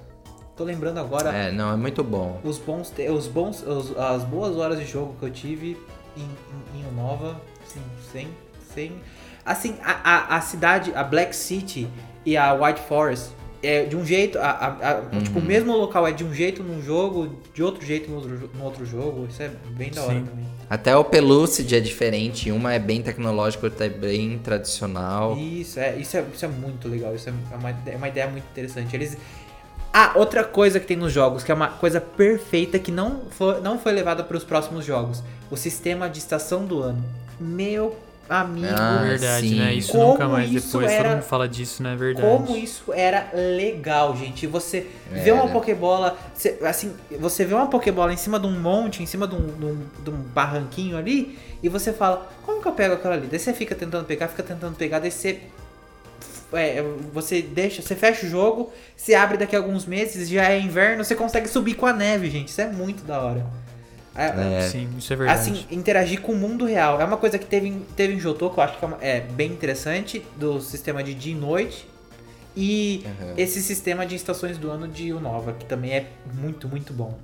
[0.56, 2.40] Tô lembrando agora É, não, é muito bom.
[2.44, 5.76] os bons, os bons, os- as boas horas de jogo que eu tive
[6.16, 7.80] em, em, em Unova, assim,
[8.12, 8.28] sem,
[8.72, 8.92] sem,
[9.44, 11.88] assim, a, a, a cidade, a Black City
[12.24, 16.06] e a White Forest é de um jeito, a, a- a- tipo, o mesmo local
[16.06, 19.42] é de um jeito num jogo, de outro jeito no outro, no outro jogo, isso
[19.42, 20.24] é bem da hora Sim.
[20.26, 20.46] também.
[20.70, 22.52] Até o Pelucid é diferente.
[22.52, 25.36] Uma é bem tecnológica, outra é bem tradicional.
[25.36, 28.44] Isso é, isso é, isso é muito legal, isso é uma, é uma ideia muito
[28.44, 28.94] interessante.
[28.94, 29.18] Eles
[29.92, 33.60] Ah, outra coisa que tem nos jogos, que é uma coisa perfeita que não foi,
[33.60, 35.24] não foi levada para os próximos jogos.
[35.50, 37.04] O sistema de estação do ano.
[37.40, 37.96] Meu
[38.30, 39.58] amigo, Ah, Verdade, sim.
[39.58, 39.74] né?
[39.74, 40.90] Isso Como nunca mais isso depois.
[40.92, 41.96] era- Todo mundo fala disso, né?
[41.96, 42.26] Verdade.
[42.26, 44.46] como isso era legal, gente.
[44.46, 45.34] Você vê Era.
[45.42, 49.26] uma Pokébola, você- assim, você vê uma Pokébola em cima de um monte, em cima
[49.26, 52.94] de um, de um- de um barranquinho ali, e você fala, como que eu pego
[52.94, 53.26] aquela ali?
[53.26, 55.40] Daí você fica tentando pegar, fica tentando pegar, daí você.
[56.52, 56.82] é,
[57.12, 61.04] você deixa, você fecha o jogo, se abre daqui a alguns meses, já é inverno,
[61.04, 62.48] você consegue subir com a neve, gente.
[62.48, 63.46] Isso é muito da hora.
[64.14, 64.68] É, É.
[64.68, 65.40] Sim, isso é verdade.
[65.40, 67.00] Assim, interagir com o mundo real.
[67.00, 68.98] É uma coisa que teve, em- teve em Jotô, que eu acho que é, uma-
[69.00, 71.86] é bem interessante, do sistema de dia e noite.
[72.56, 73.34] E Uhum.
[73.36, 77.16] esse sistema de estações do ano de Unova, que também é muito, muito bom.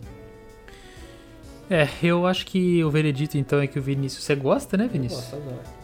[1.69, 4.23] É, eu acho que o veredito então é que o Vinícius.
[4.25, 5.23] Você gosta, né, Vinícius?
[5.23, 5.77] Gosto, eu gosto.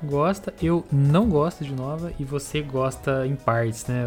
[0.00, 4.04] Gosta, eu não gosto de Nova e você gosta em partes, né?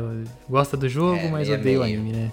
[0.49, 2.31] Gosta do jogo, É, mas odeia o anime, né?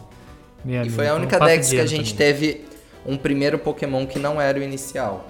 [0.65, 2.33] Meio E foi a Então única passa Dex que a gente também.
[2.35, 2.68] teve
[3.09, 5.27] um primeiro Pokémon que não era o inicial.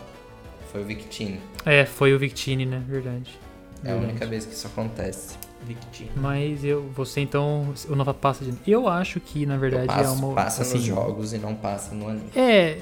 [0.72, 1.40] Foi o Victini.
[1.64, 2.82] É, foi o Victini, né?
[2.86, 3.38] Verdade.
[3.84, 5.36] É a única vez que isso acontece.
[5.62, 6.10] Victini.
[6.16, 8.52] Mas eu, você então, o Nova passa de.
[8.66, 10.34] Eu acho que na verdade Eu passo, é uma.
[10.34, 12.30] passa assim, nos jogos e não passa no anime.
[12.34, 12.78] É,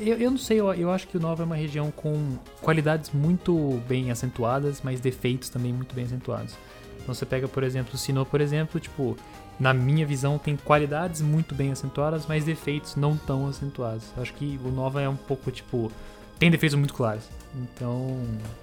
[0.00, 3.10] eu, eu não sei, eu, eu acho que o Nova é uma região com qualidades
[3.12, 6.54] muito bem acentuadas, mas defeitos também muito bem acentuados.
[7.02, 9.16] Então você pega, por exemplo, o Sinnoh, por exemplo, tipo,
[9.58, 14.04] na minha visão tem qualidades muito bem acentuadas, mas defeitos não tão acentuados.
[14.16, 15.90] Eu acho que o Nova é um pouco, tipo,
[16.38, 17.24] tem defeitos muito claros.
[17.56, 18.20] Então,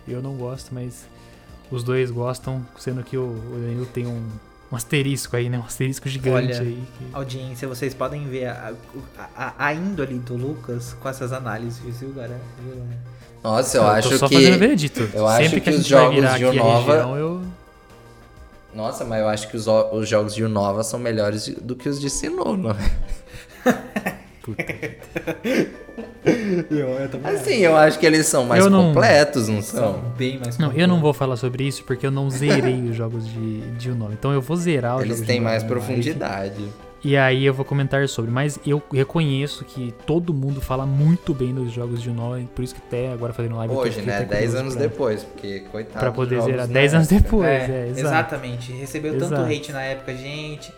[0.08, 1.06] eu não gosto, mas
[1.72, 4.30] os dois gostam, sendo que o, Danilo tem um,
[4.72, 5.58] um asterisco aí, né?
[5.58, 6.84] Um asterisco gigante Olha, aí.
[6.98, 8.74] que- Audiência, vocês podem ver a,
[9.36, 12.40] a, a índole do Lucas com essas análises, viu, galera?
[12.64, 12.82] Viu?
[13.44, 14.36] Nossa, eu, tô acho só que.
[14.36, 15.10] fazendo veredito.
[15.14, 17.18] eu acho Sempre que a os gente vai jogos virar de aqui a Unova- região,
[17.18, 17.42] eu...
[18.76, 22.00] Nossa, mas eu acho que os, os jogos de Unova são melhores do que os
[22.00, 22.76] de Sinnoh, não é?
[26.70, 30.02] Eu, eu Assim, eu acho que eles são mais não- completos, não São são?
[30.18, 33.28] bem mais Não, eu não vou falar sobre isso porque eu não zerei os jogos
[33.28, 34.14] de, de Unova.
[34.14, 36.64] Então eu vou zerar os Eles jogos têm de mais profundidade.
[37.08, 38.32] E aí eu vou comentar sobre.
[38.32, 42.42] Mas eu reconheço que todo mundo fala muito bem dos jogos de Unova.
[42.56, 43.74] Por isso que até agora fazendo live...
[43.76, 44.16] Hoje, né?
[44.18, 46.00] até 10 curioso anos pra- depois, porque coitado.
[46.00, 47.24] Pra poder zerar na 10 anos época.
[47.24, 48.00] depois, É, é, exato.
[48.00, 48.72] exatamente.
[48.72, 49.52] Recebeu tanto Exato.
[49.54, 50.74] hate na época, gente.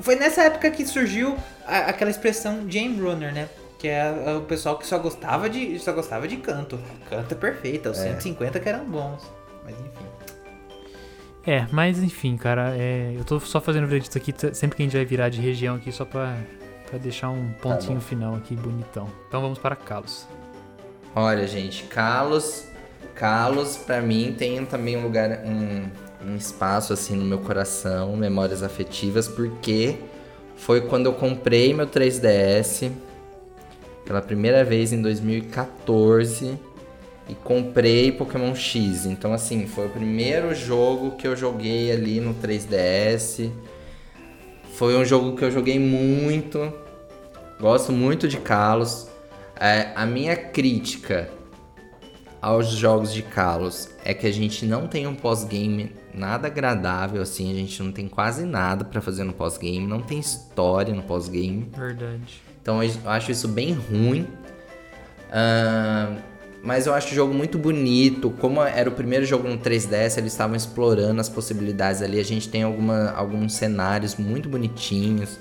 [0.00, 3.48] Foi nessa época que surgiu a- aquela expressão Jane Brunner, né?
[3.78, 6.78] Que é o pessoal que só gostava de só gostava de canto.
[7.08, 8.02] Canto é perfeito, os É.
[8.12, 9.22] 150 que eram bons.
[11.46, 14.96] É, mas enfim, cara, é, eu tô só fazendo veredito aqui, sempre que a gente
[14.96, 16.36] vai virar de região aqui, só pra,
[16.88, 18.00] pra deixar um pontinho bom.
[18.00, 19.08] final aqui bonitão.
[19.28, 20.26] Então vamos para Kalos.
[21.14, 22.66] Olha, gente, Kalos.
[23.14, 25.88] Kalos, pra mim, tem também um lugar, um,
[26.26, 29.96] um espaço assim no meu coração, memórias afetivas, porque
[30.56, 32.90] foi quando eu comprei meu 3DS,
[34.04, 36.58] pela primeira vez em 2014,
[37.28, 39.06] e comprei Pokémon X.
[39.06, 43.50] Então, assim, foi o primeiro jogo que eu joguei ali no 3DS.
[44.74, 46.72] Foi um jogo que eu joguei muito.
[47.60, 49.08] Gosto muito de Kalos.
[49.58, 51.30] É, a minha crítica
[52.40, 57.50] aos jogos de Kalos é que a gente não tem um pós-game nada agradável, assim,
[57.52, 61.70] a gente não tem quase nada pra fazer no pós-game, não tem história no pós-game.
[61.74, 62.42] Verdade.
[62.60, 64.26] Então eu acho isso bem ruim.
[65.32, 66.16] Ahn,
[66.62, 68.30] mas eu acho o jogo muito bonito.
[68.40, 72.20] Como era o primeiro jogo no 3DS, eles estavam explorando as possibilidades ali.
[72.20, 75.38] A gente tem alguma, alguns cenários muito bonitinhos.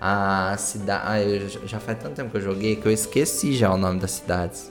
[0.00, 1.02] A cidade.
[1.06, 3.76] Ah, eu já- já faz tanto tempo que eu joguei que eu esqueci já o
[3.76, 4.70] nome das cidades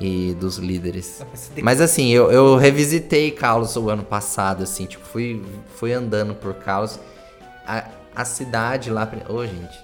[0.00, 1.24] e dos líderes.
[1.62, 5.42] Mas assim, eu, eu revisitei Kalos o ano passado, assim, tipo, fui,
[5.76, 7.00] fui andando por Kalos.
[7.66, 7.84] A,
[8.14, 9.10] a cidade lá.
[9.28, 9.76] Ô, gente,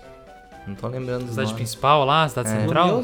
[0.68, 1.62] não tô lembrando dos Cidade nomes.
[1.64, 2.60] principal lá, cidade É.
[2.60, 3.02] central.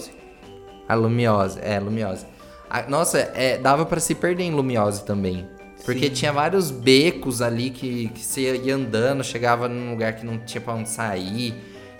[0.88, 2.26] A Lumiose, é, Lumiose.
[2.70, 5.46] A- nossa, é, dava pra se perder em Lumiose também.
[5.84, 6.12] Porque Sim.
[6.12, 10.60] tinha vários becos ali que, que você ia andando, chegava num lugar que não tinha
[10.60, 11.54] pra onde sair.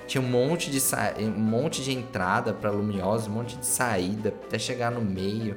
[0.07, 4.31] Tinha um monte de, sa- um monte de entrada pra Lumiose, um monte de saída,
[4.31, 5.57] até chegar no meio.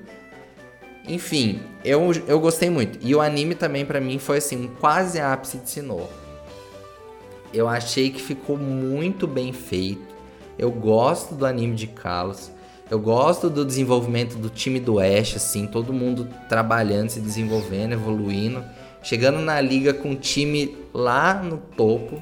[1.08, 3.00] Enfim, eu, eu gostei muito.
[3.02, 6.08] E o anime também pra mim foi assim, um quase ápice de Sinnoh.
[7.54, 10.02] Eu achei que ficou muito bem feito.
[10.58, 12.52] Eu gosto do anime de Kalos.
[12.90, 18.64] Eu gosto do desenvolvimento do time do Ash, assim, todo mundo trabalhando, se desenvolvendo, evoluindo.
[19.04, 22.22] Chegando na liga com o time lá no topo.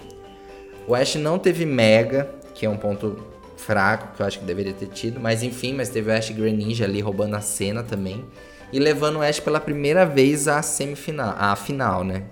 [0.85, 3.17] O Ash não teve Mega, que é um ponto
[3.55, 5.19] fraco, que eu acho que deveria ter tido.
[5.21, 8.25] Mas enfim, mas teve o Ash Greninja ali roubando a cena também.
[8.71, 12.23] E levando o Ash pela primeira vez à semifinal, à final, né?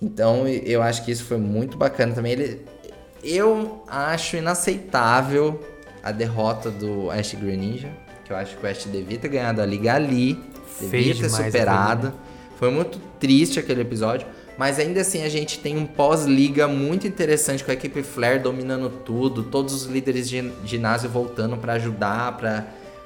[0.00, 2.32] Então eu acho que isso foi muito bacana também.
[2.32, 2.66] Ele,
[3.22, 5.60] eu acho inaceitável
[6.02, 7.90] a derrota do Ash Greninja,
[8.24, 10.38] que eu acho que o Ash devia ter ganhado a liga ali,
[10.80, 12.12] devia ter superado.
[12.56, 14.26] Foi muito triste aquele episódio,
[14.58, 18.90] mas ainda assim a gente tem um pós-liga muito interessante com a equipe Flare dominando
[19.04, 22.36] tudo, todos os líderes de ginásio voltando pra ajudar,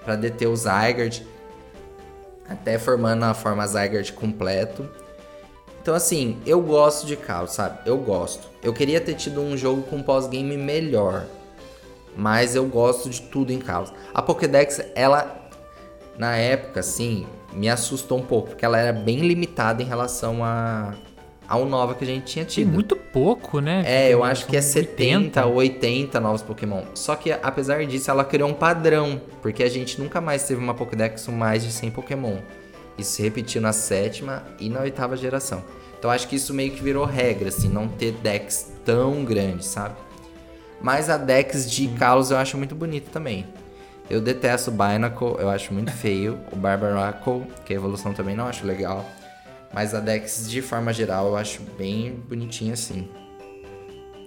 [0.05, 1.25] pra deter o Zygarde,
[2.49, 4.89] até formando a forma Zygarde completo.
[5.81, 7.79] Então, assim, eu gosto de Chaos, sabe?
[7.87, 8.49] Eu gosto.
[8.63, 11.27] Eu queria ter tido um jogo com pós-game melhor.
[12.17, 13.93] Mas eu gosto de tudo em Chaos.
[14.13, 15.49] A Pokédex, ela,
[16.17, 18.51] na época, assim, me assustou um pouco.
[18.51, 20.95] Porque ela era bem limitada em relação a,
[21.49, 22.73] a Unova que a gente tinha Tem tido.
[22.73, 23.83] muito pouco, né?
[23.87, 26.83] É, eu acho que é são 70 ou 80 novos Pokémon.
[26.95, 30.75] Só que apesar disso, ela criou um padrão, porque a gente nunca mais teve uma
[30.75, 32.37] Pokédex com mais de 100 Pokémon.
[32.97, 35.65] Isso se repetiu na sétima e na oitava geração.
[35.99, 39.97] Então acho que isso meio que virou regra, assim, não ter decks tão grandes, sabe?
[40.85, 43.47] Mas a Dex de Kalos eu acho muito bonita também.
[44.11, 46.39] Eu detesto o Binacle, eu acho muito feio.
[46.53, 49.03] O Barbaracle, que a evolução também não acho legal.
[49.73, 53.09] Mas a Dex, de forma geral, eu acho bem bonitinha assim.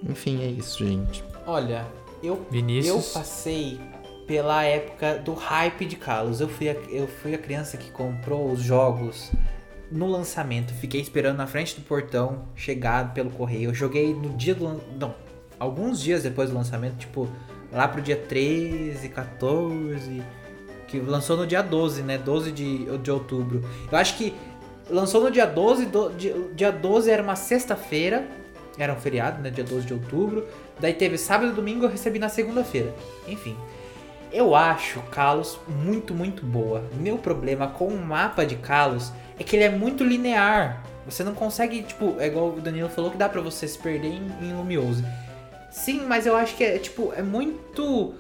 [0.09, 1.23] Enfim, é isso, gente.
[1.45, 1.85] Olha,
[2.23, 3.05] eu, Vinícius.
[3.05, 3.79] eu passei
[4.25, 6.41] pela época do hype de Kalos.
[6.41, 9.31] Eu fui, a, eu fui a criança que comprou os jogos
[9.91, 10.73] no lançamento.
[10.73, 13.69] Fiquei esperando na frente do portão chegar pelo correio.
[13.69, 14.81] Eu joguei no dia do.
[14.99, 15.13] Não,
[15.59, 17.27] alguns dias depois do lançamento, tipo,
[17.71, 20.23] lá pro dia 13, 14.
[20.87, 22.17] Que lançou no dia 12, né?
[22.17, 23.61] 12 de, de outubro.
[23.91, 24.33] Eu acho que
[24.89, 25.85] lançou no dia 12.
[25.87, 28.25] Do, di- dia 12 era uma sexta-feira.
[28.77, 29.49] Era um feriado, né?
[29.49, 30.45] Dia 12 de outubro.
[30.79, 32.93] Daí teve sábado e domingo, eu recebi na segunda-feira.
[33.27, 33.55] Enfim.
[34.31, 36.83] Eu acho Kalos muito, muito boa.
[36.99, 40.83] Meu problema com o mapa de Kalos é que ele é muito linear.
[41.05, 44.09] Você não consegue, tipo, é igual o Danilo falou que dá pra você se perder
[44.09, 45.03] em, em Lumiose.
[45.83, 48.13] Sim, mas eu acho que é, tipo, é muito.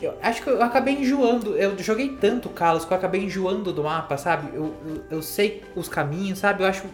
[0.00, 1.56] Eu acho que eu acabei enjoando.
[1.56, 4.54] Eu joguei tanto Kalos que eu acabei enjoando do mapa, sabe?
[4.54, 6.62] Eu, eu, eu sei os caminhos, sabe?
[6.62, 6.84] Eu acho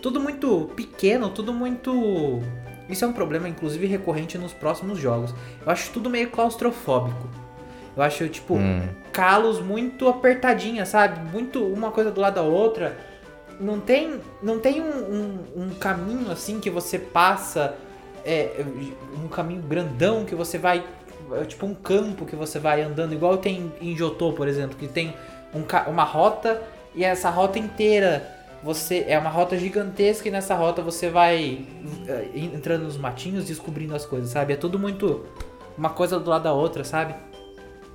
[0.00, 2.40] tudo muito pequeno, tudo muito.
[2.88, 5.34] Isso é um problema, inclusive, recorrente nos próximos jogos.
[5.64, 7.28] Eu acho tudo meio claustrofóbico.
[7.96, 8.88] Eu acho, tipo, Hum.
[9.12, 11.30] calos muito apertadinha, sabe?
[11.30, 12.98] Muito uma coisa do lado da outra.
[13.60, 14.86] Não tem, não tem um,
[15.56, 17.74] um- um caminho assim que você passa,
[18.24, 18.64] é,
[19.22, 20.84] um caminho grandão que você vai,
[21.32, 24.86] é, tipo um campo que você vai andando, igual tem em Jotô, por exemplo, que
[24.88, 25.14] tem
[25.54, 26.62] um uma rota
[26.94, 28.26] e essa rota inteira
[28.62, 31.66] você é uma rota gigantesca e nessa rota você vai
[32.06, 34.52] é, entrando nos matinhos, descobrindo as coisas, sabe?
[34.52, 35.24] É tudo muito
[35.76, 37.14] uma coisa do lado da outra, sabe?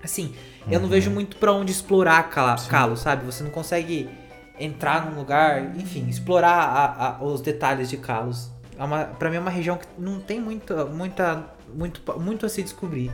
[0.03, 0.33] Assim,
[0.69, 3.25] eu não vejo muito pra onde explorar Cala- Calo, sabe?
[3.25, 4.09] Você não consegue
[4.59, 8.49] entrar num lugar, enfim, explorar a- a- os detalhes de Kalos.
[8.77, 12.49] É uma, pra mim é uma região que não tem muita, muita, muito, muito a
[12.49, 13.11] se descobrir.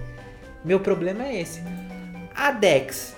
[0.64, 1.61] Meu problema é esse.
[2.35, 3.15] A Dex,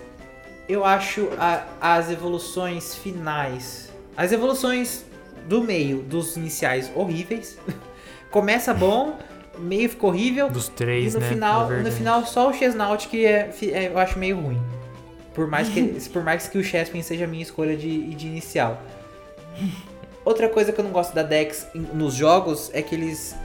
[0.69, 5.03] eu acho a- as evoluções finais, as evoluções
[5.47, 7.57] do meio, dos iniciais horríveis.
[8.31, 9.17] Começa bom,
[9.57, 10.49] meio ficou horrível.
[10.49, 11.29] Dos três, E no né?
[11.29, 14.61] final, É no final só o Chesnaut que é, é- eu acho meio ruim.
[15.33, 15.81] Por mais que,
[16.11, 18.81] por mais que o Chespin seja a minha escolha de, de inicial.
[20.25, 23.35] Outra coisa que eu não gosto da Dex nos jogos é que eles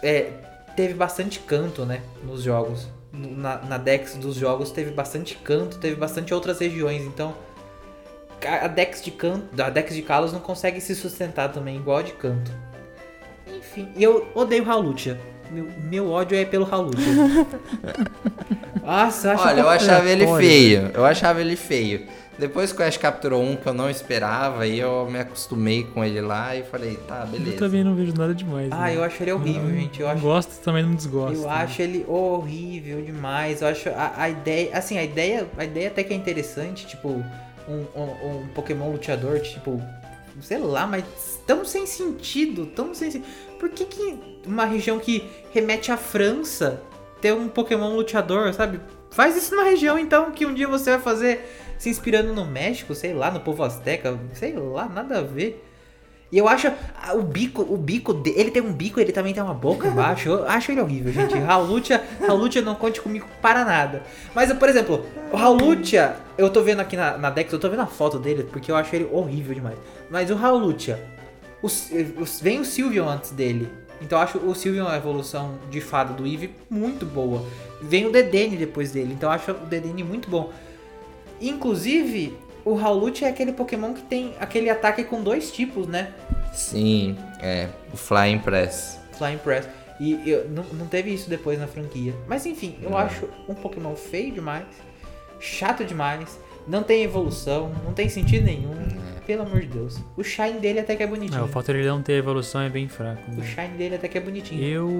[0.00, 0.30] é,
[0.76, 2.86] teve bastante canto, né, nos jogos.
[3.12, 7.34] Na, na Dex dos jogos teve bastante canto, teve bastante outras regiões, então
[8.46, 12.02] a Dex de canto, a Dex de Kalos não consegue se sustentar também igual a
[12.02, 12.50] de canto.
[13.46, 15.20] Enfim, eu odeio Halutia.
[15.50, 17.04] Meu, meu ódio é pelo Halutia.
[18.82, 20.90] Nossa, eu acho Olha, eu achava ele feio.
[20.94, 22.06] Eu achava ele feio.
[22.36, 26.04] Depois que o Ash capturou um que eu não esperava, aí eu me acostumei com
[26.04, 27.58] ele lá e falei, tá, Eu beleza.
[27.58, 28.68] também não vejo nada demais.
[28.72, 28.96] Ah, né?
[28.96, 30.00] eu acho ele horrível, Não- gente.
[30.00, 31.36] Eu não acho gosto, também não desgosto.
[31.36, 31.54] Eu né?
[31.54, 33.62] acho ele horrível demais.
[33.62, 34.70] Eu acho a, a ideia.
[34.76, 35.46] Assim, a ideia.
[35.56, 37.08] A ideia até que é interessante, tipo,
[37.68, 39.80] um, um, um Pokémon luteador, tipo.
[40.40, 41.04] Sei lá, mas
[41.46, 42.66] tão sem sentido.
[42.66, 43.22] Tão sem.
[43.58, 46.82] Por que, que uma região que remete à França
[47.20, 48.80] ter um Pokémon luteador, sabe?
[49.10, 51.48] Faz isso numa região então que um dia você vai fazer
[51.78, 55.64] se inspirando no México, sei lá, no povo azteca, sei lá, nada a ver.
[56.32, 56.72] E eu acho
[57.14, 60.28] o bico, o bico dele, ele tem um bico, ele também tem uma boca embaixo.
[60.28, 61.38] Eu acho ele horrível, gente.
[61.38, 64.02] Raulutia, Raulutia não conte comigo para nada.
[64.34, 67.82] Mas, por exemplo, o Raulutia, eu tô vendo aqui na, na Dex, eu tô vendo
[67.82, 69.78] a foto dele porque eu acho ele horrível demais.
[70.10, 71.00] Mas o Raulutia,
[71.62, 73.68] o, o, vem o Sylveon antes dele.
[74.00, 77.44] Então eu acho o Sylveon a evolução de fada do Eevee muito boa.
[77.80, 80.52] Vem o Dedenne depois dele, então eu acho o Dedenne muito bom.
[81.40, 86.12] Inclusive, o Howlute é aquele Pokémon que tem aquele ataque com dois tipos, né?
[86.52, 87.68] Sim, é.
[87.92, 88.98] O Flying Press.
[89.18, 89.68] Flying Press.
[90.00, 92.14] E eu, não, não teve isso depois na franquia.
[92.26, 92.98] Mas enfim, eu Não.
[92.98, 94.64] acho um Pokémon feio demais,
[95.38, 98.74] chato demais, não tem evolução, não tem sentido nenhum.
[99.26, 99.98] Pelo amor de Deus.
[100.18, 101.44] O Shine dele até que é É, bonitinho.
[101.44, 103.22] o fato de ele não ter evolução é bem fraco.
[103.30, 103.46] O né?
[103.46, 104.62] Shine dele até que é bonitinho.
[104.62, 104.90] Eu.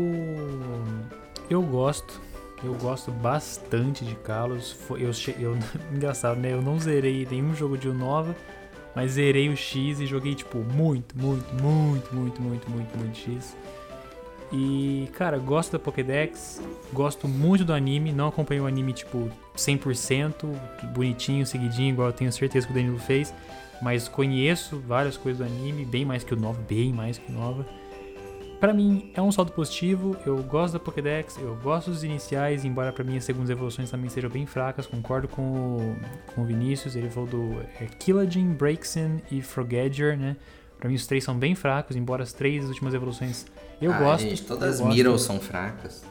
[1.50, 2.22] Eu gosto.
[2.64, 4.76] Eu gosto bastante de Kalos.
[4.90, 5.58] Eu, eu,
[5.94, 6.52] engraçado, né?
[6.52, 8.34] Eu não zerei nenhum jogo de Unova,
[8.94, 13.54] mas zerei o X e joguei, tipo, muito, muito, muito, muito, muito, muito, muito X.
[14.52, 16.62] E, cara, gosto da Pokédex,
[16.92, 20.46] gosto muito do anime, não acompanho o anime, tipo, 100%,
[20.94, 23.34] bonitinho, seguidinho, igual eu tenho certeza que o Danilo fez,
[23.82, 27.34] mas conheço várias coisas do anime, bem mais que o Nova, bem mais que o
[27.34, 27.66] Nova.
[28.64, 32.94] Pra mim, é um saldo positivo, eu gosto da Pokédex, eu gosto dos iniciais, embora
[32.94, 35.96] pra mim as segundas evoluções também sejam bem fracas, concordo com o,
[36.34, 40.34] com o Vinícius, ele falou do é, Killadin, Braixen e Frogadier, né?
[40.78, 43.44] Pra mim os três são bem fracos, embora as três últimas evoluções
[43.82, 44.22] eu ah, gosto.
[44.22, 46.02] Gente, todas as Middle são fracas.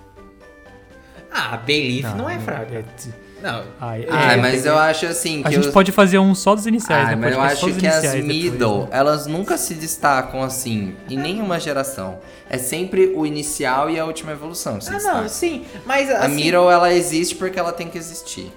[1.31, 2.75] Ah, a Bayleaf não, é fraca.
[2.75, 2.85] É,
[3.43, 3.63] não.
[3.79, 6.65] ah, é, mas eu acho assim que a gente os- pode fazer um só dos
[6.65, 7.15] iniciais, Ah, né?
[7.17, 8.87] mas eu acho que as iniciais depois, middle, né?
[8.91, 12.19] elas nunca se destacam assim em nenhuma geração.
[12.49, 15.21] É sempre o inicial e a última evolução Ah, destacam.
[15.21, 15.65] não, sim.
[15.85, 18.51] Mas A assim, middle, ela existe porque ela tem que existir.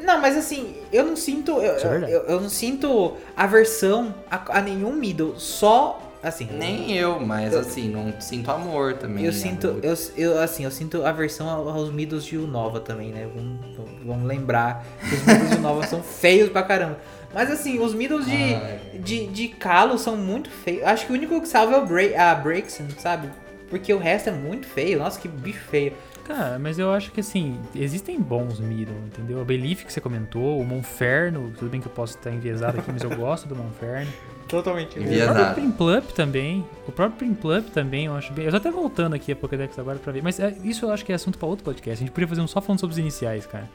[0.00, 1.52] Não, mas assim, eu não sinto.
[1.52, 1.74] Eu,
[2.04, 5.34] é eu, eu não sinto aversão a, a nenhum middle.
[5.38, 6.00] Só.
[6.22, 6.48] Assim.
[6.52, 9.24] Nem eu, mas assim, não sinto amor também.
[9.24, 9.36] Eu né?
[9.36, 13.28] sinto, eu, eu, assim, eu sinto aversão ao- aos middles de Unova também, né?
[13.34, 13.58] Vamos,
[14.04, 16.98] vamos lembrar que os middles de Unova são feios pra caramba.
[17.34, 20.84] Mas assim, os middles de, de, de Kalos são muito feios.
[20.84, 23.28] Acho que o único que salva é o Bra a Braixen, sabe?
[23.68, 24.98] Porque o resto é muito feio.
[24.98, 25.94] Nossa, que bicho feio.
[26.24, 29.40] Cara, mas eu acho que assim, existem bons middle, entendeu?
[29.40, 32.92] A Belief que você comentou, o Monferno, tudo bem que eu posso estar enviesado aqui,
[32.92, 34.12] mas eu gosto do Monferno.
[34.52, 34.98] Totalmente.
[34.98, 35.34] O Enviesado.
[35.34, 36.64] próprio Primplup também.
[36.86, 38.44] O próprio Primplup também, eu acho bem.
[38.44, 40.22] Eu tô até voltando aqui a Pokédex agora pra ver.
[40.22, 42.02] Mas é, isso eu acho que é assunto pra outro podcast.
[42.02, 43.68] A gente podia fazer um só falando sobre os iniciais, cara.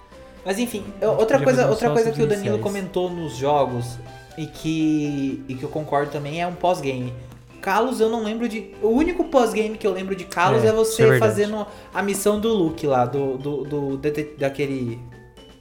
[0.45, 2.62] Mas enfim, outra coisa, um outra coisa que o Danilo iniciais.
[2.64, 3.98] comentou nos jogos
[4.38, 7.12] e que, e que eu concordo também é um pós-game.
[7.60, 8.72] Kalos eu não lembro de.
[8.82, 12.40] O único pós-game que eu lembro de Kalos É, é, você é fazendo a missão
[12.40, 13.36] do Luke lá, do.
[13.38, 14.99] do, do dete- daquele.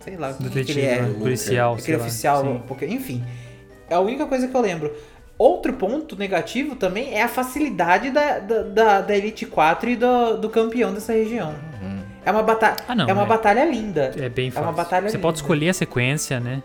[0.01, 1.02] Sei lá, o que, que Detetive, ele é.
[1.02, 1.14] né?
[1.18, 2.05] policial, sei Aquele lá.
[2.05, 2.43] oficial.
[2.44, 2.62] Sim.
[2.68, 3.24] porque- enfim.
[3.88, 4.92] É a única coisa que eu lembro.
[5.38, 10.36] Outro ponto negativo também é a facilidade da, da, da, da Elite 4 e do,
[10.38, 11.50] do campeão dessa região.
[11.82, 12.00] Uhum.
[12.24, 13.26] É uma, bata Ah, não, é uma é.
[13.26, 14.12] batalha linda.
[14.18, 14.66] É bem fácil.
[14.68, 15.44] uma batalha você pode linda.
[15.44, 16.62] escolher a sequência, né?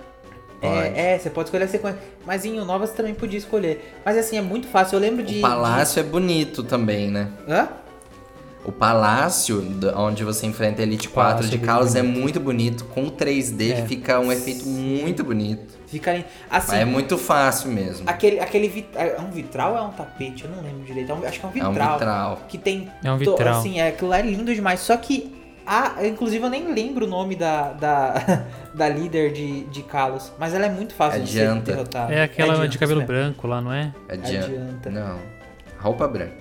[0.62, 0.74] Pode.
[0.74, 2.00] É, é, você pode escolher a sequência.
[2.26, 3.94] Mas em Nova você também podia escolher.
[4.06, 4.96] Mas assim, é muito fácil.
[4.96, 5.40] Eu lembro de.
[5.40, 7.28] O palácio é bonito também, né?
[7.46, 7.68] de- Hã?
[8.64, 9.66] O palácio,
[9.98, 12.86] onde você enfrenta a Elite 4 Palácio de é Kalos é muito bonito.
[12.86, 13.86] Com 3D É.
[13.88, 15.81] fica um efeito muito bonito.
[15.92, 16.26] Fica ali.
[16.50, 18.10] Assim, Mas é muito fácil mesmo.
[18.10, 18.88] aquele, aquele vit...
[18.96, 20.46] é um vitral ou é um tapete?
[20.46, 21.12] Eu não lembro direito.
[21.12, 21.90] É um- Acho que é um É vitral.
[21.90, 22.42] um vitral.
[22.48, 22.92] Que tem.
[23.04, 23.60] É um to- vitral.
[23.60, 24.80] Assim, é, aquilo lá é lindo demais.
[24.80, 25.40] Só que.
[25.64, 28.14] A, inclusive eu nem lembro o nome da, da,
[28.74, 30.32] da líder de, de Kalos.
[30.40, 31.72] Mas ela é muito fácil de ser Adianta.
[31.72, 32.14] derrotada.
[32.14, 33.94] É aquela Adianta, de cabelo branco lá, não é?
[34.10, 34.46] Adianta.
[34.48, 34.90] Adianta.
[34.90, 35.20] Não.
[35.80, 36.34] Roupa branca.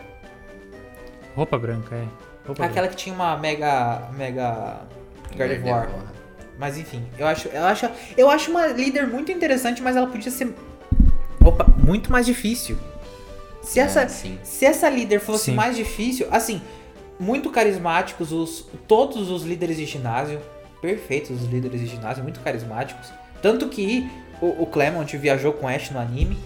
[1.37, 2.05] Roupa branca, é.
[2.47, 4.09] Roupa Aquela que tinha uma mega.
[4.17, 4.81] Mega.
[5.37, 5.89] Gardevoir.
[6.61, 10.31] Mas enfim, eu acho, eu acho, eu acho uma líder muito interessante, mas ela podia
[10.31, 10.55] ser
[11.43, 12.77] opa, muito mais difícil.
[13.63, 14.39] Se É, essa, sim.
[14.43, 15.55] se essa líder fosse Sim.
[15.55, 16.61] mais difícil, assim,
[17.19, 20.39] muito carismáticos os todos os líderes de ginásio,
[20.83, 23.11] perfeitos os líderes de ginásio, muito carismáticos.
[23.41, 24.07] Tanto que
[24.43, 26.37] o, o Clement viajou com Ash no anime.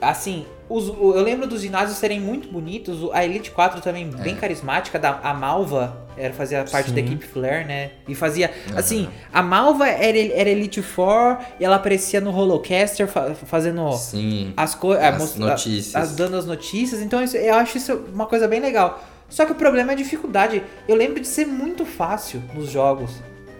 [0.00, 3.02] Assim, os- eu lembro dos ginásios serem muito bonitos.
[3.02, 4.36] o- A Elite 4 também bem É.
[4.36, 4.98] carismática.
[4.98, 7.06] Da, a Malva era, fazia parte da Sim.
[7.06, 7.90] equipe Flare, né?
[8.08, 8.50] E fazia.
[8.70, 8.78] Aham.
[8.78, 14.52] Assim, a Malva era, era Elite 4 e ela aparecia no Holocaster fa- fazendo Sim.
[14.56, 15.04] as coisas.
[15.04, 16.16] As notícias.
[16.16, 17.00] dando as notícias.
[17.00, 19.02] Então isso- eu acho isso uma coisa bem legal.
[19.28, 20.62] Só que o problema é a dificuldade.
[20.86, 23.10] Eu lembro de ser muito fácil nos jogos.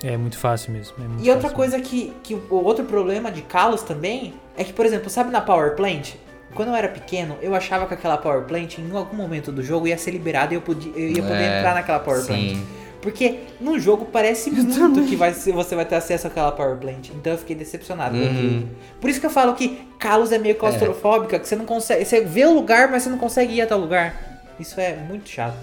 [0.03, 0.95] É muito fácil mesmo.
[0.99, 1.57] é muito E outra fácil.
[1.57, 5.31] coisa que, que o o outro problema de Kalos também é que, por exemplo, sabe
[5.31, 6.15] na Power Plant?
[6.57, 9.87] Quando eu era pequeno, eu achava que aquela Power Plant, em algum momento do jogo,
[9.87, 12.41] ia ser liberada e eu, podia, eu ia poder É, entrar naquela Power Plant.
[12.57, 12.67] Sim.
[13.03, 17.11] Porque no jogo parece muito que vai você vai ter acesso àquela Power Plant.
[17.11, 18.31] Então eu fiquei decepcionado com Uhum.
[18.31, 18.69] aquilo.
[19.01, 22.05] Por isso que eu falo que Kalos é meio claustrofóbica, que você não consegue.
[22.05, 24.43] Você vê o lugar, mas você não consegue ir até o lugar.
[24.59, 25.55] Isso é muito chato.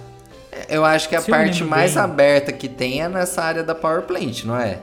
[0.70, 3.74] Eu acho que a Se parte mais bem- aberta que tem é nessa área da
[3.74, 4.78] Power Plant, não é?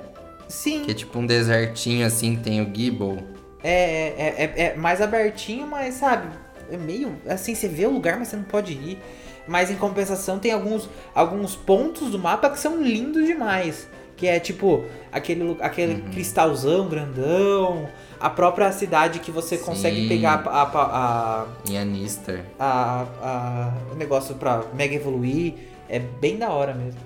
[0.48, 3.22] Sim, Que é tipo um desertinho assim que tem o Gibble.
[3.62, 6.28] É, é, é, é mais abertinho, mas sabe,
[6.70, 7.14] é meio.
[7.28, 8.98] Assim, você vê o lugar, mas você não pode ir.
[9.46, 13.88] Mas em compensação tem alguns, alguns pontos do mapa que são lindos demais.
[14.16, 16.10] Que é tipo aquele, aquele Uhum.
[16.10, 17.88] cristalzão grandão,
[18.20, 20.08] a própria cidade que você consegue Sim.
[20.08, 21.46] pegar a, a,
[21.80, 22.44] Anister.
[22.58, 25.54] a, a- o negócio pra mega evoluir.
[25.88, 27.00] É bem da hora mesmo.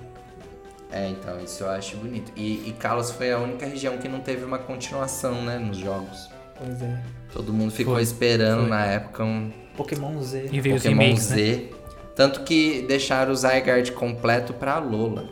[0.91, 2.31] É, então, isso eu acho bonito.
[2.35, 6.29] E, e Kalos foi a única região que não teve uma continuação, né, nos jogos.
[6.57, 7.03] Pois é.
[7.33, 8.69] Todo mundo ficou Foi, esperando foi.
[8.69, 10.49] na época um Pokémon Z.
[10.51, 11.35] E veio Pokémon remakes, né?
[11.37, 11.69] Z.
[12.15, 15.29] Tanto que deixaram o Zygarde completo pra Lola.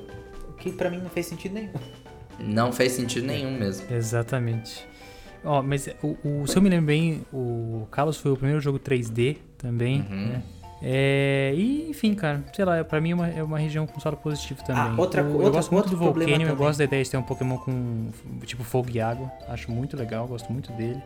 [0.49, 1.71] O que pra mim não fez sentido nenhum.
[2.39, 3.85] Não fez sentido nenhum mesmo.
[3.93, 4.85] Exatamente.
[5.45, 8.79] Ó, mas o, o- se eu me lembro bem, o Kalos foi o primeiro jogo
[8.79, 10.27] 3D também, Uhum.
[10.27, 10.43] né?
[10.85, 14.17] É, e, enfim, cara, sei lá, pra mim é uma, é uma região com saldo
[14.17, 14.81] positivo também.
[14.81, 17.09] Ah, outra eu, co- eu outra- gosto muito do Volcanion, eu gosto da ideia de
[17.09, 18.09] ter um Pokémon com
[18.45, 19.31] tipo fogo e água.
[19.47, 21.01] Acho muito legal, gosto muito dele.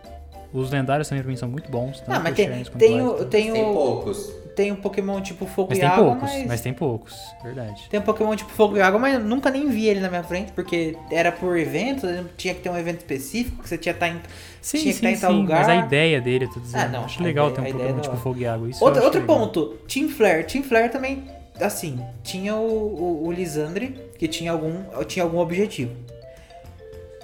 [0.54, 2.02] Os lendários também pra mim são muito bons.
[2.08, 4.34] Ah, tanto mas o tem, tem, o tem, Tem o, poucos.
[4.56, 6.46] tem um Pokémon tipo Fogo Mas e tem Água, poucos, mas...
[6.48, 7.84] mas tem poucos, verdade.
[7.90, 10.24] Tem um Pokémon tipo Fogo e Água, mas eu nunca nem vi ele na minha
[10.24, 12.08] frente, porque era por evento,
[12.38, 14.22] tinha que ter um evento específico, que você tinha que estar em...
[14.62, 15.60] Sim, tinha que sim, estar em tal sim, lugar.
[15.60, 16.82] mas a ideia dele, eu tô dizendo.
[16.82, 18.22] Ah, não, acho legal ideia- ter um é Pokémon tipo hora.
[18.22, 18.70] fogo e água.
[18.70, 19.38] Isso Outro, outro legal.
[19.40, 20.44] ponto, Team Flare.
[20.46, 21.24] Team Flare também,
[21.62, 25.92] assim, tinha o, o, o Lisandre, que tinha algum, tinha algum objetivo.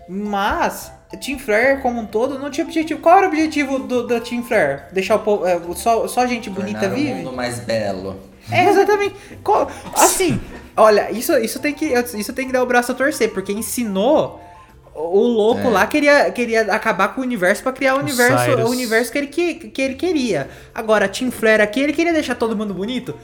[0.07, 2.99] Mas, Team Flare como um todo não tinha objetivo.
[3.01, 4.81] Qual era o objetivo do, do Team Flare?
[4.91, 7.13] Deixar o povo, é, só, só gente bonita Tornar o vive?
[7.13, 8.17] mundo mais belo.
[8.51, 9.15] É, exatamente.
[9.43, 10.39] Qual- assim,
[10.75, 11.85] olha, isso, isso, tem que,
[12.17, 14.41] isso tem que dar o braço a torcer, porque ensinou.
[14.95, 15.69] O louco É.
[15.71, 18.69] lá queria, queria acabar com o universo pra criar o, O universo, Cyrus.
[18.69, 20.47] o universo que ele, que, que ele queria.
[20.75, 23.15] Agora, Team Flare aqui, ele queria deixar todo mundo bonito.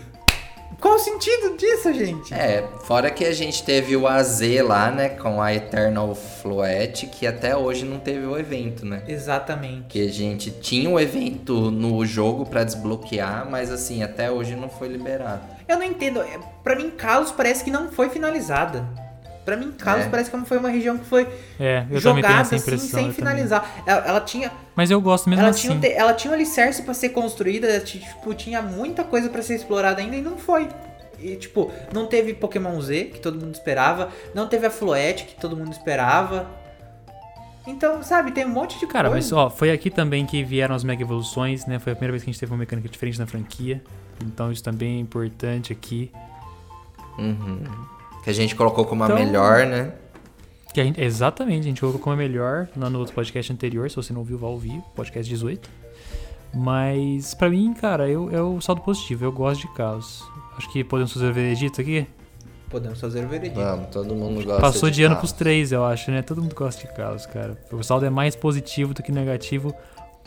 [0.79, 2.33] Qual o sentido disso, gente?
[2.33, 7.27] É, fora que a gente teve o AZ lá, né, com a Eternal Floet, que
[7.27, 9.03] até hoje não teve o evento, né?
[9.07, 9.85] Exatamente.
[9.89, 14.69] Que a gente tinha o evento no jogo pra desbloquear, mas assim, até hoje não
[14.69, 15.41] foi liberado.
[15.67, 16.21] Eu não entendo.
[16.21, 18.87] é, Pra mim, Kalos parece que não foi finalizada.
[19.49, 20.09] Pra mim, Kalos É.
[20.09, 21.27] parece que não foi uma região que foi
[21.59, 22.99] É, eu também tenho jogada essa assim, impressão.
[22.99, 23.83] sem finalizar.
[23.85, 25.79] Ela, ela tinha, Mas eu gosto mesmo ela, assim.
[25.79, 29.55] tinha ela tinha um alicerce pra ser construída, ti- tipo, tinha muita coisa pra ser
[29.55, 30.67] explorada ainda e não foi.
[31.19, 35.35] E, tipo, não teve Pokémon Z, que todo mundo esperava, não teve a Floette, que
[35.35, 36.47] todo mundo esperava.
[37.67, 39.35] Então, sabe, tem um monte de Cara, mas coisa.
[39.35, 41.77] ó, foi aqui também que vieram as Mega Evoluções, né?
[41.77, 43.81] Foi a primeira vez que a gente teve uma mecânica diferente na franquia.
[44.23, 46.11] Então isso também é importante aqui.
[47.17, 47.61] Uhum.
[48.23, 49.91] Que a gente colocou como a Então- melhor, né?
[50.73, 53.89] Que a gente- exatamente, a gente colocou como a melhor lá no outro podcast anterior.
[53.89, 55.69] Se você não ouviu, vá ouvir, podcast 18.
[56.53, 59.25] Mas pra mim, cara, eu, é o saldo positivo.
[59.25, 60.23] Eu gosto de caos.
[60.57, 62.07] Acho que podemos fazer o veredito aqui.
[62.69, 63.59] Podemos fazer o veredito.
[63.59, 65.31] Vamos, todo mundo gosta Passou de ano caos.
[65.31, 66.21] pros três, eu acho, né?
[66.21, 67.57] Todo mundo gosta de caos, cara.
[67.71, 69.73] O saldo é mais positivo do que negativo,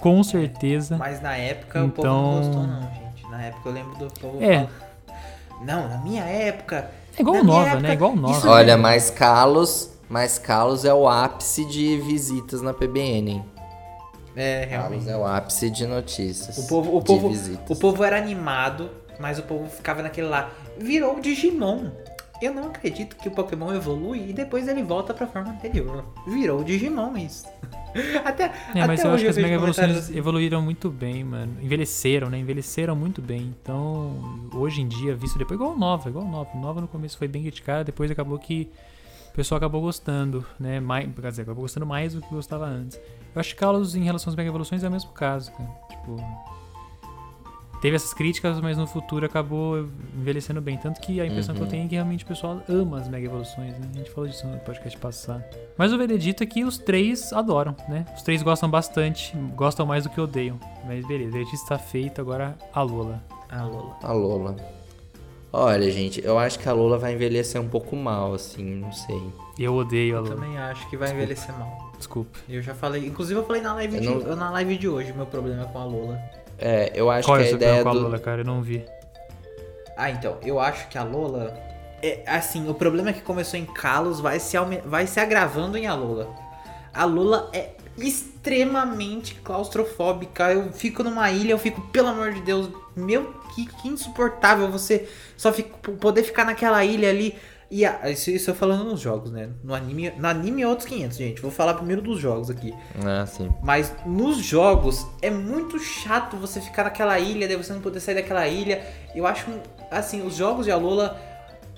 [0.01, 0.97] com certeza.
[0.97, 3.31] Mas na época o povo não Então- gostou, não, gente.
[3.31, 4.55] Na época eu lembro do povo É.
[4.67, 4.71] falando,
[5.65, 6.91] Não, na minha época.
[7.17, 7.93] É igual na nova, época, né?
[7.93, 8.39] Igual nova.
[8.39, 13.45] isso- Olha, mas Carlos, mas Carlos é o ápice de visitas na PBN, hein?
[14.35, 15.11] É, Carlos realmente.
[15.11, 16.57] é o ápice de notícias.
[16.59, 17.71] O povo, o, de povo, visitas.
[17.77, 18.91] o povo era animado,
[19.21, 20.51] mas o povo ficava naquele lá.
[20.79, 21.91] Virou o Digimon.
[22.43, 26.05] Eu não acredito que o Pokémon evolui e depois ele volta pra forma anterior.
[26.27, 27.47] Virou o Digimon isso.
[28.25, 30.17] Até, É, mas até eu acho que as Mega Evoluções assim.
[30.17, 31.57] evoluíram muito bem, mano.
[31.61, 32.39] Envelheceram, né?
[32.39, 33.55] Envelheceram muito bem.
[33.63, 36.51] Então, hoje em dia, visto depois, igual nova, igual nova.
[36.59, 38.71] Nova no começo foi bem criticada, depois acabou que
[39.31, 40.81] o pessoal acabou gostando, né?
[40.81, 42.97] Mais, quer dizer, acabou gostando mais do que gostava antes.
[43.35, 45.71] Eu acho que Carlos, em relação às Mega Evoluções, é o mesmo caso, cara.
[45.91, 46.17] Tipo.
[47.83, 50.79] Teve essas críticas, mas no futuro acabou envelhecendo bem.
[50.79, 51.71] Tanto que a impressão que eu Uhum.
[51.71, 53.89] tenho é que realmente o pessoal ama as Mega Evoluções, né?
[53.93, 55.43] A gente falou disso no podcast passado.
[55.77, 58.07] Mas o veredito é que os três adoram, né?
[58.17, 60.61] Os três gostam bastante, gostam mais do que odeiam.
[60.87, 63.21] Mas beleza, o veredito está feito, agora a Lola.
[63.51, 63.97] Ah, Lola.
[64.03, 64.57] A Lola.
[65.53, 69.21] Olha, gente, eu acho que a Lola vai envelhecer um pouco mal, assim, não sei.
[69.59, 70.35] Eu odeio a Eu Lola.
[70.37, 71.91] também acho que vai envelhecer mal.
[71.99, 72.39] Desculpa.
[72.49, 74.89] Eu já falei, inclusive eu falei na live, Eu de, não- eu na live de
[74.89, 76.19] hoje, meu problema com a Lola.
[76.63, 78.01] É, eu acho Qual é que o a ideia com a do...
[78.01, 78.41] Lola, cara?
[78.43, 78.85] Eu não vi.
[79.97, 81.59] Ah, então, eu acho que a Lola.
[82.03, 85.77] É, assim, o problema é que começou em Kalos vai se, aume- vai se agravando
[85.77, 86.29] em Alola.
[86.95, 90.53] A Lola é extremamente claustrofóbica.
[90.53, 95.09] Eu fico numa ilha, eu fico, pelo amor de Deus, meu, que, que insuportável você
[95.37, 97.37] só fica, poder ficar naquela ilha ali.
[97.75, 99.49] E a- isso, isso eu falando nos jogos, né?
[99.65, 101.41] No anime, no anime é outros 500, gente.
[101.41, 102.75] Vou falar primeiro dos jogos aqui.
[103.03, 103.51] Ah, sim.
[103.63, 108.17] Mas nos jogos é muito chato você ficar naquela ilha, daí você não poder sair
[108.17, 108.83] daquela ilha.
[109.15, 109.47] Eu acho,
[109.91, 111.19] assim, os jogos de Alola,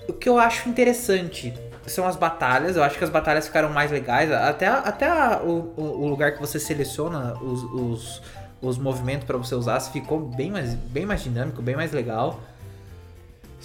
[0.09, 1.53] o que eu acho interessante
[1.87, 2.75] são as batalhas.
[2.75, 4.29] Eu acho que as batalhas ficaram mais legais.
[4.33, 8.21] Até, até a- o, o- lugar que você seleciona os, os,
[8.61, 12.41] os movimentos pra você usar ficou bem mais, bem mais dinâmico, bem mais legal.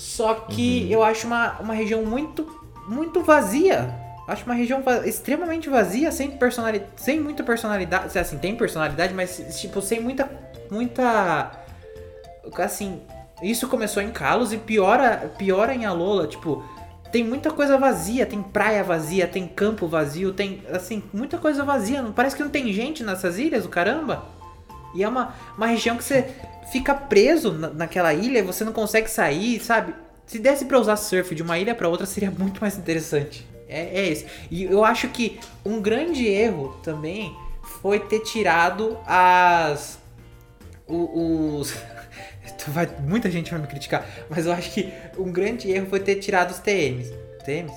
[0.01, 2.47] Só que eu acho uma, uma região muito,
[2.89, 3.95] muito vazia.
[4.27, 8.19] Acho uma região va- extremamente vazia, sem personalidade, sem muita personalidade.
[8.19, 10.27] Assim, tem personalidade, mas tipo, sem muita.
[10.71, 11.51] Muita.
[12.57, 13.03] Assim,
[13.43, 16.27] isso começou em Kalos e piora, piora em Alola.
[16.27, 16.65] Tipo,
[17.13, 22.01] tem muita coisa vazia, tem praia vazia, tem campo vazio, tem, assim, muita coisa vazia.
[22.01, 24.25] Não, parece que não tem gente nessas ilhas, o caramba.
[24.95, 26.29] E é uma, uma região que você
[26.73, 29.95] fica preso na- naquela ilha e você não consegue sair, sabe?
[30.27, 33.47] Se desse pra usar surf de uma ilha pra outra, seria muito mais interessante.
[33.69, 34.27] É, é esse.
[34.51, 37.35] E eu acho que um grande erro também
[37.81, 39.99] foi ter tirado as.
[40.87, 41.75] Os.
[42.69, 46.17] Vai, muita gente vai me criticar, mas eu acho que um grande erro foi ter
[46.17, 47.11] tirado os TMs.
[47.45, 47.73] TMs?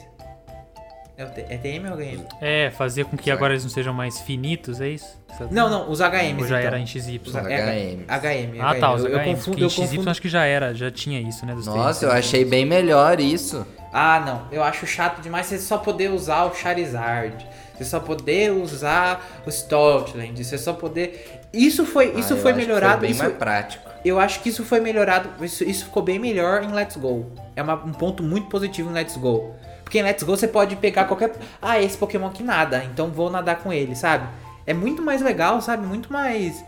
[1.24, 2.26] É, o T- é TM ou HM?
[2.42, 5.22] É, fazer com que agora eles não sejam mais finitos, é isso?
[5.50, 6.42] Não, não, os HMs.
[6.42, 6.68] Ou já então.
[6.68, 7.22] era em XY?
[7.26, 8.06] Os HM.
[8.08, 8.62] HM.
[8.62, 9.26] Ah, tá, os eu, eu HMs.
[9.36, 10.10] confundo, porque eu em XY confundo.
[10.10, 11.54] acho que já era, já tinha isso, né?
[11.56, 13.66] Dos Nossa, eu achei bem melhor isso.
[13.92, 14.48] Ah, não.
[14.52, 17.46] Eu acho chato demais você só poder usar o Charizard.
[17.76, 20.44] Você só poder usar o Stoutland.
[20.44, 21.42] Você só poder.
[21.52, 23.02] Isso foi, Ah, isso eu foi melhorado.
[23.02, 23.90] bem isso, mais prático.
[24.06, 25.30] Eu acho que isso foi melhorado.
[25.44, 27.32] Isso, isso ficou bem melhor em Let's Go.
[27.56, 29.56] É uma- um ponto muito positivo em Let's Go.
[29.94, 31.36] Porque em Let's Go você pode pegar qualquer.
[31.62, 34.28] Ah, esse Pokémon que nada, então vou nadar com ele, sabe?
[34.66, 35.86] É muito mais legal, sabe?
[35.86, 36.66] Muito mais.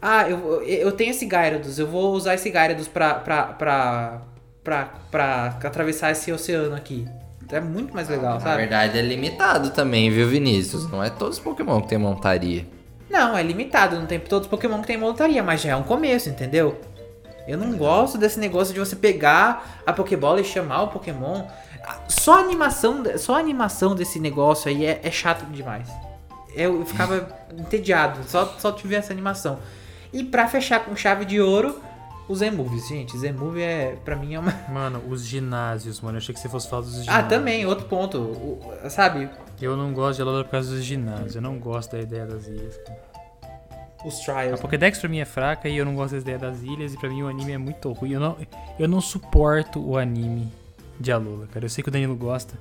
[0.00, 4.22] Ah, eu, eu tenho esse Gyarados, eu vou usar esse Gyarados pra, pra, pra,
[4.64, 7.06] pra, pra atravessar esse oceano aqui.
[7.50, 8.62] É muito mais legal, Na sabe?
[8.62, 10.90] verdade é limitado também, viu, Vinícius?
[10.90, 12.66] Não é todos os Pokémon que tem montaria.
[13.10, 15.82] Não, é limitado, não tem todos os Pokémon que tem montaria, mas já é um
[15.82, 16.80] começo, entendeu?
[17.46, 21.44] Eu não gosto desse negócio de você pegar a Pokébola e chamar o Pokémon.
[22.08, 25.88] Só a animação, só a animação desse negócio aí é, é chato demais.
[26.54, 27.28] Eu, ficava
[27.58, 29.58] entediado, só, só tive essa animação.
[30.12, 31.80] E pra fechar com chave de ouro,
[32.28, 32.86] os Z-Movies.
[32.88, 34.52] Gente, Z-Movie é, pra mim é uma...
[34.70, 36.16] Mano, os ginásios, mano.
[36.16, 37.14] Eu achei que você fosse falar dos ginásios.
[37.16, 38.18] Ah, também, outro ponto.
[38.18, 38.60] o-
[38.90, 39.28] sabe,
[39.60, 41.34] Eu não gosto de Alola por causa dos ginásios.
[41.34, 42.78] Eu não gosto da ideia das ilhas.
[44.04, 44.60] os A Trials.
[44.60, 46.92] Pokédex pra mim é fraca e eu não gosto da ideia das ilhas.
[46.92, 48.12] E pra mim o anime é muito ruim.
[48.12, 48.36] Eu não,
[48.78, 50.52] eu não suporto o anime
[51.02, 51.66] de Alola, cara.
[51.66, 52.58] Eu sei que o Danilo gosta,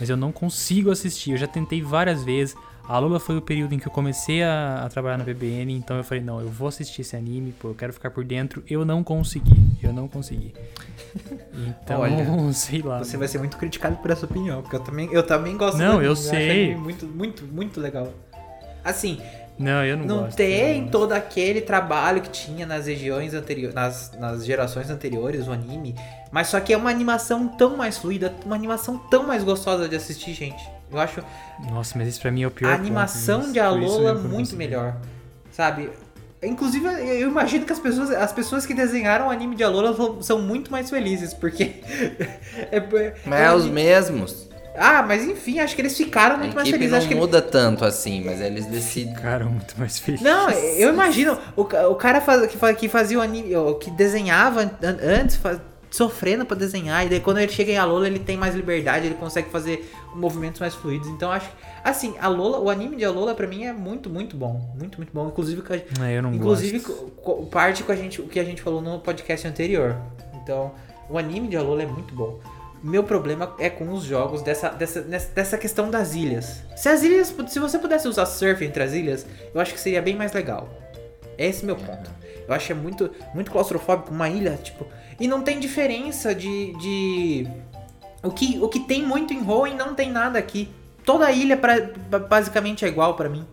[0.00, 1.32] mas eu não consigo assistir.
[1.32, 2.56] Eu já tentei várias vezes.
[2.86, 5.96] A Alola foi o período em que eu comecei a, a trabalhar na BBN, então
[5.96, 8.62] eu falei, não, eu vou assistir esse anime, pô, eu quero ficar por dentro.
[8.68, 10.52] Eu não consegui, eu não consegui.
[11.54, 12.98] Então, Olha, sei lá.
[12.98, 16.02] Você vai ser muito criticado por essa opinião, porque eu também, eu também gosto Não,
[16.02, 16.76] eu sei.
[16.76, 18.12] muito, muito, muito legal.
[18.84, 19.18] Assim,
[19.58, 20.36] Não, eu não, não, gosto.
[20.36, 20.88] tem não.
[20.88, 25.94] todo aquele trabalho que tinha nas regiões anteriores, nas, nas gerações anteriores, o anime,
[26.32, 29.94] mas só que é uma animação tão mais fluida, uma animação tão mais gostosa de
[29.94, 30.68] assistir, gente.
[30.90, 31.22] Eu acho
[31.70, 33.52] Nossa, mas esse pra mim é o pior a ponto animação disso.
[33.52, 34.96] de isso Alola não muito melhor,
[35.52, 35.90] sabe?
[36.42, 36.86] Inclusive,
[37.20, 40.42] eu imagino que as pessoas, as pessoas que desenharam o anime de Alola são- são
[40.42, 41.76] muito mais felizes, porque...
[42.70, 42.80] é,
[43.24, 44.50] Mas é é os anime- mesmos.
[44.76, 46.90] Ah, mas enfim, acho que eles ficaram A muito mais equipe felizes.
[46.92, 49.14] não Acho que muda tanto assim, mas eles decidem.
[49.14, 50.20] Cara, muito mais feliz.
[50.20, 53.90] Não, eu imagino, o, o cara faz- que, fa- que fazia o anime, o que
[53.90, 55.60] desenhava an- antes, fa-
[55.90, 59.14] sofrendo pra desenhar, e daí quando ele chega em Alola ele tem mais liberdade, ele
[59.14, 61.06] consegue fazer movimentos mais fluidos.
[61.08, 64.36] Então acho que, assim, a Lola, o anime de Alola pra mim é muito, muito
[64.36, 64.74] bom.
[64.76, 65.28] Muito, muito bom.
[65.28, 67.46] Inclusive, com a- É, eu não inclusive gosto.
[67.48, 69.96] parte com a gente, o que a gente falou no podcast anterior.
[70.42, 70.72] Então,
[71.08, 72.40] o anime de Alola é muito bom.
[72.84, 76.60] Meu problema é com os jogos dessa, dessa, dessa questão das ilhas.
[76.76, 79.24] Se as ilhas, se você pudesse usar surf entre as ilhas,
[79.54, 80.68] eu acho que seria bem mais legal.
[81.38, 82.10] Esse é meu ponto.
[82.46, 84.86] Eu acho que é muito, muito claustrofóbico uma ilha, tipo.
[85.18, 86.76] E não tem diferença de.
[86.78, 87.48] de
[88.22, 90.68] o, que, o que tem muito em Hoenn não tem nada aqui.
[91.06, 91.80] Toda ilha pra,
[92.10, 93.46] ba- basicamente é igual pra mim.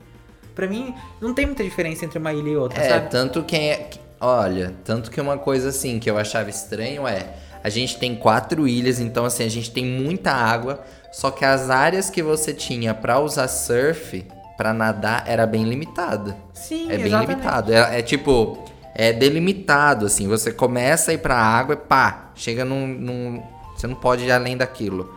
[0.53, 3.09] Pra mim, não tem muita diferença entre uma ilha e outra, É, sabe?
[3.09, 3.89] tanto que é.
[4.19, 7.33] Olha, tanto que uma coisa assim que eu achava estranho é.
[7.63, 10.81] A gente tem quatro ilhas, então assim, a gente tem muita água.
[11.11, 14.25] Só que as áreas que você tinha pra usar surf,
[14.57, 16.35] pra nadar, era bem limitada.
[16.53, 17.29] Sim, É bem exatamente.
[17.29, 17.73] limitado.
[17.73, 18.63] É, é tipo,
[18.95, 20.27] é delimitado, assim.
[20.27, 23.43] Você começa a ir pra água e pá, chega num, num-
[23.75, 25.13] Você não pode ir além daquilo.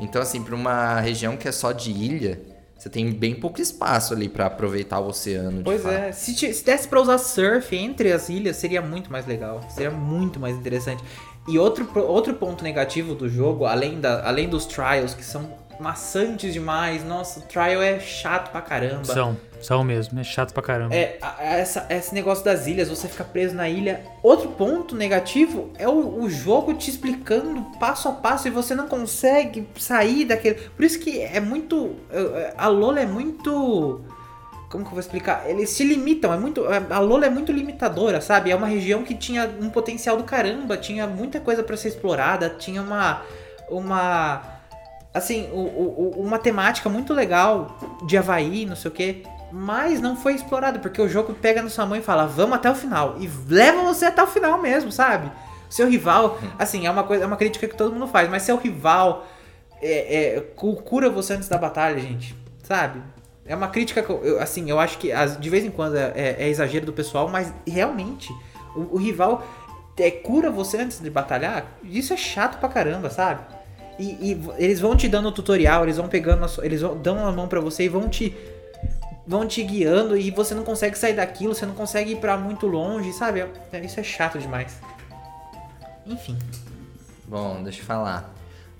[0.00, 2.40] Então, assim, pra uma região que é só de ilha,
[2.76, 5.62] você tem bem pouco espaço ali pra aproveitar o oceano.
[5.62, 5.94] Pois fato.
[5.94, 9.60] é, se, se desse pra usar surf entre as ilhas, seria muito mais legal.
[9.68, 11.02] Seria muito mais interessante.
[11.46, 16.52] E outro, outro ponto negativo do jogo, além, da, além dos trials, que são maçantes
[16.52, 17.04] demais.
[17.04, 19.04] Nossa, o trial é chato pra caramba.
[19.04, 20.94] São, são mesmo, é chato pra caramba.
[20.94, 24.02] É, essa- esse negócio das ilhas, você fica preso na ilha.
[24.22, 28.86] Outro ponto negativo é o, o jogo te explicando passo a passo e você não
[28.88, 30.54] consegue sair daquele.
[30.76, 31.96] Por isso que é muito.
[32.10, 34.00] é, A Lola é muito.
[34.74, 35.44] Como que eu vou explicar?
[35.48, 36.64] Eles se limitam, é muito.
[36.90, 38.50] A Lola é muito limitadora, sabe?
[38.50, 42.50] É uma região que tinha um potencial do caramba, tinha muita coisa pra ser explorada,
[42.50, 43.22] tinha uma.
[43.70, 44.42] Uma.
[45.14, 49.22] Assim, o, o- uma temática muito legal de Havaí, não sei o quê.
[49.52, 52.68] Mas não foi explorado, porque o jogo pega na sua mão e fala, vamos até
[52.68, 53.14] o final.
[53.20, 55.30] E leva você até o final mesmo, sabe?
[55.70, 58.56] Seu rival, assim, é uma coisa, é uma crítica que todo mundo faz, mas seu
[58.56, 59.24] rival
[59.80, 62.34] é, é, cu- cura você antes da batalha, gente.
[62.64, 63.00] Sabe?
[63.46, 66.36] É uma crítica que, eu- assim, eu acho que de vez em quando é, é-
[66.44, 68.32] é exagero do pessoal, mas realmente,
[68.74, 69.46] o, o rival
[69.98, 73.42] é, cura você antes de batalhar, isso é chato pra caramba, sabe?
[73.98, 77.30] E, e eles vão te dando tutorial, eles vão pegando, a eles vão, dão a
[77.30, 78.34] mão pra você e vão te
[79.26, 82.66] vão te guiando e você não consegue sair daquilo, você não consegue ir pra muito
[82.66, 83.40] longe, sabe?
[83.72, 84.78] É- Isso é chato demais.
[86.06, 86.36] Enfim.
[87.26, 88.34] Bom, deixa eu falar.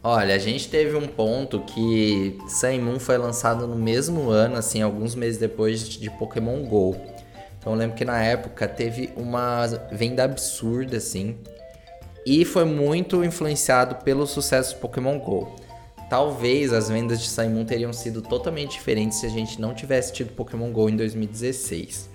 [0.07, 4.83] Olha, a gente teve um ponto que Sun Moon foi lançado no mesmo ano, assim,
[4.83, 6.95] alguns meses depois de Pokémon GO.
[7.59, 11.39] Então eu lembro que na época teve uma venda absurda, assim.
[12.27, 15.57] E foi muito influenciado pelo sucesso do Pokémon GO.
[16.11, 20.13] Talvez as vendas de Sun Moon teriam sido totalmente diferentes se a gente não tivesse
[20.13, 22.11] tido Pokémon GO em 2016.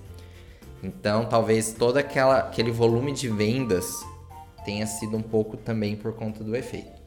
[0.83, 4.05] Então talvez todo aquela, aquele volume de vendas
[4.63, 6.98] tenha sido um pouco também por conta do efeito.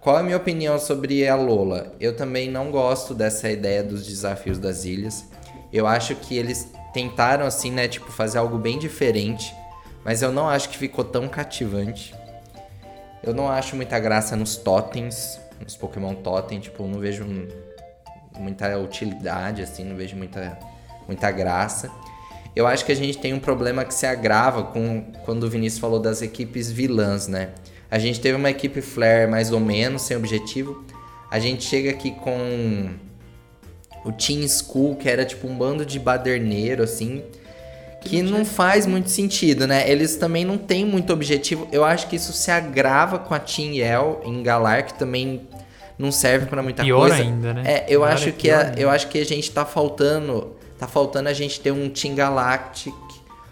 [0.00, 1.92] Qual é a minha opinião sobre a Lola?
[1.98, 5.24] Eu também não gosto dessa ideia dos desafios das ilhas.
[5.72, 9.54] Eu acho que eles tentaram assim, né, tipo, fazer algo bem diferente,
[10.04, 12.14] mas eu não acho que ficou tão cativante.
[13.22, 17.26] Eu não acho muita graça nos totens, nos Pokémon totem, tipo, não vejo
[18.38, 20.56] muita utilidade assim, não vejo muita
[21.08, 21.90] muita graça.
[22.54, 25.80] Eu acho que a gente tem um problema que se agrava com quando o Vinícius
[25.80, 27.50] falou das equipes vilãs, né?
[27.90, 30.84] A gente teve uma equipe Flare mais ou menos, sem objetivo.
[31.30, 32.90] A gente chega aqui com
[34.04, 37.22] o Team School, que era tipo um bando de baderneiro, assim.
[38.00, 39.90] Que não faz muito sentido, né?
[39.90, 41.66] Eles também não têm muito objetivo.
[41.72, 45.46] Eu acho que isso se agrava com a Team Yell em Galar, que também
[45.98, 47.16] não serve para muita pior coisa.
[47.16, 47.62] ainda, né?
[47.66, 51.28] É, eu acho é que a, eu acho que a gente tá faltando, tá faltando
[51.28, 52.94] a gente ter um Team Galactic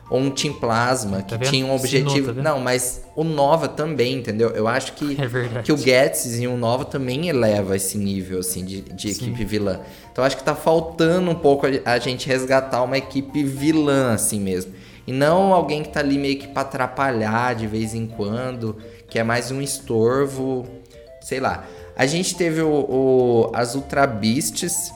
[0.09, 1.51] ou um Team Plasma que Tá vendo?
[1.51, 2.27] tinha um Ensinou, objetivo.
[2.29, 2.45] tá vendo?
[2.45, 4.51] não, mas o Nova também, entendeu?
[4.51, 5.17] Eu acho que
[5.59, 9.45] É que o Gets e o Nova também eleva esse nível assim de, de equipe
[9.45, 9.81] vilã.
[10.13, 14.41] Então acho que tá faltando um pouco a, a gente resgatar uma equipe vilã assim
[14.41, 14.73] mesmo.
[15.07, 18.77] E não alguém que tá ali meio que pra atrapalhar de vez em quando,
[19.09, 20.67] que é mais um estorvo,
[21.21, 21.65] sei lá.
[21.97, 24.93] A gente teve o, o- as Ultra Beasts,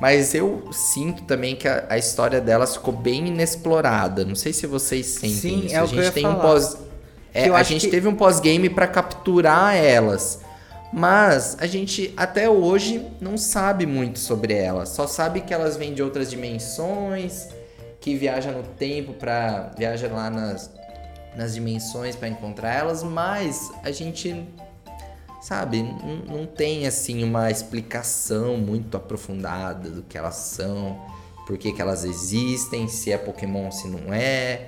[0.00, 4.24] mas eu sinto também que a, a história delas ficou bem inexplorada.
[4.24, 5.74] Não sei se vocês sentem Sim, isso.
[5.74, 6.42] é a gente tem um falar.
[6.42, 6.76] pós
[7.34, 10.40] é, a gente que- teve um pós-game pra capturar elas.
[10.92, 14.90] Mas a gente até hoje não sabe muito sobre elas.
[14.90, 17.48] Só sabe que elas vêm de outras dimensões,
[18.00, 20.70] que viaja no tempo para viaja lá nas,
[21.36, 24.46] nas dimensões pra encontrar elas, mas a gente
[25.46, 25.80] sabe,
[26.26, 31.00] não tem assim uma explicação muito aprofundada do que elas são,
[31.46, 34.66] por que, que elas existem, se é Pokémon, se não é.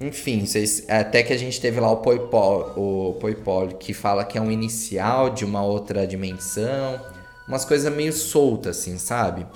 [0.00, 4.40] Enfim, vocês, até que a gente teve lá o Poipol, o que fala que é
[4.40, 6.98] um inicial de uma outra dimensão.
[7.46, 9.46] Umas coisas meio soltas, assim, sabe?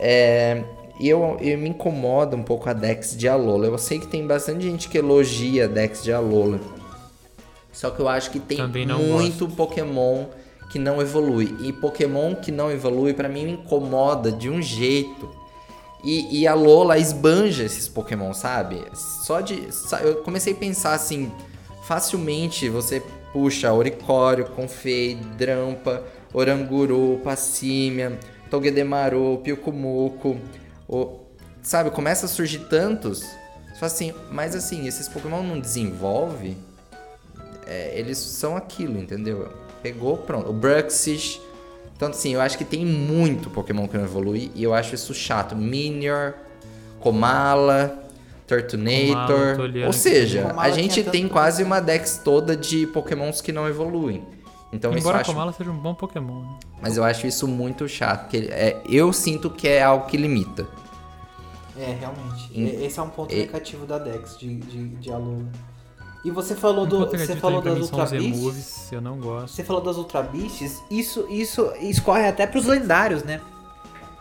[0.00, 0.64] É,
[0.98, 3.66] e eu, eu me incomoda um pouco a Dex de Alola.
[3.66, 6.81] Eu sei que tem bastante gente que elogia a Dex de Alola.
[7.72, 8.58] Só que eu acho que tem
[8.98, 10.26] muito Pokémon
[10.70, 11.56] que não evolui.
[11.60, 15.28] E Pokémon que não evolui, pra mim, me incomoda de um jeito.
[16.04, 18.84] E, e a Lola esbanja esses Pokémon, sabe?
[18.94, 19.68] Só de.
[20.02, 21.30] Eu comecei a pensar assim.
[21.84, 28.18] Facilmente você puxa Oricório, Confei, Drampa, Oranguru, Passímia,
[28.50, 30.38] Togedemaru, Pilcumuco.
[30.88, 31.20] O,
[31.62, 33.22] sabe, começa a surgir tantos.
[33.74, 36.56] Fala assim, mas assim, esses Pokémon não desenvolve.
[37.72, 39.48] É, eles são aquilo, entendeu?
[39.82, 40.50] Pegou, pronto.
[40.50, 41.40] O Bruxish.
[41.96, 45.14] Então, assim, eu acho que tem muito Pokémon que não evolui e eu acho isso
[45.14, 45.54] chato.
[45.56, 46.34] Minior,
[47.00, 48.04] Komala,
[48.46, 49.56] Turtonator.
[49.56, 53.52] Komala, Ou seja, Komala a gente tem tanto- quase uma dex toda de Pokémons que
[53.52, 54.22] não evoluem.
[54.72, 56.42] Então, isso Embora a acho Komala seja um bom Pokémon.
[56.42, 56.58] Né?
[56.80, 58.22] mas eu acho isso muito chato.
[58.22, 60.66] Porque é, eu sinto que é algo que limita.
[61.76, 62.50] É, realmente.
[62.52, 65.44] E- Esse é um ponto e- negativo da Dex, de, de, de Alola.
[66.24, 68.92] E você falou, do, você falou das Ultra Beasts.
[68.92, 69.54] Eu não gosto.
[69.54, 73.40] Você falou das Ultra Beasts, isso, isso escorre até pros lendários, né?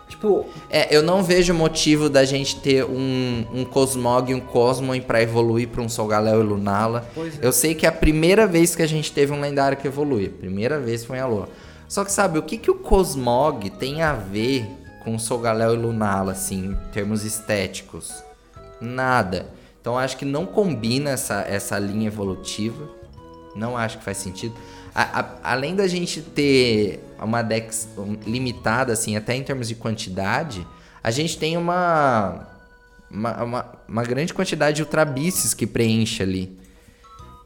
[0.07, 4.99] Tipo, É, eu não vejo motivo da gente ter um, um Cosmog e um Cosmon
[4.99, 7.07] pra evoluir pra um Solgaleo e Lunala.
[7.15, 7.45] Pois é.
[7.45, 10.25] Eu sei que é a primeira vez que a gente teve um lendário que evolui.
[10.25, 11.47] A primeira vez foi em Alola.
[11.87, 14.65] Só que sabe, o que, que o Cosmog tem a ver
[15.03, 18.11] com o Solgaleo e Lunala, assim, em termos estéticos?
[18.81, 19.47] Nada.
[19.81, 22.87] Então acho que não combina essa, essa linha evolutiva.
[23.55, 24.53] Não acho que faz sentido.
[24.93, 27.89] A- a- além da gente ter uma Dex
[28.25, 30.65] limitada, assim, até em termos de quantidade,
[31.03, 32.47] a gente tem uma,
[33.09, 36.59] uma, uma, uma grande quantidade de ultrabices que preenche ali.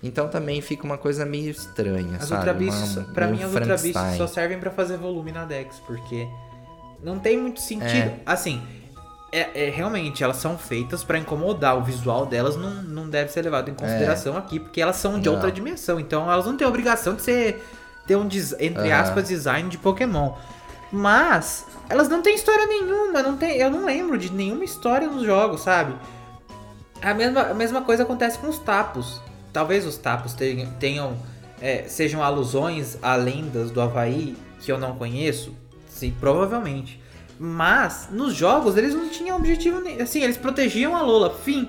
[0.03, 2.39] Então também fica uma coisa meio estranha, as sabe?
[2.49, 4.17] Ultra Beasts, Uma- pra mim as Ultra Beasts Frankenstein.
[4.17, 6.27] só servem pra fazer volume na Dex, porque
[7.01, 7.89] não tem muito sentido.
[8.09, 8.19] É.
[8.25, 8.61] Assim,
[9.39, 11.77] é, é, realmente, elas são feitas pra incomodar.
[11.77, 15.27] O visual delas não, não deve ser levado em consideração aqui, porque elas são de
[15.27, 15.31] É.
[15.31, 15.33] Não.
[15.33, 15.99] outra dimensão.
[15.99, 17.63] Então elas não têm obrigação de ser
[18.07, 18.27] ter um,
[18.59, 20.33] entre aspas, design de Pokémon.
[20.91, 25.23] Mas elas não têm história nenhuma, não tem, eu não lembro de nenhuma história nos
[25.25, 25.95] jogos, sabe?
[27.01, 29.21] A mesma, a mesma coisa acontece com os tapos.
[29.51, 31.17] talvez os tapos tenham, tenham
[31.61, 35.53] é, sejam alusões a lendas do Havaí que eu não conheço,
[35.89, 37.01] sim, provavelmente.
[37.39, 41.67] Mas nos jogos eles não tinham objetivo nem, assim, eles protegiam a Lola, fim.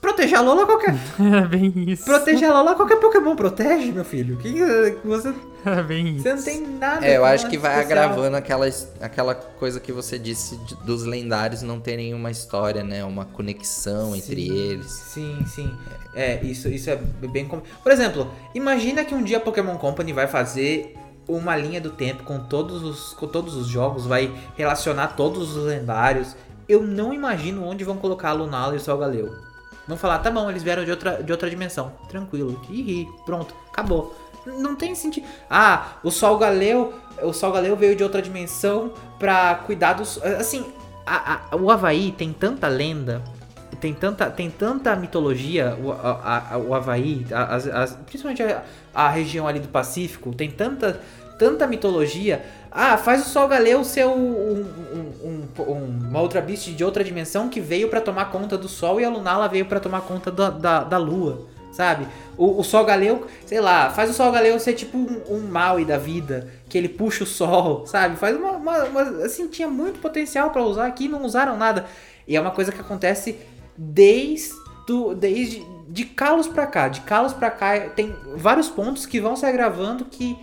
[0.00, 0.94] Proteger a Lola qualquer.
[1.20, 2.04] Era bem isso.
[2.04, 4.36] Proteger a Lola qualquer Pokémon protege, meu filho.
[4.36, 5.34] Que que você
[5.64, 6.22] Era bem isso.
[6.22, 7.04] você não tem nada.
[7.04, 8.04] É, eu acho que vai especial.
[8.04, 8.66] agravando aquela,
[9.00, 13.04] aquela coisa que você disse de- dos lendários não terem uma história, né?
[13.04, 14.86] Uma conexão entre Sim, eles.
[14.92, 15.70] Sim, sim.
[16.14, 17.62] É, isso, isso é bem comum.
[17.82, 20.94] Por exemplo, imagina que um dia a Pokémon Company vai fazer
[21.28, 25.64] uma linha do tempo com todos os, com todos os jogos, vai relacionar todos os
[25.64, 26.34] lendários.
[26.68, 29.36] Eu não imagino onde vão colocar a Lunala e o Solgaleo.
[29.86, 31.92] Vão falar, tá bom, eles vieram de outra, de outra dimensão.
[32.08, 32.60] Tranquilo.
[32.70, 34.14] Ih, pronto, acabou.
[34.46, 35.26] Não tem sentido.
[35.50, 36.92] Ah, o Solgaleo,
[37.22, 40.22] o Solgaleo veio de outra dimensão pra cuidar dos.
[40.22, 40.64] Assim,
[41.06, 43.22] a- a- o Havaí tem tanta lenda
[43.80, 48.42] tem tanta, tem tanta mitologia, o, a, a- o Havaí, a- as- as- principalmente
[49.06, 51.00] a, região ali do Pacífico, tem tanta,
[51.38, 52.44] tanta mitologia.
[52.70, 54.66] Ah, faz o Sol Galeu ser um, um-
[55.24, 59.00] um- um- uma outra beast de outra dimensão que veio pra tomar conta do Sol
[59.00, 62.06] e a Lunala veio pra tomar conta da, da, da Lua, sabe?
[62.36, 65.96] O, o Sol Galeu, sei lá, faz o Sol Galeu ser tipo um, Maui da
[65.96, 68.16] vida, que ele puxa o Sol, sabe?
[68.16, 71.86] Faz uma, uma- uma- assim, tinha muito potencial pra usar aqui, não usaram nada.
[72.26, 73.38] E é uma coisa que acontece
[73.76, 74.50] desde,
[74.88, 76.88] do, desde de Kalos pra cá.
[76.88, 80.36] De Kalos pra cá tem vários pontos que vão se agravando que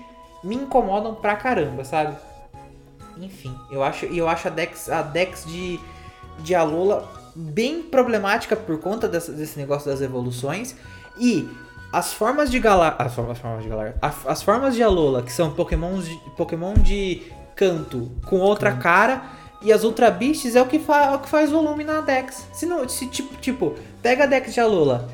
[0.44, 2.16] me incomodam pra caramba, sabe?
[3.18, 5.80] Enfim, eu acho, eu acho a Dex, a Dex de,
[6.40, 10.76] de Alola bem problemática por conta dessa- desse negócio das evoluções.
[11.18, 11.50] E
[11.94, 12.96] as formas de Galar.
[13.00, 13.94] As formas, as formas de Galar.
[14.02, 17.24] a- As formas de Alola, que são Pokémons de, Pokémon de
[17.56, 19.24] canto com outra cara.
[19.66, 22.46] E as Ultra Beasts é o que, fa- é o que faz volume na Dex.
[22.54, 25.10] Se não, se tipo, tipo, pega a Dex de Alola,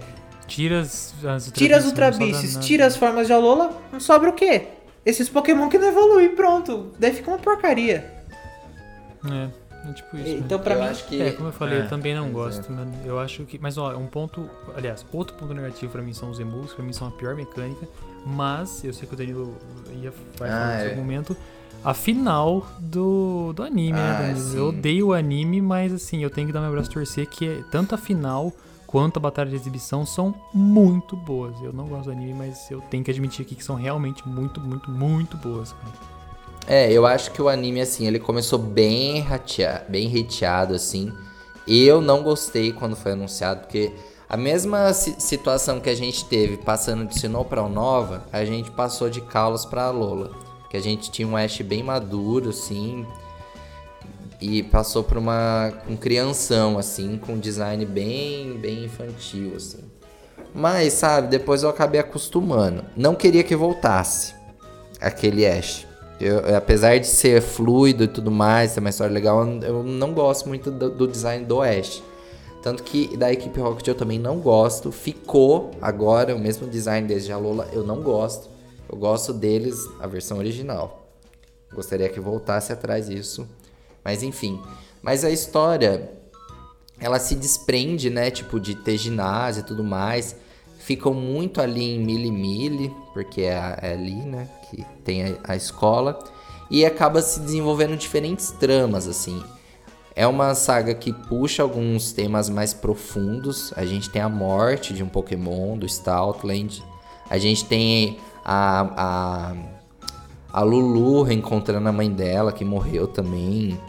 [0.45, 4.29] Tira as, as Ultra tira as Ultra Beasts, tira as formas de Alola, não sobra
[4.29, 4.67] o quê?
[5.05, 6.91] Esses Pokémon que não evoluem, pronto.
[6.99, 8.11] Daí fica uma porcaria.
[9.25, 10.35] É, é tipo isso.
[10.35, 12.57] Então, pra eu mim, acho que É, como eu falei, É, eu também não pois
[12.57, 12.93] gosto, mano.
[13.05, 13.57] Eu acho que.
[13.57, 14.49] Mas ó, um ponto.
[14.75, 17.87] Aliás, outro ponto negativo pra mim são os emuls, pra mim são a pior mecânica.
[18.25, 19.57] Mas, eu sei que o Danilo
[20.01, 20.83] ia vai Ah, falar é.
[20.83, 21.37] nesse momento.
[21.83, 24.39] A final do, do anime, Ah, né, Danilo?
[24.51, 24.57] sim.
[24.57, 27.47] Eu odeio o anime, mas assim, eu tenho que dar meu braço a torcer que
[27.47, 28.53] é- tanto a final
[28.85, 31.55] quanto a batalha de exibição são muito boas.
[31.61, 34.59] Eu não gosto do anime, mas eu tenho que admitir aqui que são realmente muito,
[34.61, 35.71] muito, muito boas.
[35.73, 36.11] cara.
[36.67, 41.11] É, eu acho que o anime, assim, ele começou bem hateado, bem hateado, assim.
[41.67, 43.91] Eu não gostei quando foi anunciado, porque
[44.29, 48.69] a mesma si- situação que a gente teve passando de Sinnoh pra Nova, a gente
[48.69, 50.29] passou de Kalos pra Alola.
[50.71, 53.05] Que a gente tinha um Ash bem maduro, assim,
[54.39, 59.83] e passou por uma um crianção, assim, com um design bem, bem infantil, assim.
[60.55, 62.85] Mas, sabe, depois eu acabei acostumando.
[62.95, 64.33] Não queria que voltasse
[65.01, 65.85] aquele Ash.
[66.21, 70.47] Eu, apesar de ser fluido e tudo mais, ter uma história legal, eu não gosto
[70.47, 72.01] muito do, do design do Ash.
[72.63, 74.91] Tanto que da equipe Rocket eu também não gosto.
[74.91, 78.50] Ficou agora o mesmo design desde a Lola, eu não gosto.
[78.89, 81.07] Eu gosto deles, a versão original.
[81.73, 83.47] Gostaria que voltasse atrás disso.
[84.03, 84.61] Mas enfim.
[85.01, 86.11] Mas a história,
[86.99, 88.29] ela se desprende, né?
[88.29, 90.35] Tipo, de ter ginásio e tudo mais.
[90.79, 94.49] Ficam muito ali em mili-mili, porque é, é ali, né?
[94.69, 96.19] Que tem a, a escola.
[96.69, 99.41] E acaba se desenvolvendo diferentes tramas, assim.
[100.15, 103.73] É uma saga que puxa alguns temas mais profundos.
[103.77, 106.83] A gente tem a morte de um Pokémon, do Stoutland.
[107.29, 109.55] A gente tem a, a,
[110.51, 113.79] a Lulu reencontrando a mãe dela, que morreu também.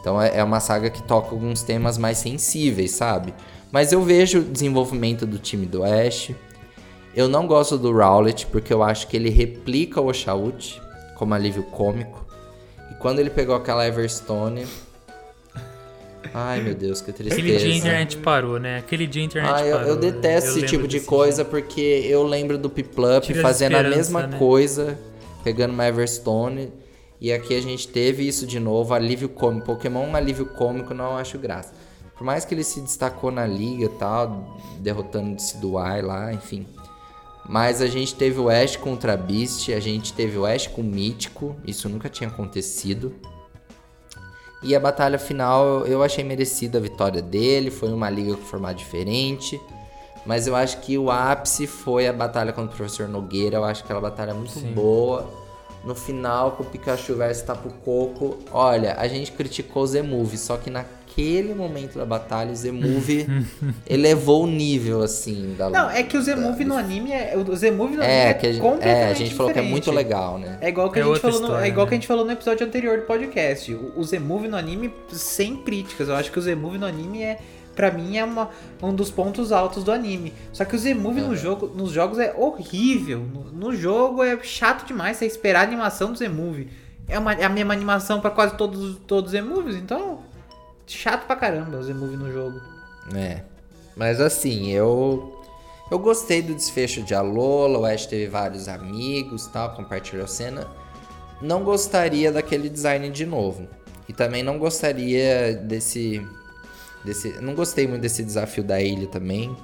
[0.00, 3.34] Então é, é uma saga que toca alguns temas mais sensíveis, sabe?
[3.70, 6.32] Mas eu vejo o desenvolvimento do time do Ash.
[7.14, 10.80] Eu não gosto do Rowlet, porque eu acho que ele replica o Oshawott
[11.16, 12.24] como alívio cômico.
[12.90, 14.66] E quando ele pegou aquela Everstone.
[16.34, 17.40] Ai meu Deus, que tristeza.
[17.40, 18.78] Aquele dia a internet parou, né?
[18.78, 19.90] Aquele dia a internet Ah, eu, parou.
[19.90, 24.26] eu detesto esse lembro tipo de coisa porque eu lembro do Piplup fazendo a mesma
[24.26, 24.38] né?
[24.38, 24.98] coisa,
[25.42, 26.72] pegando uma Everstone.
[27.20, 29.66] E aqui a gente teve isso de novo, alívio cômico.
[29.66, 31.72] Pokémon um alívio cômico não acho graça.
[32.16, 36.66] Por mais que ele se destacou na liga e tal, derrotando o Siduai lá, enfim.
[37.48, 40.82] Mas a gente teve o Ash contra a Beast, a gente teve o Ash com
[40.82, 43.14] o Mítico, isso nunca tinha acontecido.
[44.62, 48.74] E a batalha final eu achei merecida a vitória dele, foi uma liga com formato
[48.76, 49.60] diferente.
[50.26, 53.84] Mas eu acho que o ápice foi a batalha contra o professor Nogueira, eu acho
[53.84, 54.72] aquela batalha muito Sim.
[54.72, 55.30] boa.
[55.84, 58.36] no final com o Pikachu versus Tapu Koko.
[58.52, 60.68] Olha, a gente criticou o Z-Move, só que
[61.18, 63.26] naquele momento da batalha o Z-Move
[63.88, 67.36] elevou o nível, assim, da Não, é que o Z-Move no anime é.
[67.36, 69.58] O Z-Move no É, anime é, que a gente, completamente é, a gente falou que
[69.58, 69.70] é diferente.
[69.86, 70.58] muito legal, né?
[70.60, 71.88] É igual que a É gente outra falou no, história, é igual né?
[71.88, 73.74] que a gente falou no episódio anterior do podcast.
[73.74, 76.08] O, o Z-Move no anime sem críticas.
[76.08, 77.38] Eu acho que o Z-Move no anime é
[77.74, 78.50] Pra mim é uma,
[78.82, 80.32] um dos pontos altos do anime.
[80.52, 83.20] Só que o Z-Move no jogo, nos jogos é horrível.
[83.20, 86.68] No, no jogo é chato demais você esperar a animação do Z-Move.
[87.08, 90.18] É, uma, é a mesma animação pra quase todos, todos os Z-Moves, então.
[90.88, 92.60] Chato pra caramba o Z-Move no jogo.
[93.14, 93.42] É.
[93.94, 95.36] Mas assim, eu.
[95.90, 100.66] Eu gostei do desfecho de Alola, o Ash teve vários amigos tal, compartilhou cena.
[101.40, 103.66] Não gostaria daquele design de novo.
[104.08, 106.26] E também não gostaria desse.
[107.04, 109.54] desse não gostei muito desse desafio da ilha também.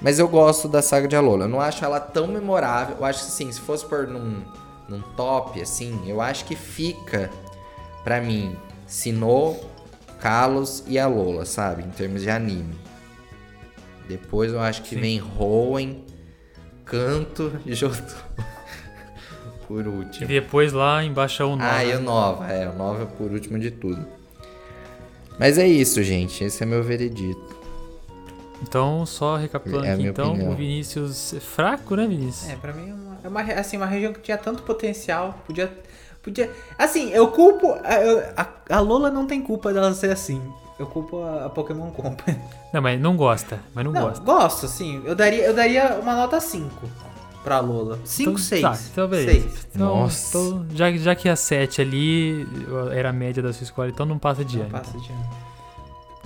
[0.00, 1.44] Mas eu gosto da saga de Alola.
[1.44, 2.96] Eu não acho ela tão memorável.
[2.98, 4.42] Eu acho que assim, se fosse por num,
[4.88, 7.30] num top, assim, eu acho que fica
[8.04, 8.56] pra mim
[8.86, 9.56] Sinnoh,
[10.20, 11.82] Kalos e Alola, sabe?
[11.82, 12.74] Em termos de anime.
[14.08, 15.00] Depois eu acho que Sim.
[15.00, 16.02] vem Hoenn,
[16.84, 18.14] Canto e Jotô.
[19.68, 20.26] por E último.
[20.26, 22.50] depois lá embaixo é o Ah, e o Nova.
[22.50, 24.06] É, o Nova é por último de tudo.
[25.38, 26.42] Mas é isso, gente.
[26.42, 27.56] Esse é meu veredito.
[28.62, 30.52] Então, só recapitulando É a aqui, então, opinião.
[30.52, 32.50] o Vinícius é fraco, né, Vinícius?
[32.50, 35.38] É, pra mim é uma, é uma, assim, uma região que tinha tanto potencial.
[35.46, 35.70] Podia.
[36.28, 37.72] Podia assim, eu culpo.
[37.84, 40.40] A, a, a Lola não tem culpa dela ser assim.
[40.78, 42.38] Eu culpo a, a Pokémon Company.
[42.72, 44.22] Não, mas não gosta, mas não, Não, gosta.
[44.24, 45.02] gosto, sim.
[45.04, 46.70] Eu daria, eu daria uma nota 5
[47.42, 47.98] pra Lola.
[48.04, 48.62] 5, Então, 6.
[48.62, 49.48] Tá, então beleza.
[49.74, 50.38] Então, Nossa.
[50.38, 52.46] então, já, já que a 7 ali
[52.92, 54.72] era a média da sua escola, então não passa de Não ano.
[54.72, 55.26] passa de ano.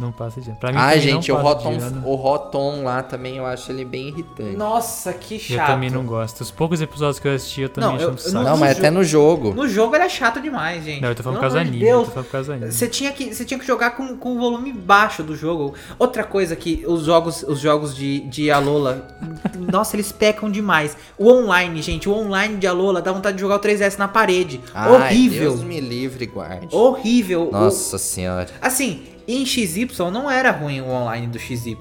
[0.03, 0.59] Não passa de ano.
[0.59, 3.71] Pra mim Ah, gente, o não passa de Rotom, o Rotom lá também eu acho
[3.71, 4.57] ele bem irritante.
[4.57, 5.61] Nossa, que chato.
[5.71, 6.41] Eu também não gosto.
[6.41, 8.45] Os poucos episódios que eu assisti, eu também Não, eu- um eu saco.
[8.45, 9.55] Não, mas até no jogo.
[9.55, 11.01] No jogo era chato demais, gente.
[11.01, 11.77] Não, eu tô falando por causa anime.
[11.83, 12.05] Eu Deus.
[12.07, 12.73] tô falando por causa do anime.
[12.73, 15.75] Você tinha que, você tinha que jogar com, com o volume baixo do jogo.
[15.99, 19.07] Outra coisa que os jogos, os jogos de, de Alola,
[19.71, 20.97] nossa, eles pecam demais.
[21.17, 24.61] O online, gente, o online de Alola dá vontade de jogar o 3S na parede.
[24.75, 25.51] Ai, horrível.
[25.53, 26.69] Deus me livre, guarde.
[26.75, 27.49] Horrível.
[27.49, 28.49] O- Nossa senhora.
[28.61, 31.77] assim, em XY não era ruim o online do XY.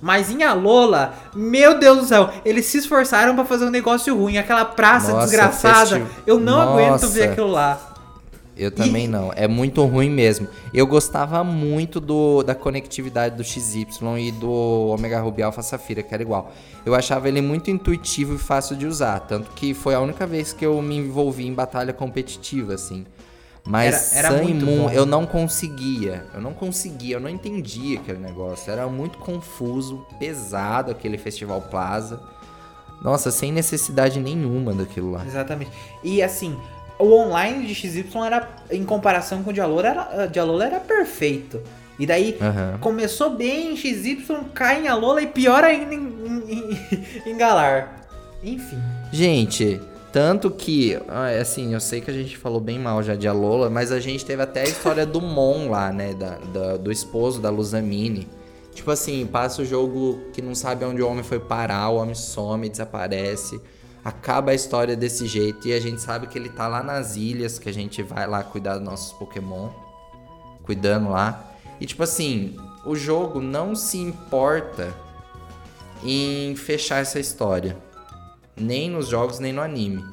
[0.00, 4.38] Mas em Alola, meu Deus do céu, eles se esforçaram pra fazer um negócio ruim.
[4.38, 5.98] Aquela praça Nossa, desgraçada.
[5.98, 7.08] festi- Eu não aguento Nossa.
[7.08, 7.80] ver aquilo lá.
[8.56, 9.32] Eu também não.
[9.36, 10.48] É muito ruim mesmo.
[10.74, 13.86] Eu gostava muito do, da conectividade do XY
[14.18, 16.52] e do Omega Ruby Alpha Safira, que era igual.
[16.84, 19.20] Eu achava ele muito intuitivo e fácil de usar.
[19.20, 23.04] Tanto que foi a única vez que eu me envolvi em batalha competitiva, assim.
[23.68, 24.90] Mas Era- era Sun muito Moon bom.
[24.90, 26.24] eu não conseguia.
[26.32, 28.72] Eu não conseguia, eu não entendia aquele negócio.
[28.72, 32.18] Era muito confuso, pesado aquele Festival Plaza.
[33.02, 35.24] Nossa, sem necessidade nenhuma daquilo lá.
[35.26, 35.70] Exatamente.
[36.02, 36.56] E assim,
[36.98, 40.80] o online de XY era, em comparação com o de Alola, era, de Alola era
[40.80, 41.60] perfeito.
[41.98, 42.78] E daí Aham.
[42.80, 44.24] começou bem em XY,
[44.54, 48.06] cai em Alola e pior ainda em, em, em- em Galar.
[48.42, 48.78] Enfim.
[49.12, 49.80] Gente,
[50.18, 53.70] tanto que, ah, assim, eu sei que a gente falou bem mal já de Alola,
[53.70, 56.12] mas a gente teve até a história do Mon lá, né?
[56.12, 58.26] Da, da- do esposo da Luzamine.
[58.74, 62.16] Tipo assim, passa o jogo que não sabe onde o homem foi parar, o homem
[62.16, 63.60] some, desaparece.
[64.04, 67.60] Acaba a história desse jeito e a gente sabe que ele tá lá nas ilhas,
[67.60, 69.68] que a gente vai lá cuidar dos nossos Pokémon.
[70.64, 71.54] Cuidando lá.
[71.80, 74.92] E tipo assim, o jogo não se importa
[76.02, 77.86] em fechar essa história
[78.60, 80.04] nem nos jogos nem no anime.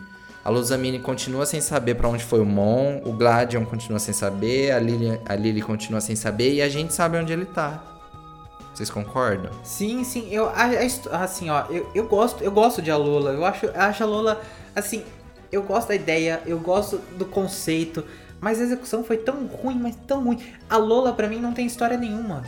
[0.44, 4.72] A Luzamine continua sem saber pra onde foi o Mon, o Gladion continua sem saber,
[4.72, 7.84] a Lily, a Lily continua sem saber e a gente sabe onde ele tá.
[8.74, 9.52] Vocês concordam?
[9.64, 10.70] Sim, sim, eu a-
[11.12, 13.32] a assim, ó, eu, eu gosto, eu gosto de Alola.
[13.32, 14.42] Eu acho, acho a Alola
[14.76, 15.04] assim,
[15.52, 18.04] eu gosto da ideia, eu gosto do conceito,
[18.40, 20.40] mas a execução foi tão ruim, mas tão ruim.
[20.70, 22.44] A Lola pra mim não tem história nenhuma.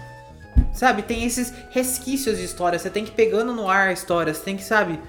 [0.74, 4.32] Sabe, tem esses resquícios de história, você tem que ir pegando no ar a história,
[4.34, 5.00] você tem que, sabe,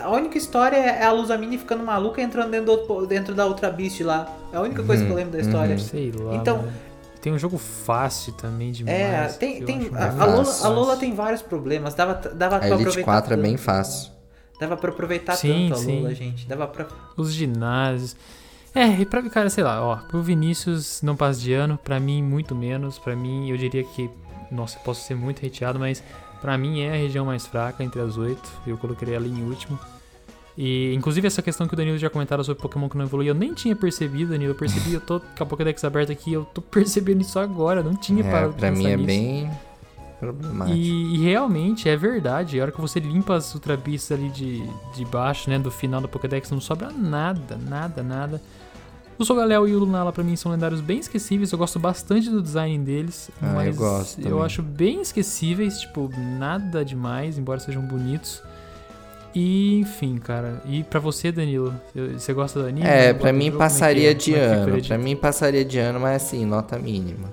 [0.00, 3.70] a única história é a Luzamine ficando maluca e entrando dentro, do dentro da outra
[3.70, 4.26] Beast lá.
[4.52, 5.78] É a única coisa que eu lembro da história.
[5.78, 6.34] Sei lá.
[6.36, 6.72] Então- mano.
[7.20, 8.96] Tem um jogo fácil também demais.
[8.96, 11.94] É, tem, tem a, Lola, a Lola tem vários problemas.
[11.94, 14.10] Dava, dava A pra Elite aproveitar 4 é bem fácil.
[14.58, 16.00] Dava pra aproveitar Sim, tanto a sim.
[16.00, 16.48] Lola, gente.
[16.48, 16.88] Dava pra.
[17.16, 18.16] Os ginásios.
[18.74, 22.22] É, e pra, cara, sei lá, ó, pro Vinícius não passa de ano, pra mim
[22.22, 24.10] muito menos, pra mim eu diria que,
[24.50, 26.02] nossa, eu posso ser muito hateado, mas
[26.42, 29.78] pra mim é a região mais fraca entre as oito, eu coloquei ela em último.
[30.58, 33.34] E, inclusive, essa questão que o Danilo já comentaram sobre Pokémon que não evolui, eu
[33.34, 36.60] nem tinha percebido, Danilo, eu percebi, eu tô com a Pokédex aberta aqui, eu tô
[36.60, 39.06] percebendo isso agora, não tinha É, parado pra mim é nisso.
[39.06, 39.50] bem.
[40.20, 40.76] Problemático.
[40.76, 42.60] E, e realmente é verdade.
[42.60, 44.62] A hora que você limpa as Ultra Beasts ali de,
[44.94, 45.58] de baixo, né?
[45.58, 48.40] Do final da Pokédex, não sobra nada, nada, nada.
[49.18, 51.52] O Sogalel e o Lunala pra mim são lendários bem esquecíveis.
[51.52, 53.30] Eu gosto bastante do design deles.
[53.40, 54.42] Ah, eu mas gosto eu também.
[54.44, 58.42] acho bem esquecíveis, tipo, nada demais, embora sejam bonitos.
[59.34, 60.60] E, enfim, cara.
[60.66, 61.74] E pra você, Danilo?
[62.14, 62.86] Você gosta do anime?
[62.86, 64.14] É, do mim é passaria é?
[64.14, 64.82] de é ano.
[64.82, 67.32] Pra mim passaria de ano, mas assim, nota mínima.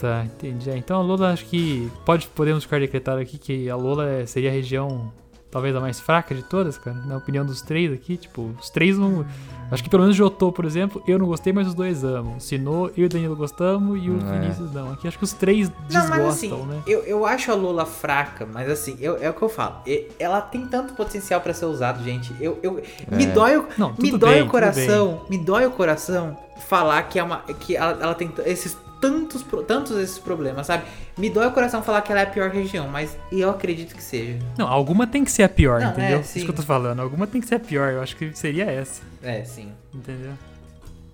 [0.00, 0.70] Tá, entendi.
[0.70, 4.26] É, Então a Lola acho que pode podemos ficar decretado aqui que a Lola é-
[4.26, 5.12] seria a região
[5.50, 6.96] talvez a mais fraca de todas, cara.
[7.06, 9.24] Na opinião dos três aqui, tipo, os três não.
[9.70, 12.36] Acho que pelo menos Jotô, por exemplo, eu não gostei, mas os dois amam.
[12.36, 14.38] O Sinô, eu e o Danilo gostamos e o É.
[14.40, 14.92] Vinícius não.
[14.92, 16.82] Aqui acho que os três Não, mas assim, desgostam, né?
[16.86, 19.76] eu, eu acho a Lola fraca, mas assim, eu, é o que eu falo.
[19.86, 22.34] e- Ela tem tanto potencial pra ser usado, gente.
[22.40, 23.26] Eu, eu, Me É.
[23.26, 27.22] dói, o- Não, me dói bem, o coração, me dói o coração falar que, é
[27.22, 30.84] uma, que ela, ela tem esses tantos, tantos esses problemas, sabe?
[31.16, 34.02] Me dói o coração falar que ela é a pior região, mas eu acredito que
[34.02, 34.38] seja.
[34.56, 36.18] Não, alguma tem que ser a pior, Não, entendeu?
[36.18, 37.00] é, Isso que eu tô falando.
[37.00, 37.92] Alguma tem que ser a pior.
[37.92, 39.70] Eu acho que seria essa, É, sim.
[39.94, 40.32] entendeu?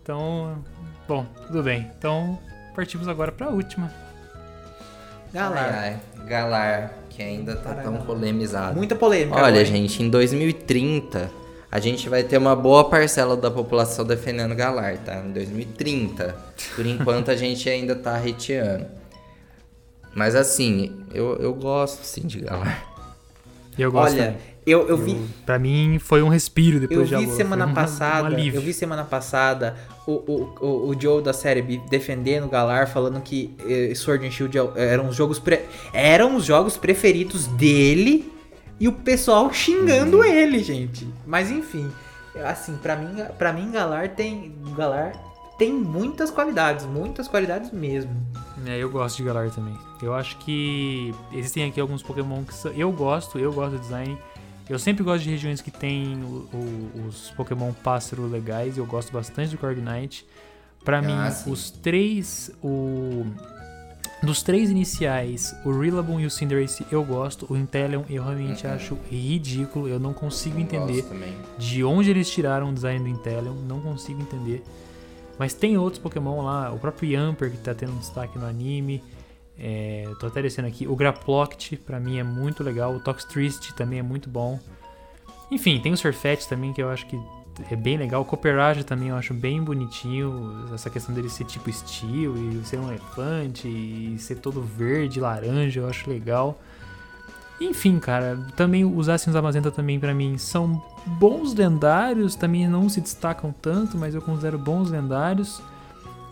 [0.03, 0.59] Então,
[1.07, 1.91] bom, tudo bem.
[1.99, 2.39] Então,
[2.75, 3.91] partimos agora pra última.
[5.33, 5.89] Galera, Ai,
[6.21, 8.77] ai, Galar, que ainda tá tão polemizado.
[8.77, 9.37] muita polêmica.
[9.37, 11.31] Olha, agora, gente, em 2030
[11.75, 15.17] a gente vai ter uma boa parcela da população defendendo Galar, tá?
[15.17, 16.33] Em 2030.
[16.77, 18.87] Por enquanto a gente ainda tá hateando.
[20.15, 22.85] Mas assim, eu, eu gosto sim de Galar.
[23.77, 24.39] E eu gosto Olha, também.
[24.65, 25.13] eu, eu vi.
[25.15, 28.61] Eu- Pra mim foi um respiro depois Eu de vi semana um- passada, um eu
[28.61, 29.75] vi semana passada
[30.07, 34.25] o, o, o, o Joe da série B defendendo o Galar, falando que eh, Sword
[34.25, 38.33] and Shield é- eram os jogos pre- eram os jogos preferidos dele
[38.85, 40.25] e o pessoal xingando Uhum.
[40.25, 41.09] ele, gente.
[41.27, 41.91] Mas enfim,
[42.45, 45.13] assim, pra mim, para mim Galar tem Galar
[45.57, 48.11] tem muitas qualidades, muitas qualidades mesmo.
[48.67, 49.79] É, eu gosto de Galar também.
[50.03, 54.19] Eu acho que existem aqui alguns Pokémon que são- eu gosto, eu gosto do design.
[54.69, 58.77] Eu sempre gosto de regiões que tem o- o- os Pokémon pássaro legais.
[58.77, 60.27] Eu gosto bastante do Corviknight.
[60.85, 61.51] Pra Ah, mim, sim.
[61.53, 63.25] os três, o
[64.25, 67.47] dos três iniciais, o Rillaboom e o Cinderace eu gosto.
[67.53, 68.73] O Inteleon eu realmente Uhum.
[68.73, 69.89] acho ridículo.
[69.89, 71.35] Eu não consigo entender Gosto também.
[71.59, 74.63] de onde eles tiraram o design do Inteleon, não consigo entender.
[75.39, 79.03] Mas tem outros Pokémon lá, o próprio Yamper que tá tendo um destaque no anime.
[79.59, 80.87] É, tô até descendo aqui.
[80.87, 82.95] O Graploct pra mim é muito legal.
[82.95, 84.59] O Toxtricity também é muito bom.
[85.51, 87.17] Enfim, tem o Surfet também que eu acho que
[87.71, 88.23] é bem legal.
[88.23, 90.67] O Copperage também eu acho bem bonitinho.
[90.75, 95.81] Essa questão dele ser tipo Steel e ser um elefante e ser todo verde, laranja,
[95.81, 96.59] eu acho legal.
[97.61, 103.01] Enfim, cara, também os Assassins Amazenta também pra mim são bons lendários, também não se
[103.01, 105.63] destacam tanto, mas eu considero bons lendários.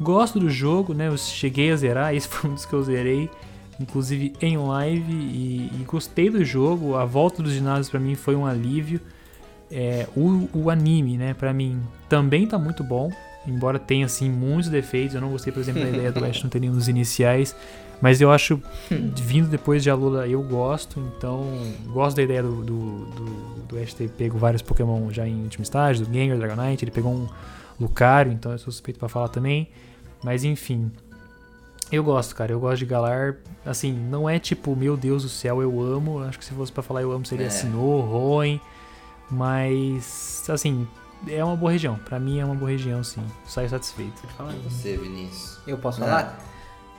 [0.00, 1.06] Gosto do jogo, né?
[1.06, 3.30] Eu cheguei a zerar, esse foi um dos que eu zerei,
[3.78, 6.96] inclusive em live, e, e gostei do jogo.
[6.96, 9.00] A volta dos ginásios pra mim foi um alívio.
[9.74, 13.10] É, o, o anime, né, pra mim também tá muito bom,
[13.46, 15.14] embora tenha assim muitos defeitos.
[15.14, 17.56] Eu não gostei, por exemplo, da ideia do Ash não ter nenhum dos iniciais,
[18.00, 21.46] mas eu acho vindo depois de Alula eu gosto, então
[21.86, 23.24] gosto da ideia do, do, do,
[23.68, 27.12] do Ash ter pego vários Pokémon já em último estágio, do Gengar, Dragonite, ele pegou
[27.12, 27.28] um
[27.80, 29.68] Lucario, então eu sou suspeito pra falar também,
[30.22, 30.90] mas enfim.
[31.90, 33.36] Eu gosto, cara, eu gosto de Galar,
[33.66, 36.82] assim, não é tipo, meu Deus do céu, eu amo, acho que se fosse pra
[36.82, 37.50] falar eu amo seria É.
[37.50, 38.58] Sinnoh, Hoenn,
[39.32, 40.86] mas, assim,
[41.26, 44.22] é uma boa região, pra mim é uma boa região, sim, saio satisfeito.
[44.36, 44.58] Fala aí.
[44.68, 45.58] Você, Vinícius.
[45.66, 46.06] Eu posso Não.
[46.06, 46.38] falar?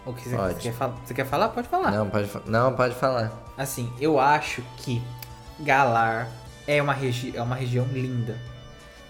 [0.05, 0.55] O que você, Pode.
[0.55, 0.95] quer falar?
[1.05, 1.49] Você quer falar?
[1.49, 1.91] Pode falar.
[1.91, 3.31] Não, pode, não, pode falar.
[3.57, 5.01] Assim, eu acho que
[5.61, 6.27] Galar
[6.67, 8.37] é uma, regi é uma região linda.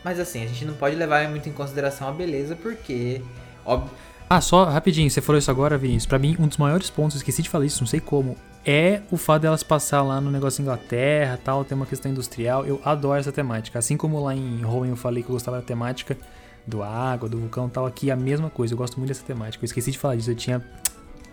[0.03, 3.21] Mas assim, a gente não pode levar muito em consideração a beleza, porque.
[3.65, 3.89] Óbvio,
[4.29, 6.05] Ah, só rapidinho, você falou isso agora, Vinícius.
[6.05, 9.17] Pra mim, um dos maiores pontos, esqueci de falar isso, não sei como, é o
[9.17, 12.65] fato delas passar lá no negócio da Inglaterra tal, tem uma questão industrial.
[12.65, 13.79] Eu adoro essa temática.
[13.79, 16.17] Assim como lá em Hoenn eu falei que eu gostava da temática
[16.65, 18.73] do água, do vulcão tal, aqui é a mesma coisa.
[18.73, 19.63] Eu gosto muito dessa temática.
[19.63, 20.63] Eu esqueci de falar disso, eu tinha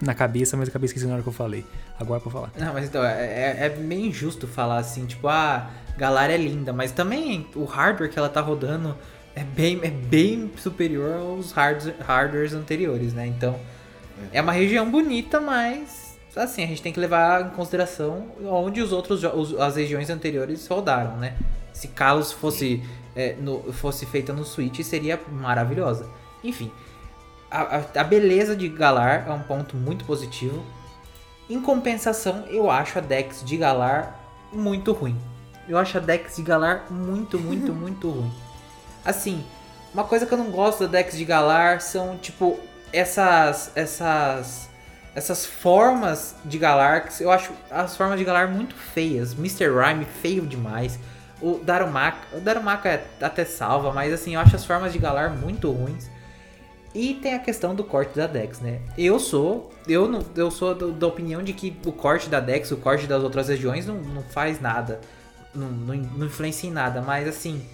[0.02, 1.64] na cabeça, mas acabei esquecendo na hora que eu falei.
[1.98, 2.50] Agora pra falar.
[2.58, 6.72] Não, mas então, é, é- é meio injusto falar assim, tipo, ah, Galar é linda,
[6.72, 8.96] mas também o hardware que ela tá rodando
[9.36, 13.26] é bem, é bem superior aos hards- hardwares anteriores, né?
[13.26, 13.56] Então,
[14.32, 15.99] é uma região bonita, mas
[16.36, 20.66] assim, a gente tem que levar em consideração onde os outros os- as regiões anteriores
[20.66, 21.36] rodaram, né?
[21.72, 22.82] Se Kalos fosse
[23.16, 26.08] é, no- fosse feita no Switch, seria maravilhosa.
[26.44, 26.70] Enfim,
[27.50, 30.62] a, a- a beleza de Galar é um ponto muito positivo.
[31.48, 34.16] Em compensação, eu acho a Dex de Galar
[34.52, 35.16] muito ruim.
[35.68, 38.32] Eu acho a Dex de Galar muito, muito, muito ruim.
[39.04, 39.44] Assim,
[39.92, 42.60] uma coisa que eu não gosto da Dex de Galar são, tipo,
[42.92, 43.72] essas.
[43.74, 44.69] essas.
[45.14, 49.32] Essas formas de Galar, que eu acho as formas de Galar muito feias.
[49.32, 49.68] Mr.
[49.68, 50.98] Rhyme feio demais.
[51.40, 55.30] O Darumaka, o Darumaka é até salva, mas assim, eu acho as formas de Galar
[55.30, 56.10] muito ruins.
[56.94, 58.80] E tem a questão do corte da Dex, né?
[58.98, 62.70] Eu sou, eu não, eu sou do, da opinião de que o corte da Dex,
[62.72, 65.00] o corte das outras regiões não, não faz nada,
[65.54, 67.64] não, não, não influencia em nada, mas assim,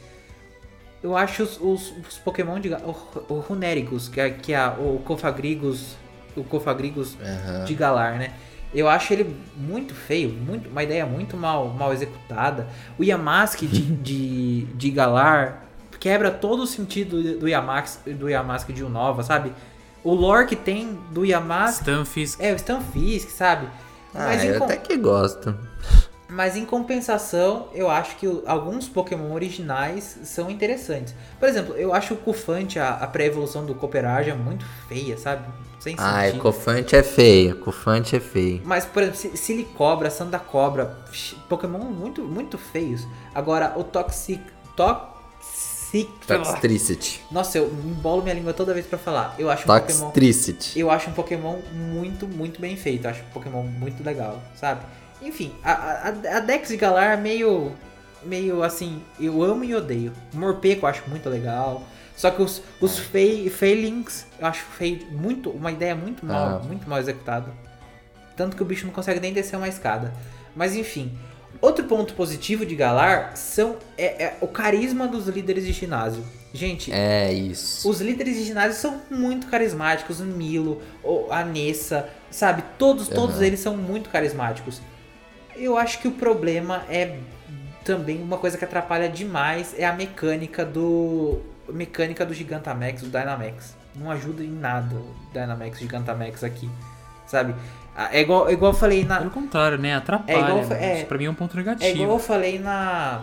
[1.03, 2.97] eu acho os, os, os Pokémon de o,
[3.29, 5.97] o Runerigus, que é, que é o Cofagrigus,
[6.37, 7.65] o Cofagrigus Aham.
[7.65, 8.33] de Galar, né?
[8.75, 12.67] Eu acho ele muito feio, muito, uma ideia muito mal, mal executada.
[12.99, 15.65] O Yamask de, de, de Galar
[15.99, 19.53] quebra todo o sentido do- Yamask, do Yamask de Unova, sabe?
[20.05, 22.41] O lore que tem do Yamask Stunfisk.
[22.41, 23.67] é o Stunfisk, sabe?
[24.15, 25.57] Ah, Mas, eu com- até que gosto.
[26.29, 31.15] Mas em compensação, eu acho que o- alguns Pokémon originais são interessantes.
[31.39, 35.47] Por exemplo, eu acho o Cufante, a, a pré-evolução do Cooperage, é muito feia, sabe?
[35.79, 36.43] Sem Ai, sentido.
[36.43, 37.57] Cofante é feio.
[37.61, 38.61] Cofante é feio.
[38.65, 40.99] Mas, por exemplo, Si- Silicobra, Sanda Cobra,
[41.49, 43.07] Pokémon muito, muito feios.
[43.35, 44.41] Agora, o Toxic.
[44.75, 46.11] Toxic.
[46.27, 47.23] Toxtricity.
[47.31, 49.35] Nossa, eu embolo minha língua toda vez pra falar.
[49.39, 50.01] Eu acho um Pokémon.
[50.07, 50.79] Toxtricity.
[50.79, 53.05] Eu acho um Pokémon muito, muito bem feito.
[53.05, 54.81] Eu acho um Pokémon muito legal, sabe?
[55.23, 57.73] Enfim, a, a, a Dex de Galar é meio.
[58.23, 60.13] Meio assim, eu amo e odeio.
[60.33, 61.83] Morpeco eu acho muito legal.
[62.17, 66.59] Só que os, os Fei- Feilings eu acho feio, muito, uma ideia muito mal, Ah.
[66.67, 67.53] muito mal executada.
[68.35, 70.13] Tanto que o bicho não consegue nem descer uma escada.
[70.57, 71.17] Mas enfim.
[71.61, 76.23] Outro ponto positivo de Galar são é, é o carisma dos líderes de ginásio.
[76.53, 77.89] Gente, É isso.
[77.89, 80.21] os líderes de ginásio são muito carismáticos.
[80.21, 80.83] O Milo,
[81.31, 82.63] a Nessa, sabe?
[82.79, 83.45] Todos, todos Aham.
[83.45, 84.81] eles são muito carismáticos.
[85.57, 87.19] Eu acho que o problema é
[87.85, 93.75] também uma coisa que atrapalha demais é a mecânica do mecânica do Gigantamax, do Dynamax.
[93.95, 96.71] Não ajuda em nada o Dynamax, Gigantamax aqui,
[97.27, 97.55] sabe?
[98.13, 99.97] É igual, é igual eu falei na Pelo contrário, né?
[99.97, 100.37] Atrapalha.
[100.37, 102.13] É igual- é- Isso pra mim é um ponto é igual negativo.
[102.13, 103.23] eu falei na,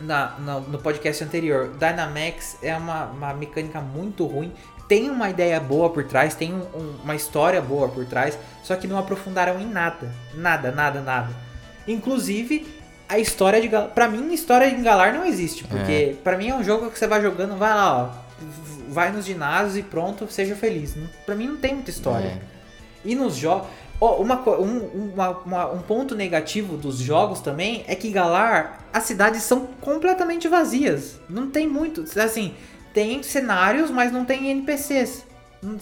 [0.00, 1.70] na, na- no podcast anterior.
[1.78, 4.52] Dynamax é uma, uma mecânica muito ruim.
[4.88, 8.74] Tem uma ideia boa por trás, tem um- um- uma história boa por trás, só
[8.76, 10.12] que não aprofundaram em nada.
[10.34, 11.43] Nada, nada, nada.
[11.86, 12.66] Inclusive,
[13.08, 13.88] a história de Galar.
[13.88, 15.64] Pra mim, história em Galar não existe.
[15.64, 18.24] Porque pra mim é um jogo que você vai jogando, vai lá, ó.
[18.88, 20.94] Vai nos ginásios e pronto, seja feliz.
[21.26, 22.26] Pra mim não tem muita história.
[22.26, 22.38] É.
[23.04, 23.68] E nos jogos.
[24.00, 29.04] uma, co- um, uma- uma- um ponto negativo dos jogos também é que Galar, as
[29.04, 31.18] cidades são completamente vazias.
[31.28, 32.04] Não tem muito.
[32.20, 32.54] Assim,
[32.92, 35.24] tem cenários, mas não tem NPCs.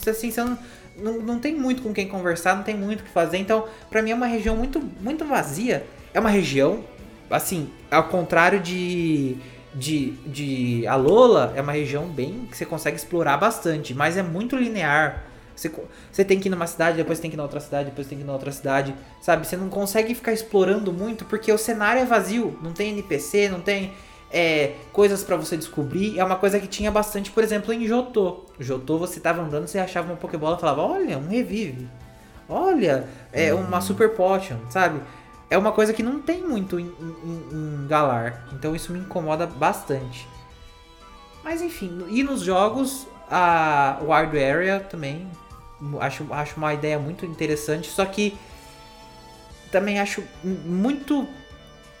[0.09, 0.57] Assim, você não,
[0.97, 3.37] não, não tem muito com quem conversar, não tem muito o que fazer.
[3.37, 5.85] Então, pra mim é uma região muito, muito vazia.
[6.13, 6.83] É uma região,
[7.29, 9.37] assim, ao contrário de.
[9.75, 14.55] De, de Alola, é uma região bem que você consegue explorar bastante, mas é muito
[14.55, 15.23] linear.
[15.55, 15.71] Você,
[16.11, 18.19] você tem que ir numa cidade, depois tem que ir na outra cidade, depois tem
[18.19, 19.47] que ir na outra cidade, sabe?
[19.47, 23.61] Você não consegue ficar explorando muito porque o cenário é vazio, não tem NPC, não
[23.61, 23.91] tem
[24.33, 26.19] é, coisas pra você descobrir.
[26.19, 28.45] É uma coisa que tinha bastante, por exemplo, em Jotô.
[28.59, 31.87] Jotô, você tava andando, você achava uma Pokébola e falava: Olha, um revive.
[32.49, 34.99] Olha, é uma Super Potion, sabe?
[35.49, 37.47] É uma coisa que não tem muito em, em-
[37.83, 38.47] em Galar.
[38.53, 40.27] Então isso me incomoda bastante.
[41.43, 45.27] Mas enfim, e nos jogos, a Wild Area também
[45.99, 48.37] acho, acho uma ideia muito interessante, só que
[49.71, 51.27] também acho muito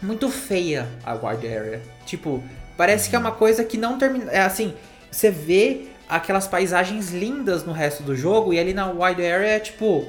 [0.03, 1.81] muito feia a Wild Area.
[2.05, 2.43] Tipo,
[2.77, 4.73] parece que é uma coisa que não termina, é assim,
[5.09, 9.59] você vê aquelas paisagens lindas no resto do jogo e ali na Wild Area é
[9.59, 10.05] tipo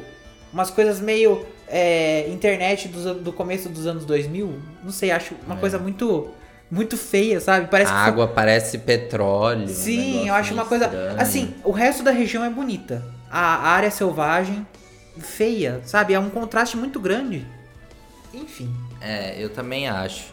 [0.52, 5.56] umas coisas meio é, internet an- do começo dos anos 2000, não sei, acho uma
[5.56, 5.58] É.
[5.58, 6.28] coisa muito
[6.70, 7.68] muito feia, sabe?
[7.70, 9.64] Parece A que foi- água parece petróleo.
[9.64, 10.86] um Sim, negócio eu acho uma coisa.
[10.86, 11.20] estranho.
[11.20, 13.04] Assim, o resto da região é bonita.
[13.30, 14.66] A área selvagem,
[15.18, 16.14] feia, sabe?
[16.14, 17.46] É um contraste muito grande.
[18.32, 18.74] Enfim.
[19.04, 20.32] É, eu também acho.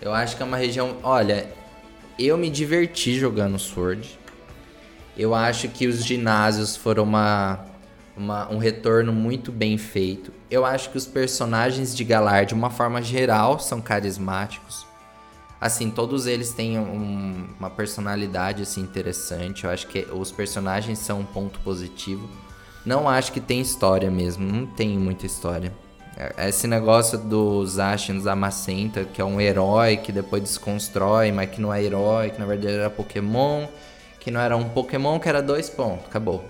[0.00, 0.96] Eu acho que é uma região.
[1.02, 1.48] Olha,
[2.18, 4.18] eu me diverti jogando Sword.
[5.16, 7.64] Eu acho que os ginásios foram uma,
[8.16, 10.30] uma- um retorno muito bem feito.
[10.50, 14.86] Eu acho que os personagens de Galar, de uma forma geral, são carismáticos.
[15.60, 19.64] Assim, todos eles têm um- uma personalidade assim, interessante.
[19.64, 22.28] Eu acho que os personagens são um ponto positivo.
[22.84, 24.44] Não acho que tem história mesmo.
[24.44, 25.72] Não tem muita história.
[26.16, 31.60] É- Esse negócio dos Ashens Amacenta, que é um herói que depois desconstrói, mas que
[31.60, 33.66] não é herói, que na verdade era Pokémon,
[34.20, 36.44] que não era um Pokémon, que era dois pontos, acabou.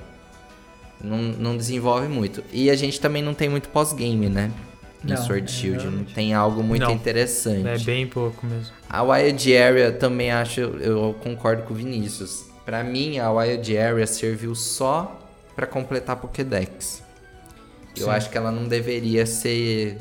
[1.03, 2.45] Não, não desenvolve muito.
[2.53, 4.51] E a gente também não tem muito pós-game, né?
[5.05, 5.87] Em Não, Sword é, Shield.
[5.87, 6.93] Não tem algo muito Não.
[6.93, 7.67] interessante.
[7.67, 8.73] É bem pouco mesmo.
[8.89, 12.45] A Wild Area também acho, eu concordo com o Vinícius.
[12.65, 15.19] Pra mim, a Wild Area serviu só
[15.57, 17.03] pra completar Pokédex.
[17.97, 19.99] Eu acho que ela não deveria ser.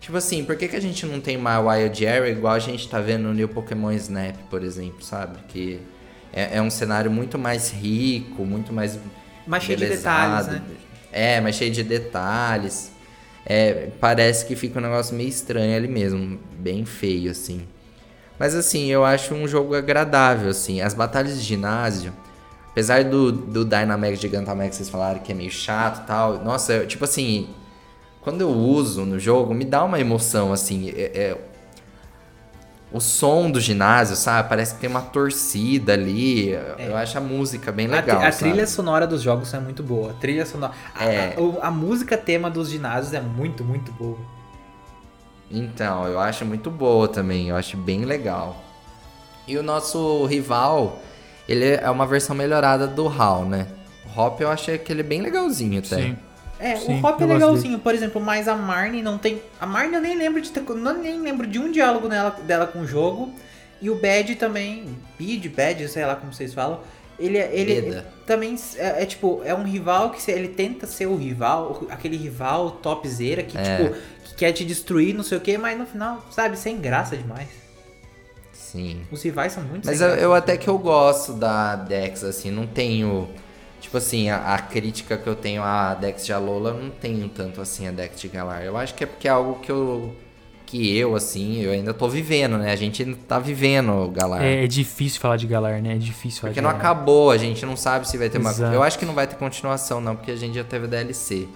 [0.00, 2.88] Tipo assim, por que, que a gente não tem uma Wild Area igual a gente
[2.88, 5.38] tá vendo no New Pokémon Snap, por exemplo, sabe?
[5.48, 5.80] Que
[6.32, 8.98] é, é um cenário muito mais rico, muito mais.
[9.46, 10.62] Mais cheio de detalhes, né?
[11.12, 12.90] É, mais cheio de detalhes.
[13.46, 17.66] É, parece que fica um negócio meio estranho ali mesmo, bem feio, assim.
[18.38, 20.80] Mas assim, eu acho um jogo agradável, assim.
[20.80, 22.12] As batalhas de ginásio,
[22.74, 26.86] apesar do, do Dynamax Gigantamax vocês falaram que é meio chato e tal, nossa, eu-
[26.88, 27.48] tipo assim,
[28.20, 30.90] quando eu uso no jogo, me dá uma emoção, assim.
[30.90, 31.38] é- é-
[32.92, 34.48] o som do ginásio, sabe?
[34.48, 36.50] Parece que tem uma torcida ali.
[36.78, 38.18] Eu acho a música bem A, legal.
[38.22, 38.52] a sabe?
[38.52, 40.12] trilha sonora dos jogos é muito boa.
[40.12, 40.72] A trilha sonora.
[40.94, 41.34] a- É.
[41.36, 44.18] A, o- a música tema dos ginásios é muito, muito boa.
[45.50, 48.62] Então, eu acho muito boa também, eu acho bem legal.
[49.46, 51.00] E o nosso rival,
[51.48, 53.66] ele é uma versão melhorada do HAL, né?
[54.14, 55.96] O Hop eu achei que ele é bem legalzinho até.
[55.96, 56.16] Sim.
[56.58, 59.42] É, Sim, o Hop é legalzinho, por exemplo, mas a Marnie não tem.
[59.60, 60.62] A Marnie eu nem lembro de ter.
[60.62, 63.32] Não, nem lembro de um diálogo nela, dela com o jogo.
[63.82, 64.96] E o Bad também.
[65.18, 66.80] Bid, Bad, sei lá como vocês falam.
[67.18, 68.06] Ele, é- ele Beda.
[68.26, 72.72] também é, é, tipo, é um rival que ele tenta ser o rival, aquele rival
[72.72, 73.62] topzera que, É.
[73.62, 77.16] tipo, que quer te destruir, não sei o que, mas no final, sabe, sem graça
[77.16, 77.48] demais.
[78.74, 79.02] Sim.
[79.12, 82.66] Os rivais são muito Mas eu, eu até que eu gosto da Dex, assim, não
[82.66, 83.28] tenho.
[83.80, 87.28] Tipo assim, a, a crítica que eu tenho à Dex de Alola, eu não tenho
[87.28, 88.64] tanto assim a Dex de Galar.
[88.64, 90.16] Eu acho que é porque é algo que eu.
[90.66, 92.72] Que eu, assim, eu ainda tô vivendo, né?
[92.72, 94.42] A gente ainda tá vivendo o Galar.
[94.42, 95.94] É, é difícil falar de Galar, né?
[95.94, 96.80] É difícil falar Porque de não Galar.
[96.80, 98.50] acabou, a gente não sabe se vai ter uma.
[98.50, 98.74] Exato.
[98.74, 101.46] Eu acho que não vai ter continuação, não, porque a gente já teve DLC.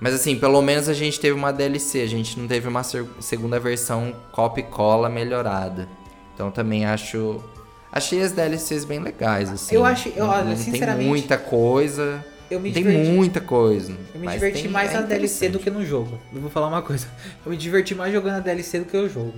[0.00, 3.60] Mas assim, pelo menos a gente teve uma DLC, a gente não teve uma segunda
[3.60, 5.88] versão copy e cola melhorada.
[6.36, 7.42] Então também acho.
[7.90, 9.74] Achei as DLCs bem legais, assim.
[9.74, 12.22] Eu acho- eu, olha, não sinceramente, Tem muita coisa.
[12.50, 13.10] Eu me tem diverti.
[13.10, 13.96] muita coisa.
[14.14, 16.20] Eu me diverti tem- mais é na DLC do que no jogo.
[16.32, 17.08] Eu vou falar uma coisa.
[17.44, 19.32] Eu me diverti mais jogando a DLC do que o jogo.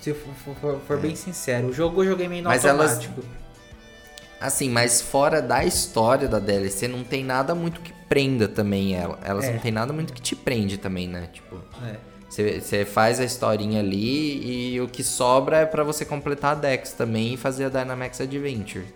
[0.00, 1.68] Se eu for, for- for- for bem sincero.
[1.68, 2.52] O jogo eu joguei meio no É.
[2.52, 3.22] Mas elas- automático.
[4.40, 9.18] Assim, mas fora da história da DLC, não tem nada muito que prenda também ela.
[9.24, 9.52] Elas É.
[9.52, 11.28] não tem nada muito que te prende também, né?
[11.32, 11.56] Tipo.
[11.86, 11.96] É.
[12.36, 16.92] Você faz a historinha ali e o que sobra é pra você completar a Dex
[16.92, 18.86] também e fazer a Dynamax Adventure.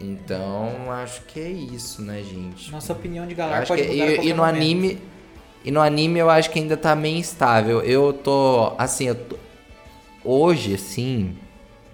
[0.00, 2.70] Então, acho que é isso, né, gente?
[2.70, 4.56] Nossa opinião de Galar acho pode que- mudar e, e no momento.
[4.56, 4.98] anime,
[5.64, 7.80] e no anime eu acho que ainda tá meio instável.
[7.80, 9.36] Eu tô, assim, eu tô-
[10.24, 11.36] hoje, assim,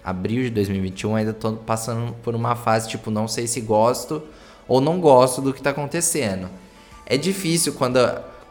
[0.03, 4.23] abril de 2021, ainda tô passando por uma fase tipo, não sei se gosto
[4.67, 6.49] ou não gosto do que tá acontecendo.
[7.07, 7.99] É difícil quando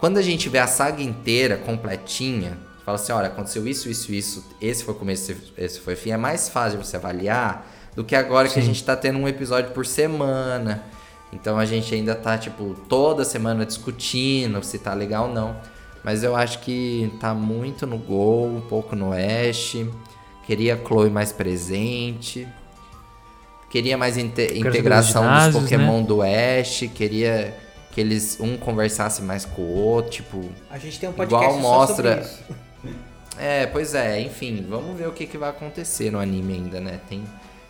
[0.02, 4.46] quando a gente vê a saga inteira completinha, fala assim, olha, aconteceu isso, isso, isso,
[4.60, 7.66] esse foi o começo, esse foi o fim, é mais fácil você avaliar
[7.96, 8.70] do que agora que a Sim.
[8.70, 10.84] gente tá tendo um episódio por semana.
[11.32, 15.56] Então a gente ainda tá, tipo, toda semana discutindo se tá legal ou não.
[16.04, 19.78] Mas eu acho que tá muito no Gol, um pouco no Ash.
[20.46, 22.48] Queria a Chloe mais presente.
[23.70, 26.90] Queria mais inte- integração dos Pokémon do Ash.
[26.94, 27.56] Queria
[27.92, 30.50] que eles um conversasse mais com o outro, tipo.
[30.70, 32.44] A gente tem um podcast Igual só mostra- sobre isso.
[33.40, 37.00] É, pois é, enfim, vamos ver o que, que vai acontecer no anime ainda, né?
[37.10, 37.24] Tem.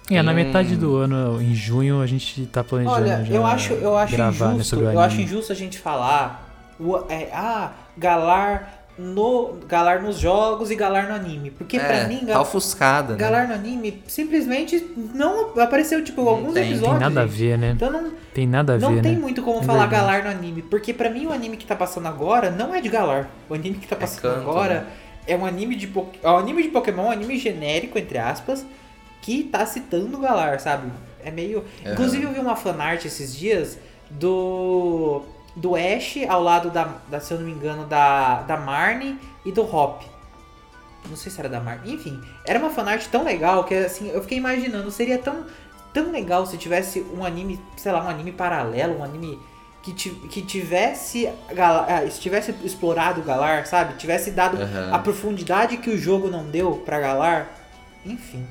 [0.09, 3.33] É, na tem um- metade do ano, em junho, a gente tá planejando Olha, já
[3.35, 6.49] eu acho, eu acho gravar né, injusto, eu acho injusto a gente falar
[6.79, 12.07] o, é, ah, Galar no Galar nos jogos e Galar no anime, porque pra é,
[12.07, 13.19] mim tá Galar, ofuscada, né?
[13.19, 16.63] Galar no anime simplesmente não apareceu tipo alguns tem.
[16.63, 16.99] Tem episódios.
[16.99, 17.71] Tem nada a ver, né?
[17.75, 19.19] Então não, Tem nada a não ver, tem né?
[19.19, 20.21] muito como É falar verdade.
[20.21, 22.89] Galar no anime, porque pra mim o anime que tá passando agora não é de
[22.89, 23.29] Galar.
[23.49, 24.85] O anime que tá passando Kanto, agora né?
[25.27, 28.65] é um anime de po- é um anime de Pokémon, um anime genérico entre aspas,
[29.21, 30.91] que tá citando Galar, sabe?
[31.23, 33.77] É meio, inclusive eu vi uma fanart esses dias
[34.09, 35.23] do
[35.55, 39.51] do Ash ao lado da, da se eu não me engano da da Marnie e
[39.51, 40.01] do Hop.
[41.09, 41.95] Não sei se era da Marnie.
[41.95, 45.45] Enfim, era uma fanart tão legal que assim, eu fiquei imaginando, seria tão
[45.93, 49.37] tão legal se tivesse um anime, sei lá, um anime paralelo, um anime
[49.81, 53.95] que, que tivesse ah, se tivesse explorado o Galar, sabe?
[53.95, 54.93] Tivesse dado Aham.
[54.93, 57.49] a profundidade que o jogo não deu pra Galar.
[58.05, 58.45] Enfim.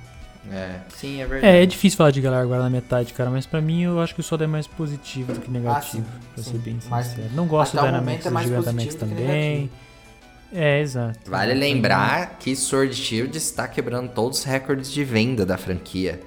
[0.50, 1.54] É, sim, é verdade.
[1.56, 4.14] É, é difícil falar de Galar agora na metade, cara, mas pra mim eu acho
[4.14, 6.50] que o Soda é mais positivo do que negativo, Ah, sim, pra sim.
[6.52, 7.28] ser bem Mas sincero.
[7.34, 9.70] Não gosto do até o Dynamax é e do Gigantamax do também.
[10.52, 11.18] É, exato.
[11.30, 16.20] Vale lembrar que Sword Shield está quebrando todos os recordes de venda da franquia.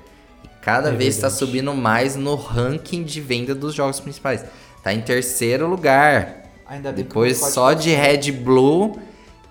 [0.43, 4.45] E cada É vez está subindo mais no ranking de venda dos jogos principais.
[4.83, 6.43] Tá em terceiro lugar.
[6.65, 8.25] Ainda bem Depois só de certo.
[8.25, 8.97] Red Blue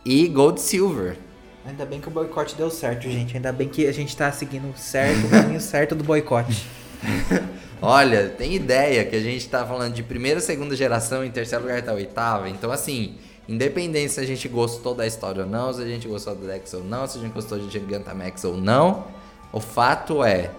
[0.05, 1.19] e Gold Silver.
[1.67, 3.37] Ainda bem que o boicote deu certo, gente.
[3.37, 6.67] Ainda bem que a gente tá seguindo certo, o caminho certo do boicote.
[7.81, 11.83] Olha, tem ideia que a gente tá falando de primeira, segunda geração, em terceiro lugar
[11.83, 12.49] tá oitava.
[12.49, 13.17] Então, assim,
[13.49, 16.73] independente se a gente gostou da história ou não, se a gente gostou do Dex
[16.75, 19.07] ou não, se a gente gostou de Gigantamax ou não,
[19.53, 20.51] o fato é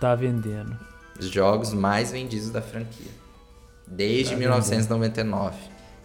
[0.00, 0.76] Tá vendendo.
[1.18, 3.10] os jogos mais vendidos da franquia.
[3.86, 5.56] Desde Tá 1999.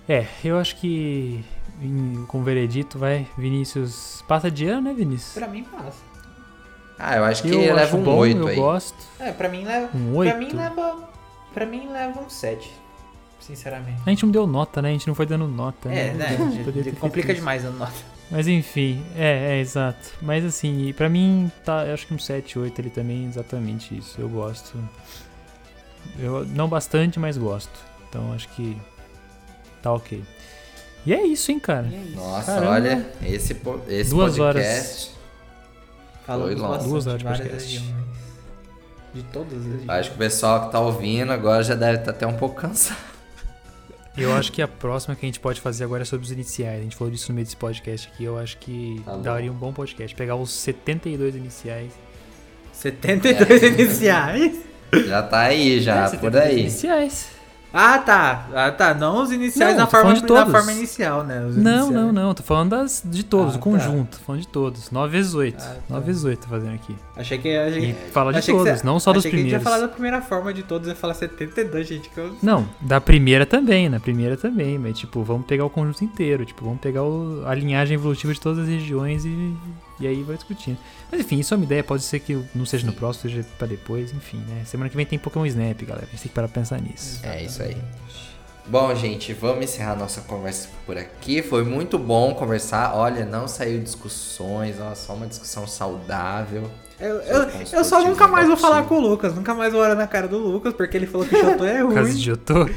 [0.08, 1.44] É, eu acho que
[1.82, 4.24] em- com o veredito vai Vinícius.
[4.28, 5.34] Passa de ano, né, Vinícius?
[5.34, 5.98] Pra mim passa.
[7.00, 8.56] Ah, eu acho que eu leva acho um bom, 8 eu aí.
[8.56, 8.98] gosto.
[9.20, 9.90] É, pra mim leva.
[9.98, 10.38] Um Pra 8.
[10.38, 11.10] mim leva.
[11.54, 12.72] Pra mim leva um 7.
[13.40, 14.00] Sinceramente.
[14.06, 14.90] A gente não deu nota, né?
[14.90, 15.90] A gente não foi dando nota.
[15.92, 16.38] É, né?
[16.38, 17.92] Gente poderia ter Complica demais a nota.
[18.30, 20.12] Mas enfim, é, é, exato.
[20.22, 23.98] Mas assim, pra mim, tá, eu acho que um 7, 8 ali também é exatamente
[23.98, 24.22] isso.
[24.22, 24.78] Eu gosto.
[26.20, 27.78] Eu, não bastante, mas gosto.
[28.08, 28.78] Então acho que
[29.82, 30.24] tá ok.
[31.06, 31.88] E é isso, hein, cara.
[31.92, 32.16] É isso.
[32.16, 32.72] Nossa, Caramba.
[32.72, 35.12] olha, esse, po- esse Duas podcast.
[36.26, 36.56] Foi longe.
[36.62, 37.52] bastante Duas horas de podcast.
[37.78, 37.96] regiões.
[39.14, 39.90] De todas as regiões.
[39.90, 43.12] Acho que o pessoal que tá ouvindo agora já deve estar até um pouco cansado.
[44.18, 46.80] Eu acho que a próxima que a gente pode fazer agora é sobre os iniciais.
[46.82, 48.24] A gente falou disso no meio desse podcast aqui.
[48.26, 50.14] Eu acho que Tá daria um bom podcast.
[50.16, 51.92] Pegar os 72 iniciais.
[52.74, 54.60] 72 iniciais.
[55.08, 56.60] Já tá aí, já, É, por 72 aí.
[56.60, 57.28] Iniciais.
[57.74, 58.48] Ah, tá.
[58.54, 58.94] Ah, tá.
[58.94, 60.52] Não os iniciais Não, na, forma, de na todos.
[60.52, 61.46] forma inicial, né?
[61.46, 61.90] Os Não, iniciais.
[61.92, 62.34] não, não.
[62.34, 63.64] Tô falando das, de todos, Ah, o tá.
[63.64, 64.18] conjunto.
[64.18, 64.92] Tô falando de todos.
[64.92, 65.56] 9 vezes 8.
[65.64, 65.76] Ah, tá.
[65.90, 66.96] 9 vezes 8 tô fazendo aqui.
[67.16, 69.40] Achei que a E fala de achei todos, você- não só dos achei que a
[69.40, 69.64] gente ia primeiros.
[69.64, 72.10] falar da primeira forma de todos e falar 72, gente.
[72.10, 72.36] Que eu...
[72.44, 76.66] Não, da primeira também, na primeira também, mas tipo, vamos pegar o conjunto inteiro, tipo,
[76.66, 79.30] vamos pegar o- a linhagem evolutiva de todas as regiões e,
[80.02, 80.78] e aí vai discutindo.
[81.12, 83.68] Mas enfim, isso é uma ideia, pode ser que não seja no próximo, seja pra
[83.68, 84.64] depois, enfim, né?
[84.66, 87.20] Semana que vem tem Pokémon Snap, galera, a gente tem que parar pra pensar nisso.
[87.24, 87.78] É isso aí.
[88.68, 91.42] Bom, gente, vamos encerrar nossa conversa por aqui.
[91.42, 92.96] Foi muito bom conversar.
[92.96, 96.70] Olha, não saiu discussões, ó, só uma discussão saudável.
[97.00, 99.34] Eu, eu, eu só nunca mais vou falar com o Lucas.
[99.34, 101.82] Nunca mais vou olhar na cara do Lucas, porque ele falou que o Jotô é
[101.84, 102.24] Por causa de ruim.
[102.24, 102.70] Jotô.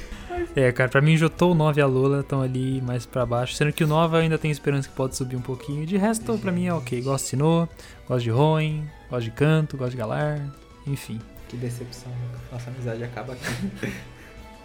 [0.57, 3.55] É, cara, pra mim Jotô, o 9 e a Lola estão ali mais pra baixo,
[3.55, 5.85] sendo que o 9 eu ainda tenho esperança que pode subir um pouquinho.
[5.85, 7.01] De resto, pra mim é ok.
[7.03, 7.69] Gosto de Sinnoh,
[8.07, 10.41] gosto de Roen, gosto de Canto, gosto de Galar,
[10.87, 11.21] enfim.
[11.49, 12.13] Que decepção.
[12.53, 13.93] Nossa amizade acaba aqui.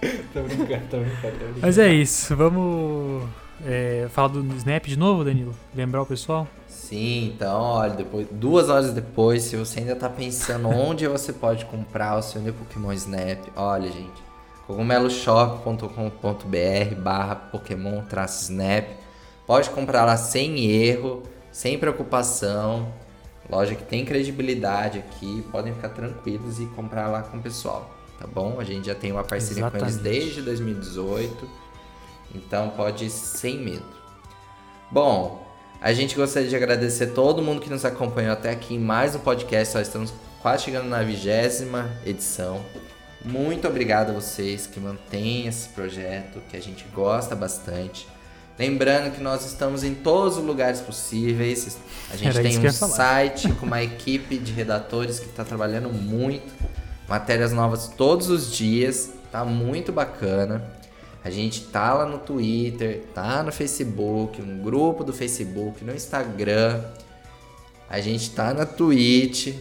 [0.34, 1.60] tô brincando, tô brincando, tô brincando.
[1.62, 3.28] Mas é isso, vamos
[3.66, 5.56] é, falar do Snap de novo, Danilo?
[5.76, 6.48] Lembrar o pessoal?
[6.68, 11.66] Sim, então, olha, depois, duas horas depois, se você ainda tá pensando onde você pode
[11.66, 14.29] comprar o seu new Pokémon Snap, olha, gente,
[14.70, 18.88] cogumeloshop.com.br barra Pokémon Snap.
[19.48, 22.94] Pode comprar lá sem erro, sem preocupação.
[23.50, 27.90] Loja que tem credibilidade aqui, podem ficar tranquilos e comprar lá com o pessoal,
[28.20, 28.60] tá bom?
[28.60, 30.20] A gente já tem uma parceria com eles Exatamente.
[30.20, 31.50] desde 2018,
[32.36, 33.82] então pode ir sem medo.
[34.92, 35.48] Bom,
[35.82, 39.20] a gente gostaria de agradecer todo mundo que nos acompanhou até aqui em mais um
[39.20, 39.76] podcast.
[39.76, 40.14] Nós estamos
[40.44, 42.64] quase chegando na vigésima edição.
[43.24, 48.08] Muito obrigado a vocês que mantêm esse projeto, que a gente gosta bastante.
[48.58, 51.78] Lembrando que nós estamos em todos os lugares possíveis.
[52.12, 56.54] A gente Era tem um site com uma equipe de redatores que está trabalhando muito.
[57.08, 59.12] Matérias novas todos os dias.
[59.32, 60.64] Tá muito bacana.
[61.24, 66.82] A gente tá lá no Twitter, tá no Facebook, no grupo do Facebook, no Instagram.
[67.90, 69.54] A gente tá na Twitch,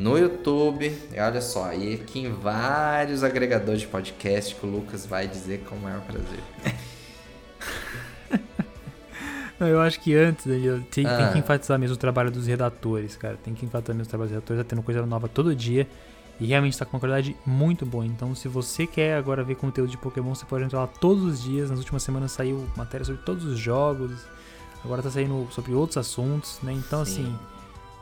[0.00, 0.96] no YouTube.
[1.14, 5.60] E olha só, e aqui em vários agregadores de podcast que o Lucas vai dizer
[5.68, 6.40] com o maior prazer.
[9.58, 11.30] Não, Eu acho que antes, Danilo, tem, tem Ah.
[11.32, 13.36] que enfatizar mesmo o trabalho dos redatores, cara.
[13.44, 15.86] Tem que enfatizar mesmo o trabalho dos redatores, tá tendo coisa nova todo dia.
[16.40, 18.06] E realmente tá com uma qualidade muito boa.
[18.06, 21.42] Então, se você quer agora ver conteúdo de Pokémon, você pode entrar lá todos os
[21.42, 21.68] dias.
[21.68, 24.12] Nas últimas semanas saiu matéria sobre todos os jogos.
[24.82, 26.72] Agora tá saindo sobre outros assuntos, né?
[26.72, 27.12] Então, Sim.
[27.12, 27.38] assim,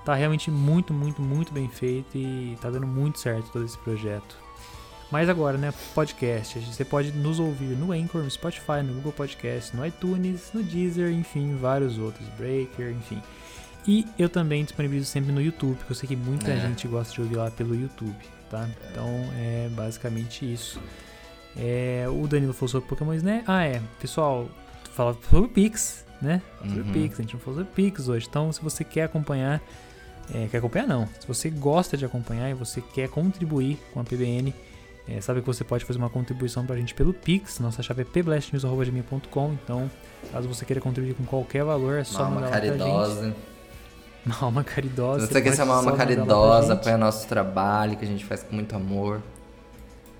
[0.08, 4.38] tá realmente muito, muito, muito bem feito e tá dando muito certo todo esse projeto.
[5.12, 9.76] Mas agora, né, podcast, você pode nos ouvir no Anchor, no Spotify, no Google Podcast,
[9.76, 13.20] no iTunes, no Deezer, enfim, vários outros, Breaker, enfim.
[13.86, 16.58] E eu também disponibilizo sempre no YouTube, porque eu sei que muita É.
[16.60, 18.16] gente gosta de ouvir lá pelo YouTube,
[18.48, 18.66] tá?
[18.90, 19.06] Então
[19.36, 20.80] é basicamente isso.
[21.54, 23.44] É, o Danilo falou sobre Pokémon Snap.
[23.46, 24.48] Ah, é, pessoal,
[24.94, 26.40] fala sobre o Pix, né?
[26.60, 26.92] Sobre Uhum.
[26.92, 28.26] Pix, a gente não falou sobre Pix hoje.
[28.26, 29.60] Então, se você quer acompanhar,
[30.34, 34.04] é, quer acompanhar não, se você gosta de acompanhar e você quer contribuir com a
[34.04, 34.54] PBN,
[35.08, 38.04] é, sabe que você pode fazer uma contribuição pra gente pelo Pix, nossa chave é
[38.04, 39.90] pblastnews.com, então
[40.32, 42.78] caso você queira contribuir com qualquer valor, é Uma só alma mandar pra gente.
[42.78, 43.36] caridosa.
[44.26, 45.26] Uma alma caridosa.
[45.26, 48.42] Se você quer pode ser uma alma caridosa, apoia nosso trabalho, que a gente faz
[48.42, 49.22] com muito amor.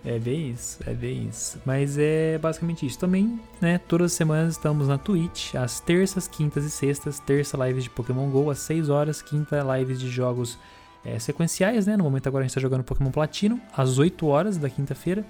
[0.05, 1.61] É bem isso, é bem isso.
[1.67, 2.99] Mas é basicamente isso.
[2.99, 7.19] Também, né, todas as semanas estamos na Twitch, às terças, quintas e sextas.
[7.19, 9.21] Terça, lives de Pokémon GO às 6 horas.
[9.21, 10.59] Quinta, lives de jogos
[11.05, 11.97] é, sequenciais, né?
[11.97, 15.25] No momento agora a gente está jogando Pokémon Platino, às 8 horas da quinta-feira.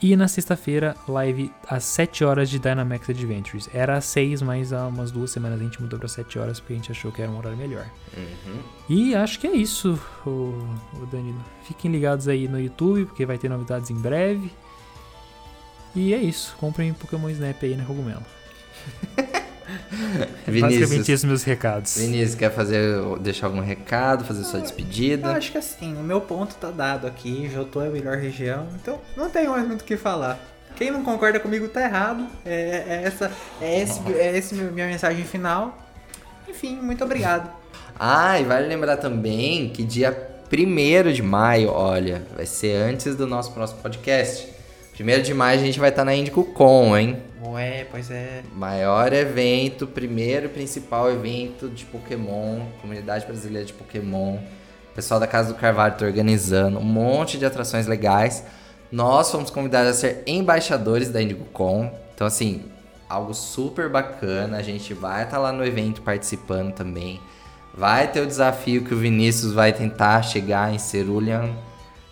[0.00, 3.68] E na sexta-feira, live às 7 horas de Dynamax Adventures.
[3.74, 6.74] Era às 6, mas há umas duas semanas a gente mudou para 7 horas porque
[6.74, 7.84] a gente achou que era um horário melhor.
[8.16, 8.60] Uhum.
[8.88, 10.54] E acho que é isso, o,
[11.00, 11.44] o Danilo.
[11.64, 14.52] Fiquem ligados aí no YouTube, porque vai ter novidades em breve.
[15.96, 16.54] E é isso.
[16.60, 18.22] Comprem Pokémon Snap aí na Cogumelo.
[20.46, 21.96] Basicamente Vinícius, esses meus recados.
[21.96, 25.30] Vinícius, quer fazer, deixar algum recado, fazer sua Eu despedida?
[25.32, 28.98] acho que assim, o meu ponto tá dado aqui, Jotô é a melhor região, então
[29.16, 30.38] não tenho mais muito o que falar.
[30.76, 32.26] Quem não concorda comigo tá errado.
[32.46, 33.30] É, é essa,
[33.60, 35.76] é esse, é esse meu- minha mensagem final.
[36.48, 37.50] Enfim, muito obrigado.
[37.98, 40.16] Ah, e vale lembrar também que dia
[40.52, 44.48] 1 de maio, olha, vai ser antes do nosso próximo podcast.
[45.00, 47.22] 1 de maio a gente vai estar na IndicoCon, hein?
[47.44, 48.42] Ué, pois é.
[48.52, 54.38] Maior evento, primeiro e principal evento de Pokémon, comunidade brasileira de Pokémon.
[54.90, 58.44] O pessoal da Casa do Carvalho tá organizando um monte de atrações legais.
[58.90, 61.92] Nós fomos convidados a ser embaixadores da IndigoCon.
[62.12, 62.64] Então, assim,
[63.08, 64.56] algo super bacana.
[64.56, 67.20] A gente vai estar lá no evento participando também.
[67.72, 71.50] Vai ter o desafio que o Vinícius vai tentar chegar em Cerulean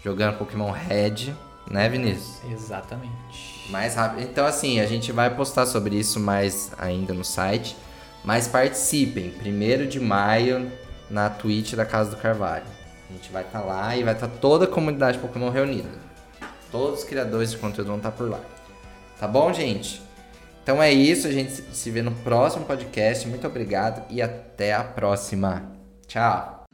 [0.05, 1.35] jogando Pokémon Red,
[1.71, 2.39] né, Vinícius?
[2.51, 3.71] Exatamente.
[3.71, 4.23] Mais rápido.
[4.23, 7.77] Então, assim, a gente vai postar sobre isso mais ainda no site.
[8.25, 10.71] Mas participem, 1 de maio,
[11.09, 12.65] na Twitch da Casa do Carvalho.
[13.09, 15.89] A gente vai estar lá e vai estar toda a comunidade Pokémon reunida.
[16.73, 18.41] Todos os criadores de conteúdo vão estar por lá.
[19.19, 20.03] Tá bom, gente?
[20.63, 23.29] Então é isso, a gente se vê no próximo podcast.
[23.29, 25.63] Muito obrigado e até a próxima.
[26.09, 26.65] Tchau!